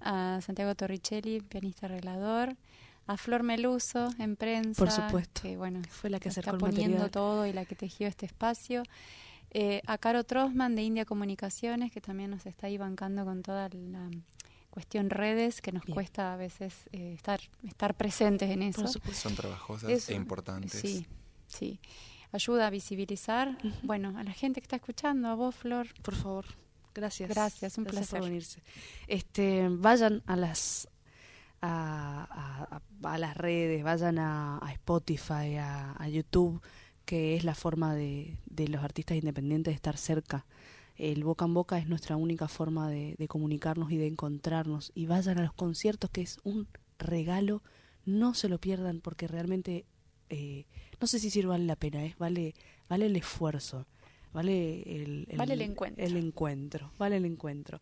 a 0.00 0.40
Santiago 0.42 0.74
Torricelli, 0.74 1.42
pianista 1.42 1.86
arreglador, 1.86 2.56
a 3.06 3.16
Flor 3.16 3.42
Meluso 3.42 4.08
en 4.18 4.36
prensa, 4.36 4.78
Por 4.78 4.90
supuesto. 4.90 5.42
que 5.42 5.56
bueno, 5.56 5.80
Fue 5.90 6.10
la 6.10 6.18
que 6.20 6.28
está 6.28 6.40
acercó 6.40 6.56
el 6.56 6.60
poniendo 6.72 6.96
material. 6.98 7.10
todo 7.10 7.46
y 7.46 7.52
la 7.52 7.64
que 7.64 7.74
tejió 7.76 8.08
este 8.08 8.26
espacio. 8.26 8.82
Eh, 9.50 9.80
a 9.86 9.96
Caro 9.98 10.24
Trosman 10.24 10.74
de 10.74 10.82
India 10.82 11.04
Comunicaciones, 11.04 11.92
que 11.92 12.00
también 12.00 12.30
nos 12.30 12.44
está 12.46 12.66
ahí 12.66 12.76
bancando 12.78 13.24
con 13.24 13.42
toda 13.42 13.68
la 13.70 14.10
cuestión 14.70 15.08
redes, 15.08 15.62
que 15.62 15.72
nos 15.72 15.84
Bien. 15.84 15.94
cuesta 15.94 16.34
a 16.34 16.36
veces 16.36 16.74
eh, 16.92 17.14
estar, 17.14 17.40
estar 17.66 17.94
presentes 17.94 18.50
en 18.50 18.62
eso. 18.62 18.82
Por 18.82 18.90
supuesto. 18.90 19.22
Son 19.28 19.34
trabajosas 19.36 19.88
Eso, 19.90 20.12
e 20.12 20.14
importantes. 20.16 20.72
Sí, 20.72 21.06
sí. 21.46 21.80
Ayuda 22.32 22.66
a 22.66 22.70
visibilizar, 22.70 23.56
bueno, 23.84 24.18
a 24.18 24.24
la 24.24 24.32
gente 24.32 24.60
que 24.60 24.64
está 24.64 24.76
escuchando, 24.76 25.28
a 25.28 25.34
vos, 25.34 25.54
Flor. 25.54 25.86
Por 26.02 26.14
favor. 26.16 26.44
Gracias. 26.92 27.30
Gracias, 27.30 27.78
un 27.78 27.84
por 27.84 27.92
placer. 27.94 28.20
venirse. 28.20 28.62
Este, 29.06 29.68
vayan 29.70 30.22
a 30.26 30.34
las 30.36 30.88
a, 31.62 32.80
a- 33.02 33.18
las 33.18 33.36
redes, 33.36 33.82
vayan 33.84 34.18
a, 34.18 34.60
Spotify, 34.72 35.56
a, 35.58 36.08
YouTube, 36.08 36.60
que 37.04 37.36
es 37.36 37.44
la 37.44 37.54
forma 37.54 37.94
de, 37.94 38.38
de 38.46 38.68
los 38.68 38.82
artistas 38.82 39.16
independientes 39.16 39.72
de 39.72 39.76
estar 39.76 39.96
cerca. 39.96 40.46
El 40.96 41.24
boca 41.24 41.44
en 41.44 41.54
boca 41.54 41.78
es 41.78 41.88
nuestra 41.88 42.16
única 42.16 42.48
forma 42.48 42.88
de, 42.90 43.16
comunicarnos 43.28 43.90
y 43.92 43.98
de 43.98 44.06
encontrarnos. 44.06 44.92
Y 44.94 45.06
vayan 45.06 45.38
a 45.38 45.42
los 45.42 45.52
conciertos, 45.52 46.10
que 46.10 46.22
es 46.22 46.38
un 46.42 46.68
regalo. 46.98 47.62
No 48.06 48.34
se 48.34 48.48
lo 48.48 48.58
pierdan 48.58 49.00
porque 49.00 49.28
realmente, 49.28 49.84
eh, 50.30 50.64
no 51.00 51.06
sé 51.06 51.18
si 51.18 51.30
sirve 51.30 51.58
la 51.58 51.76
pena, 51.76 52.04
es 52.04 52.16
vale, 52.18 52.54
vale 52.88 53.06
el 53.06 53.16
esfuerzo. 53.16 53.86
Vale 54.36 54.82
el, 54.84 55.26
Vale 55.34 55.54
el 55.54 55.62
encuentro. 55.62 56.04
el 56.04 56.14
encuentro, 56.18 56.92
vale 56.98 57.16
el 57.16 57.24
encuentro. 57.24 57.80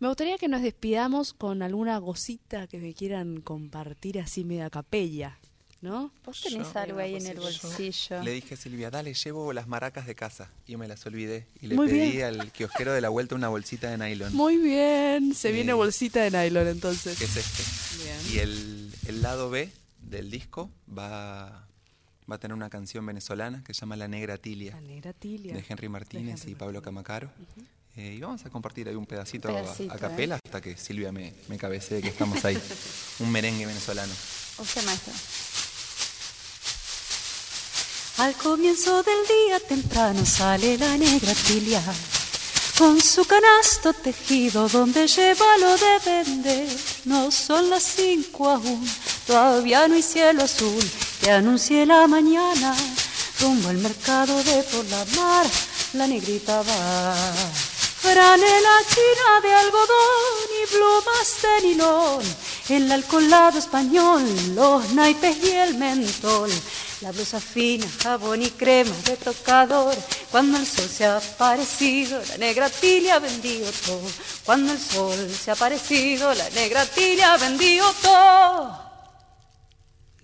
Me 0.00 0.08
gustaría 0.08 0.36
que 0.38 0.48
nos 0.48 0.60
despidamos 0.60 1.32
con 1.32 1.62
alguna 1.62 1.98
gocita 1.98 2.66
que 2.66 2.78
me 2.78 2.94
quieran 2.94 3.40
compartir 3.42 4.18
así 4.18 4.42
media 4.42 4.70
capella, 4.70 5.38
¿no? 5.82 6.10
Vos 6.26 6.40
tenés 6.42 6.72
Yo- 6.72 6.80
algo 6.80 6.98
ahí 6.98 7.14
en 7.14 7.26
el 7.26 7.36
Yo 7.36 7.42
bolsillo. 7.42 8.24
Le 8.24 8.32
dije 8.32 8.54
a 8.54 8.56
Silvia, 8.56 8.90
dale, 8.90 9.14
llevo 9.14 9.52
las 9.52 9.68
maracas 9.68 10.08
de 10.08 10.16
casa. 10.16 10.50
Y 10.66 10.76
me 10.76 10.88
las 10.88 11.06
olvidé. 11.06 11.46
Y 11.60 11.68
le 11.68 11.76
Muy 11.76 11.86
pedí 11.86 12.10
bien. 12.10 12.24
al 12.40 12.50
kiosquero 12.50 12.92
de 12.92 13.00
la 13.00 13.08
vuelta 13.10 13.36
una 13.36 13.48
bolsita 13.48 13.88
de 13.88 13.96
nylon. 13.96 14.34
Muy 14.34 14.56
bien, 14.56 15.32
se 15.32 15.52
viene 15.52 15.74
bolsita 15.74 16.24
de 16.28 16.32
nylon 16.32 16.66
entonces. 16.66 17.16
que 17.16 17.24
es 17.26 17.36
este. 17.36 18.02
Bien. 18.02 18.16
Y 18.34 18.38
el, 18.40 18.92
el 19.06 19.22
lado 19.22 19.48
B 19.48 19.70
del 20.02 20.28
disco 20.32 20.70
va, 20.98 21.68
va 22.30 22.36
a 22.36 22.38
tener 22.38 22.54
una 22.54 22.70
canción 22.70 23.04
venezolana 23.04 23.62
que 23.64 23.74
se 23.74 23.80
llama 23.80 23.96
La 23.96 24.08
Negra 24.08 24.38
Tilia, 24.38 24.72
La 24.74 24.80
negra 24.80 25.12
tilia. 25.12 25.54
de 25.54 25.64
Henry 25.68 25.88
Martínez 25.88 26.40
Henry 26.40 26.52
y 26.52 26.54
Pablo 26.54 26.80
Camacaro. 26.82 27.30
Eh, 27.96 28.14
y 28.16 28.20
vamos 28.20 28.44
a 28.44 28.50
compartir 28.50 28.88
ahí 28.88 28.94
un 28.96 29.06
pedacito, 29.06 29.48
Un 29.48 29.56
a- 29.56 29.60
pedacito, 29.62 29.92
a, 29.94 29.96
capela 29.98 30.38
hasta 30.44 30.60
que 30.60 30.76
Silvia 30.76 31.12
me, 31.12 31.32
me 31.48 31.56
cabecee 31.58 32.02
que 32.02 32.08
estamos 32.08 32.44
ahí. 32.44 32.60
un 33.20 33.30
merengue 33.30 33.66
venezolano. 33.66 34.12
Usted, 34.58 34.84
maestro. 34.84 35.12
Al 38.18 38.34
comienzo 38.36 39.02
del 39.02 39.26
día 39.26 39.60
temprano 39.68 40.24
sale 40.24 40.78
la 40.78 40.96
negra 40.96 41.32
tilia 41.34 41.82
con 42.78 43.00
su 43.00 43.24
canasto 43.24 43.92
tejido 43.92 44.68
donde 44.68 45.06
lleva 45.08 45.44
lo 45.58 45.76
de 45.76 45.98
vender. 46.24 46.68
No 47.04 47.30
son 47.30 47.70
las 47.70 47.82
cinco 47.82 48.50
aún, 48.50 48.84
todavía 49.26 49.88
no 49.88 49.94
hay 49.94 50.02
cielo 50.02 50.44
azul 50.44 50.84
que 51.20 51.30
anuncie 51.30 51.86
la 51.86 52.06
mañana. 52.06 52.74
Rumbo 53.40 53.68
al 53.68 53.78
mercado 53.78 54.42
de 54.44 54.62
por 54.64 54.84
la 54.86 55.04
mar, 55.16 55.46
la 55.94 56.06
negrita 56.06 56.62
va. 56.62 57.14
Franela 58.04 58.76
china 58.86 59.40
de 59.42 59.54
algodón 59.54 60.48
y 60.62 60.66
plumas 60.66 61.42
de 61.42 61.68
nilón, 61.68 62.22
el 62.68 62.92
alcoholado 62.92 63.58
español, 63.58 64.22
los 64.54 64.92
naipes 64.92 65.42
y 65.42 65.50
el 65.50 65.74
mentol. 65.76 66.50
La 67.00 67.12
blusa 67.12 67.40
fina, 67.40 67.86
jabón 68.02 68.42
y 68.42 68.50
crema 68.50 68.94
de 69.04 69.16
tocador. 69.16 69.96
Cuando 70.30 70.58
el 70.58 70.66
sol 70.66 70.88
se 70.88 71.06
ha 71.06 71.16
aparecido, 71.16 72.22
la 72.28 72.36
negra 72.36 72.68
tilia 72.68 73.16
ha 73.16 73.18
vendido 73.20 73.70
todo. 73.86 74.10
Cuando 74.44 74.72
el 74.72 74.80
sol 74.80 75.30
se 75.30 75.50
ha 75.50 75.54
aparecido, 75.54 76.34
la 76.34 76.48
negra 76.50 76.84
tilia 76.84 77.32
ha 77.32 77.36
vendido 77.38 77.90
todo. 78.02 78.83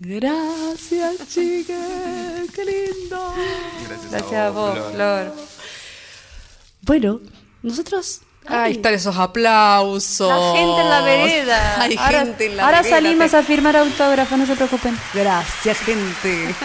Gracias, 0.00 1.28
chicas, 1.28 1.76
qué 2.54 2.64
lindo. 2.64 3.34
Gracias, 3.86 4.10
Gracias 4.10 4.32
a 4.32 4.50
vos, 4.50 4.78
Flor. 4.94 5.34
Bueno, 6.82 7.20
nosotros 7.62 8.22
Ahí 8.46 8.72
están 8.72 8.94
esos 8.94 9.14
aplausos. 9.16 10.28
La 10.28 10.58
gente 10.58 10.80
en 10.80 10.88
la 10.88 11.02
vereda. 11.02 11.74
Hay 11.82 11.96
ahora, 11.98 12.20
gente 12.20 12.46
en 12.46 12.56
la 12.56 12.64
ahora 12.64 12.80
vereda. 12.82 12.96
salimos 12.96 13.34
a 13.34 13.42
firmar 13.42 13.76
autógrafos, 13.76 14.38
no 14.38 14.46
se 14.46 14.56
preocupen. 14.56 14.98
Gracias, 15.12 15.78
gente. 15.80 16.54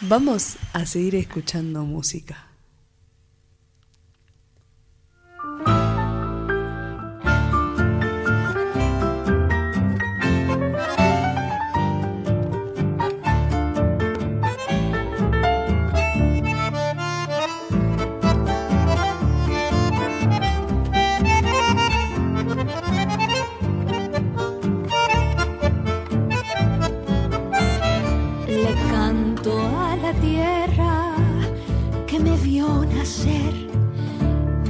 Vamos 0.00 0.54
a 0.72 0.86
seguir 0.86 1.16
escuchando 1.16 1.82
música. 1.82 2.47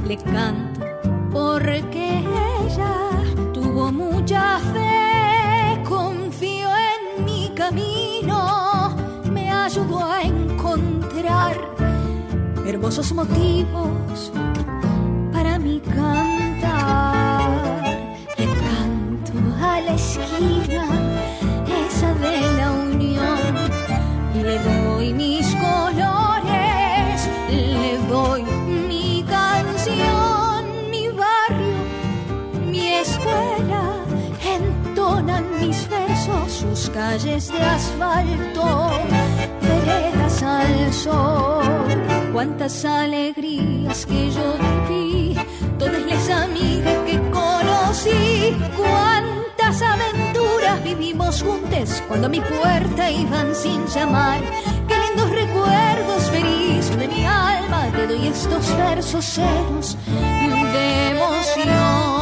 Le 0.07 0.17
canto 0.17 0.81
porque 1.31 2.23
ella 2.65 2.95
tuvo 3.53 3.91
mucha 3.91 4.57
fe, 4.73 5.83
confió 5.87 6.69
en 6.69 7.25
mi 7.25 7.51
camino, 7.55 8.95
me 9.31 9.51
ayudó 9.51 10.03
a 10.03 10.23
encontrar 10.23 11.55
hermosos 12.65 13.11
motivos 13.13 14.31
para 15.31 15.59
mi 15.59 15.79
cantar. 15.81 17.51
Le 18.35 18.45
canto 18.45 19.33
a 19.63 19.79
la 19.81 19.93
esquina, 19.93 20.85
esa 21.85 22.13
de 22.15 22.41
la 22.57 22.71
unión. 22.71 23.37
Le 24.33 24.57
doy 24.57 25.13
mis 25.13 25.55
colores, 25.55 26.38
calles 36.99 37.47
de 37.47 37.61
asfalto, 37.61 38.91
veredas 39.61 40.43
al 40.43 40.93
sol. 40.93 41.87
Cuántas 42.33 42.83
alegrías 42.83 44.05
que 44.05 44.29
yo 44.29 44.47
viví, 44.63 45.37
todas 45.77 46.05
las 46.11 46.29
amigas 46.29 46.97
que 47.07 47.17
conocí, 47.31 48.53
cuántas 48.75 49.81
aventuras 49.81 50.83
vivimos 50.83 51.41
juntos 51.41 52.03
cuando 52.09 52.27
a 52.27 52.29
mi 52.29 52.41
puerta 52.41 53.09
iban 53.09 53.55
sin 53.55 53.85
llamar. 53.87 54.41
Qué 54.89 54.95
lindos 55.05 55.29
recuerdos 55.29 56.23
feliz 56.29 56.85
de 56.97 57.07
mi 57.07 57.25
alma, 57.25 57.87
te 57.95 58.07
doy 58.07 58.27
estos 58.27 58.65
versos 58.75 59.37
llenos 59.37 59.97
de 60.73 61.09
emoción. 61.11 62.18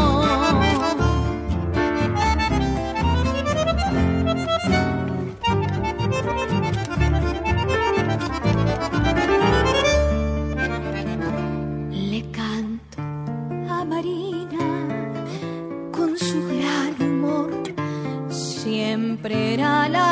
Siempre 19.68 20.07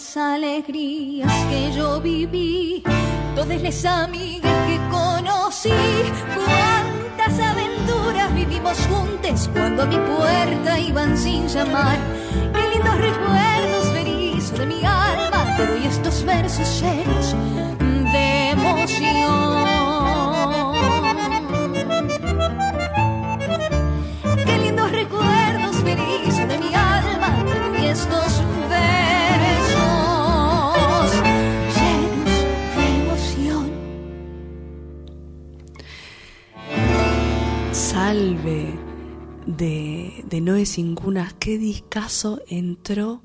cuántas 0.00 0.16
alegrías 0.16 1.32
que 1.50 1.72
yo 1.72 2.00
viví. 2.00 2.82
Todas 3.36 3.62
las 3.62 3.84
amigas 3.84 4.66
que 4.66 4.78
conocí. 4.90 5.70
Cuántas 6.34 7.38
aventuras 7.38 8.34
vivimos 8.34 8.78
juntos 8.86 9.48
cuando 9.52 9.82
a 9.82 9.86
mi 9.86 9.96
puerta 9.96 10.78
iban 10.78 11.16
sin 11.16 11.46
llamar. 11.48 11.98
Qué 12.54 12.70
lindos 12.70 12.96
recuerdos 12.96 13.92
feliz 13.92 14.52
de 14.52 14.66
mi 14.66 14.84
alma. 14.84 15.56
Te 15.56 15.66
doy 15.66 15.86
estos 15.86 16.24
versos 16.24 16.80
llenos 16.80 17.34
Salve 37.80 38.78
de, 39.46 40.22
de 40.26 40.40
Noé 40.42 40.66
Sin 40.66 40.94
Cunas. 40.94 41.32
Qué 41.32 41.56
discazo 41.56 42.40
entró 42.46 43.24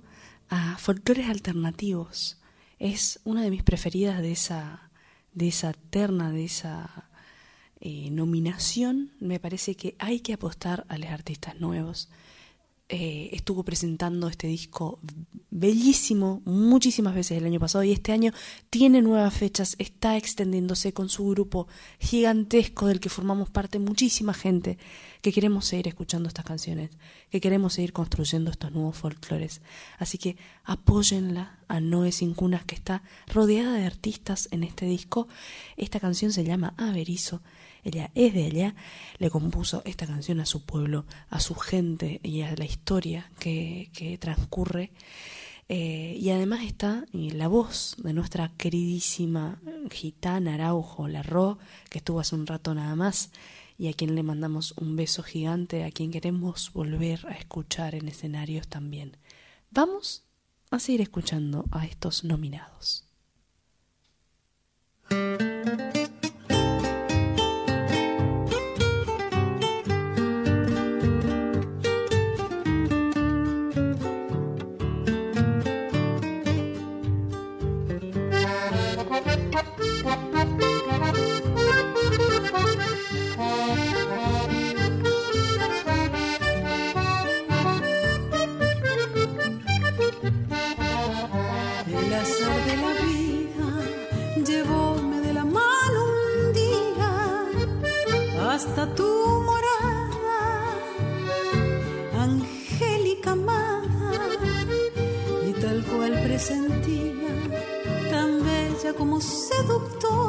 a 0.49 0.77
Folclores 0.77 1.27
Alternativos. 1.29 2.39
Es 2.79 3.19
una 3.25 3.43
de 3.43 3.51
mis 3.51 3.63
preferidas 3.63 4.21
de 4.21 4.31
esa, 4.31 4.89
de 5.33 5.49
esa 5.49 5.73
terna, 5.73 6.31
de 6.31 6.45
esa 6.45 7.09
eh, 7.81 8.09
nominación. 8.11 9.11
Me 9.19 9.41
parece 9.41 9.75
que 9.75 9.95
hay 9.99 10.21
que 10.21 10.33
apostar 10.33 10.85
a 10.87 10.97
los 10.97 11.09
artistas 11.09 11.59
nuevos. 11.59 12.09
Eh, 12.87 13.29
estuvo 13.33 13.63
presentando 13.63 14.27
este 14.27 14.45
disco 14.45 14.99
bellísimo 15.49 16.43
muchísimas 16.45 17.15
veces 17.15 17.39
el 17.39 17.45
año 17.45 17.59
pasado 17.59 17.83
y 17.83 17.91
este 17.91 18.11
año 18.11 18.31
tiene 18.69 19.01
nuevas 19.01 19.33
fechas, 19.33 19.75
está 19.79 20.17
extendiéndose 20.17 20.93
con 20.93 21.09
su 21.09 21.27
grupo 21.29 21.67
gigantesco 21.99 22.85
del 22.85 22.99
que 22.99 23.09
formamos 23.09 23.49
parte 23.49 23.79
muchísima 23.79 24.35
gente 24.35 24.77
que 25.23 25.33
queremos 25.33 25.65
seguir 25.65 25.87
escuchando 25.87 26.27
estas 26.27 26.45
canciones, 26.45 26.91
que 27.31 27.41
queremos 27.41 27.73
seguir 27.73 27.91
construyendo 27.91 28.51
estos 28.51 28.71
nuevos 28.71 28.95
folclores. 28.95 29.63
Así 29.97 30.19
que 30.19 30.37
apóyenla 30.63 31.57
a 31.67 31.79
Noé 31.79 32.11
Sin 32.11 32.35
Cunas 32.35 32.65
que 32.65 32.75
está 32.75 33.01
rodeada 33.33 33.73
de 33.73 33.87
artistas 33.87 34.47
en 34.51 34.63
este 34.63 34.85
disco. 34.85 35.27
Esta 35.75 35.99
canción 35.99 36.31
se 36.31 36.43
llama 36.43 36.75
Averizo. 36.77 37.41
Ella 37.85 38.11
es 38.15 38.33
de 38.33 38.47
allá, 38.47 38.75
le 39.19 39.29
compuso 39.29 39.83
esta 39.85 40.07
canción 40.07 40.39
a 40.39 40.45
su 40.45 40.65
pueblo, 40.65 41.05
a 41.29 41.39
su 41.39 41.55
gente 41.55 42.19
y 42.23 42.41
a 42.41 42.55
la 42.55 42.65
historia 42.65 43.31
que, 43.39 43.91
que 43.93 44.17
transcurre. 44.17 44.91
Eh, 45.67 46.17
y 46.19 46.29
además 46.31 46.63
está 46.63 47.05
la 47.11 47.47
voz 47.47 47.95
de 47.99 48.13
nuestra 48.13 48.51
queridísima 48.57 49.59
gitana 49.91 50.55
Araujo 50.55 51.07
Larro, 51.07 51.59
que 51.89 51.99
estuvo 51.99 52.19
hace 52.19 52.35
un 52.35 52.47
rato 52.47 52.73
nada 52.73 52.95
más, 52.95 53.31
y 53.77 53.87
a 53.87 53.93
quien 53.93 54.15
le 54.15 54.23
mandamos 54.23 54.73
un 54.77 54.95
beso 54.95 55.21
gigante, 55.21 55.83
a 55.83 55.91
quien 55.91 56.11
queremos 56.11 56.71
volver 56.73 57.25
a 57.27 57.33
escuchar 57.33 57.93
en 57.93 58.07
escenarios 58.07 58.67
también. 58.67 59.17
Vamos 59.71 60.23
a 60.71 60.79
seguir 60.79 61.01
escuchando 61.01 61.65
a 61.71 61.85
estos 61.85 62.23
nominados. 62.23 63.05
hasta 98.65 98.87
tu 98.95 99.03
morada, 99.47 100.41
angélica 102.13 103.31
amada, 103.31 104.11
y 105.47 105.53
tal 105.53 105.83
cual 105.85 106.13
presentía, 106.23 107.33
tan 108.09 108.43
bella 108.43 108.93
como 108.97 109.21
seductora 109.21 110.24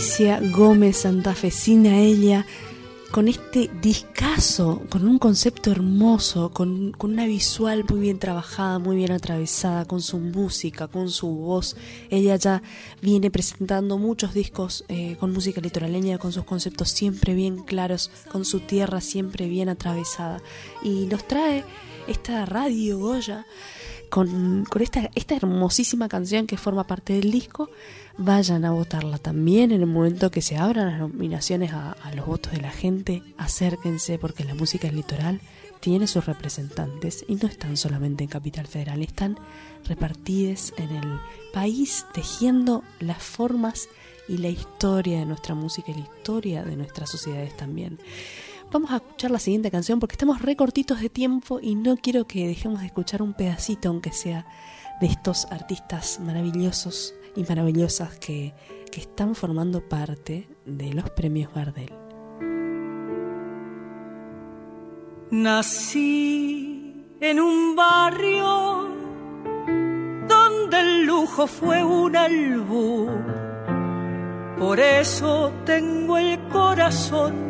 Patricia 0.00 0.40
Gómez 0.40 0.96
Santafesina, 0.96 1.98
ella, 1.98 2.46
con 3.10 3.28
este 3.28 3.68
discazo, 3.82 4.80
con 4.88 5.06
un 5.06 5.18
concepto 5.18 5.70
hermoso, 5.70 6.52
con, 6.54 6.96
una 7.00 7.26
visual 7.26 7.84
muy 7.86 8.00
bien 8.00 8.18
trabajada, 8.18 8.78
muy 8.78 8.96
bien 8.96 9.12
atravesada, 9.12 9.84
con 9.84 10.00
su 10.00 10.18
música, 10.18 10.88
con 10.88 11.10
su 11.10 11.28
voz. 11.28 11.76
Ella 12.08 12.36
ya 12.36 12.62
viene 13.02 13.30
presentando 13.30 13.98
muchos 13.98 14.32
discos 14.32 14.86
eh, 14.88 15.18
con 15.20 15.34
música 15.34 15.60
litoraleña, 15.60 16.16
con 16.16 16.32
sus 16.32 16.44
conceptos 16.44 16.88
siempre 16.88 17.34
bien 17.34 17.58
claros, 17.58 18.10
con 18.32 18.46
su 18.46 18.60
tierra 18.60 19.02
siempre 19.02 19.48
bien 19.48 19.68
atravesada. 19.68 20.40
Y 20.82 21.04
nos 21.08 21.28
trae 21.28 21.62
esta 22.08 22.46
radio 22.46 22.98
Goya 22.98 23.44
con, 24.10 24.64
con 24.68 24.82
esta, 24.82 25.10
esta 25.14 25.36
hermosísima 25.36 26.08
canción 26.08 26.46
que 26.46 26.56
forma 26.56 26.86
parte 26.86 27.14
del 27.14 27.30
disco. 27.30 27.70
Vayan 28.18 28.64
a 28.66 28.72
votarla 28.72 29.16
también 29.16 29.72
en 29.72 29.80
el 29.80 29.86
momento 29.86 30.30
que 30.30 30.42
se 30.42 30.58
abran 30.58 30.88
las 30.88 30.98
nominaciones 30.98 31.72
a, 31.72 31.92
a 31.92 32.12
los 32.14 32.26
votos 32.26 32.52
de 32.52 32.60
la 32.60 32.70
gente. 32.70 33.22
Acérquense 33.38 34.18
porque 34.18 34.44
la 34.44 34.54
música 34.54 34.88
del 34.88 34.96
litoral 34.96 35.40
tiene 35.80 36.06
sus 36.06 36.26
representantes 36.26 37.24
y 37.26 37.36
no 37.36 37.48
están 37.48 37.76
solamente 37.76 38.22
en 38.22 38.30
Capital 38.30 38.66
Federal, 38.66 39.02
están 39.02 39.38
repartidas 39.86 40.74
en 40.76 40.90
el 40.90 41.20
país 41.54 42.04
tejiendo 42.12 42.84
las 42.98 43.22
formas 43.22 43.88
y 44.28 44.36
la 44.36 44.48
historia 44.48 45.18
de 45.20 45.26
nuestra 45.26 45.54
música 45.54 45.90
y 45.90 45.94
la 45.94 46.00
historia 46.00 46.62
de 46.64 46.76
nuestras 46.76 47.10
sociedades 47.10 47.56
también. 47.56 47.98
Vamos 48.72 48.92
a 48.92 48.96
escuchar 48.96 49.32
la 49.32 49.40
siguiente 49.40 49.68
canción 49.68 49.98
porque 49.98 50.12
estamos 50.14 50.42
recortitos 50.42 51.00
de 51.00 51.08
tiempo 51.08 51.58
y 51.60 51.74
no 51.74 51.96
quiero 51.96 52.28
que 52.28 52.46
dejemos 52.46 52.78
de 52.80 52.86
escuchar 52.86 53.20
un 53.20 53.34
pedacito, 53.34 53.88
aunque 53.88 54.12
sea 54.12 54.46
de 55.00 55.08
estos 55.08 55.46
artistas 55.46 56.20
maravillosos 56.20 57.12
y 57.34 57.42
maravillosas 57.42 58.16
que, 58.18 58.54
que 58.92 59.00
están 59.00 59.34
formando 59.34 59.88
parte 59.88 60.48
de 60.66 60.94
los 60.94 61.10
premios 61.10 61.52
Gardel. 61.52 61.92
Nací 65.32 67.06
en 67.20 67.40
un 67.40 67.74
barrio 67.74 68.88
donde 70.28 70.80
el 70.80 71.06
lujo 71.06 71.48
fue 71.48 71.82
un 71.82 72.14
albur. 72.14 73.10
Por 74.60 74.78
eso 74.78 75.52
tengo 75.64 76.18
el 76.18 76.38
corazón 76.48 77.49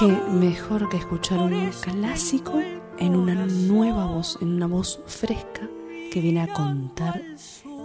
Qué 0.00 0.06
mejor 0.06 0.88
que 0.88 0.96
escuchar 0.96 1.40
un 1.40 1.70
clásico 1.82 2.58
en 2.98 3.14
una 3.14 3.34
nueva 3.34 4.06
voz, 4.06 4.38
en 4.40 4.48
una 4.48 4.66
voz 4.66 5.02
fresca 5.04 5.68
que 6.10 6.22
viene 6.22 6.40
a 6.40 6.50
contar 6.50 7.20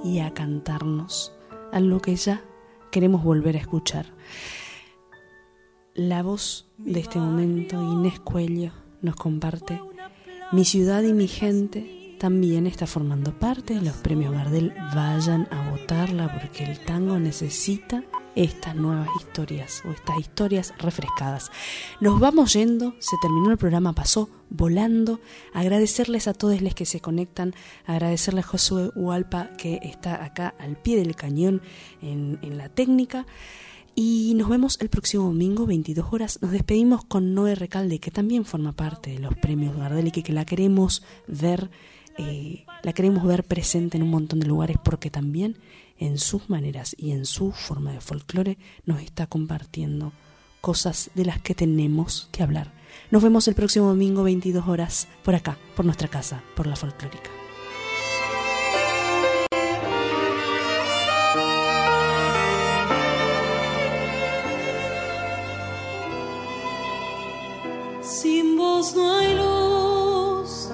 y 0.02 0.20
a 0.20 0.34
cantarnos 0.34 1.34
algo 1.74 2.00
que 2.00 2.16
ya 2.16 2.42
queremos 2.90 3.22
volver 3.22 3.58
a 3.58 3.60
escuchar. 3.60 4.14
La 5.94 6.24
voz 6.24 6.70
de 6.78 7.02
este 7.02 7.20
momento, 7.20 7.82
Inés 7.82 8.22
Cuello, 8.22 8.72
nos 9.02 9.18
comparte. 9.18 9.82
Mi 10.54 10.64
ciudad 10.64 11.04
y 11.04 11.12
mi 11.12 11.28
gente 11.28 12.16
también 12.18 12.66
está 12.66 12.88
formando 12.88 13.38
parte 13.38 13.74
de 13.74 13.82
los 13.82 13.98
premios 13.98 14.32
Gardel. 14.32 14.74
Vayan 14.96 15.50
a 15.52 15.70
votarla 15.70 16.32
porque 16.32 16.64
el 16.64 16.80
tango 16.80 17.20
necesita 17.20 18.06
estas 18.36 18.76
nuevas 18.76 19.08
historias 19.20 19.82
o 19.86 19.92
estas 19.92 20.20
historias 20.20 20.74
refrescadas. 20.78 21.52
Nos 22.02 22.20
vamos 22.20 22.54
yendo, 22.54 22.94
se 23.00 23.16
terminó 23.22 23.52
el 23.52 23.58
programa, 23.58 23.94
pasó 23.94 24.30
volando. 24.50 25.20
Agradecerles 25.54 26.28
a 26.28 26.34
todos 26.34 26.62
los 26.62 26.76
que 26.76 26.86
se 26.86 27.00
conectan, 27.00 27.54
agradecerle 27.86 28.42
a 28.42 28.44
Josué 28.44 28.92
Hualpa 28.96 29.50
que 29.58 29.80
está 29.84 30.24
acá 30.24 30.54
al 30.60 30.78
pie 30.78 30.98
del 30.98 31.16
cañón 31.16 31.62
en, 32.02 32.40
en 32.42 32.58
la 32.58 32.70
técnica. 32.70 33.26
Y 33.98 34.34
nos 34.36 34.50
vemos 34.50 34.78
el 34.82 34.90
próximo 34.90 35.24
domingo, 35.24 35.66
22 35.66 36.12
horas. 36.12 36.40
Nos 36.42 36.52
despedimos 36.52 37.06
con 37.06 37.34
Noé 37.34 37.56
Recalde, 37.56 38.00
que 38.00 38.12
también 38.12 38.44
forma 38.44 38.74
parte 38.74 39.12
de 39.12 39.20
los 39.20 39.34
premios 39.36 39.78
Gardel 39.78 40.08
y 40.08 40.12
que, 40.12 40.34
la 40.34 40.44
queremos 40.44 41.02
ver, 41.28 41.70
eh, 42.18 42.66
la 42.84 42.92
queremos 42.92 43.24
ver 43.24 43.46
presente 43.46 43.96
en 43.96 44.04
un 44.04 44.10
montón 44.10 44.42
de 44.42 44.48
lugares 44.48 44.76
porque 44.84 45.10
también 45.10 45.58
en 45.98 46.18
sus 46.18 46.50
maneras 46.50 46.96
y 46.98 47.12
en 47.12 47.26
su 47.26 47.52
forma 47.52 47.92
de 47.92 48.02
folclore 48.02 48.58
nos 48.86 49.02
está 49.02 49.28
compartiendo 49.28 50.14
cosas 50.62 51.12
de 51.14 51.26
las 51.26 51.42
que 51.42 51.54
tenemos 51.56 52.28
que 52.32 52.44
hablar. 52.44 52.74
Nos 53.12 53.22
vemos 53.22 53.48
el 53.48 53.56
próximo 53.56 53.88
domingo, 53.88 54.24
22 54.24 54.68
horas, 54.68 55.08
por 55.24 55.36
acá, 55.36 55.58
por 55.76 55.86
nuestra 55.86 56.08
casa, 56.08 56.44
por 56.56 56.66
la 56.66 56.76
folclórica. 56.76 57.30
Sin 68.02 68.58
vos 68.58 68.96
no 68.96 69.18
hay 69.18 69.36
luz, 69.36 70.70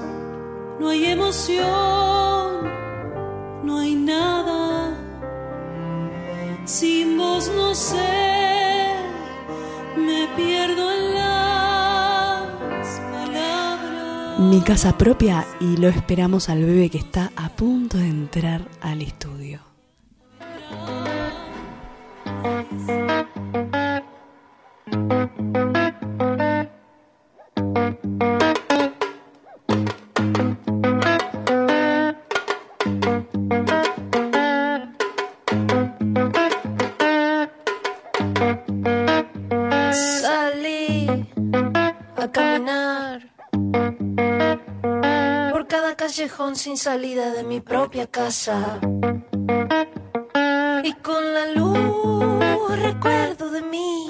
no 0.80 0.90
hay 0.90 1.06
emoción, 1.06 2.70
no 3.66 3.78
hay 3.78 3.96
Me 9.98 10.28
pierdo. 10.36 10.92
Mi 14.50 14.60
casa 14.62 14.98
propia 14.98 15.46
y 15.60 15.78
lo 15.78 15.88
esperamos 15.88 16.50
al 16.50 16.66
bebé 16.66 16.90
que 16.90 16.98
está 16.98 17.32
a 17.36 17.50
punto 17.50 17.98
de 17.98 18.08
entrar 18.08 18.68
al 18.82 19.02
estudio. 19.02 19.31
Sin 46.56 46.78
salida 46.78 47.32
de 47.32 47.44
mi 47.44 47.60
propia 47.62 48.08
casa. 48.08 48.80
Y 50.84 50.94
con 50.94 51.34
la 51.34 51.46
luz 51.54 52.80
recuerdo 52.82 53.50
de 53.52 53.62
mí. 53.62 54.10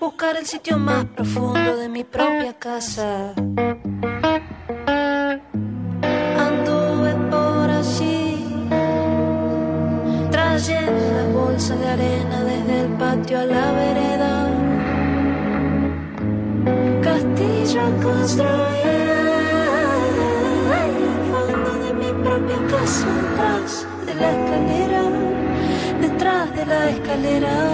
Buscar 0.00 0.36
el 0.36 0.46
sitio 0.46 0.78
más 0.78 1.04
profundo 1.06 1.76
de 1.76 1.88
mi 1.88 2.04
propia 2.04 2.54
casa. 2.54 3.34
Escalera, 27.14 27.73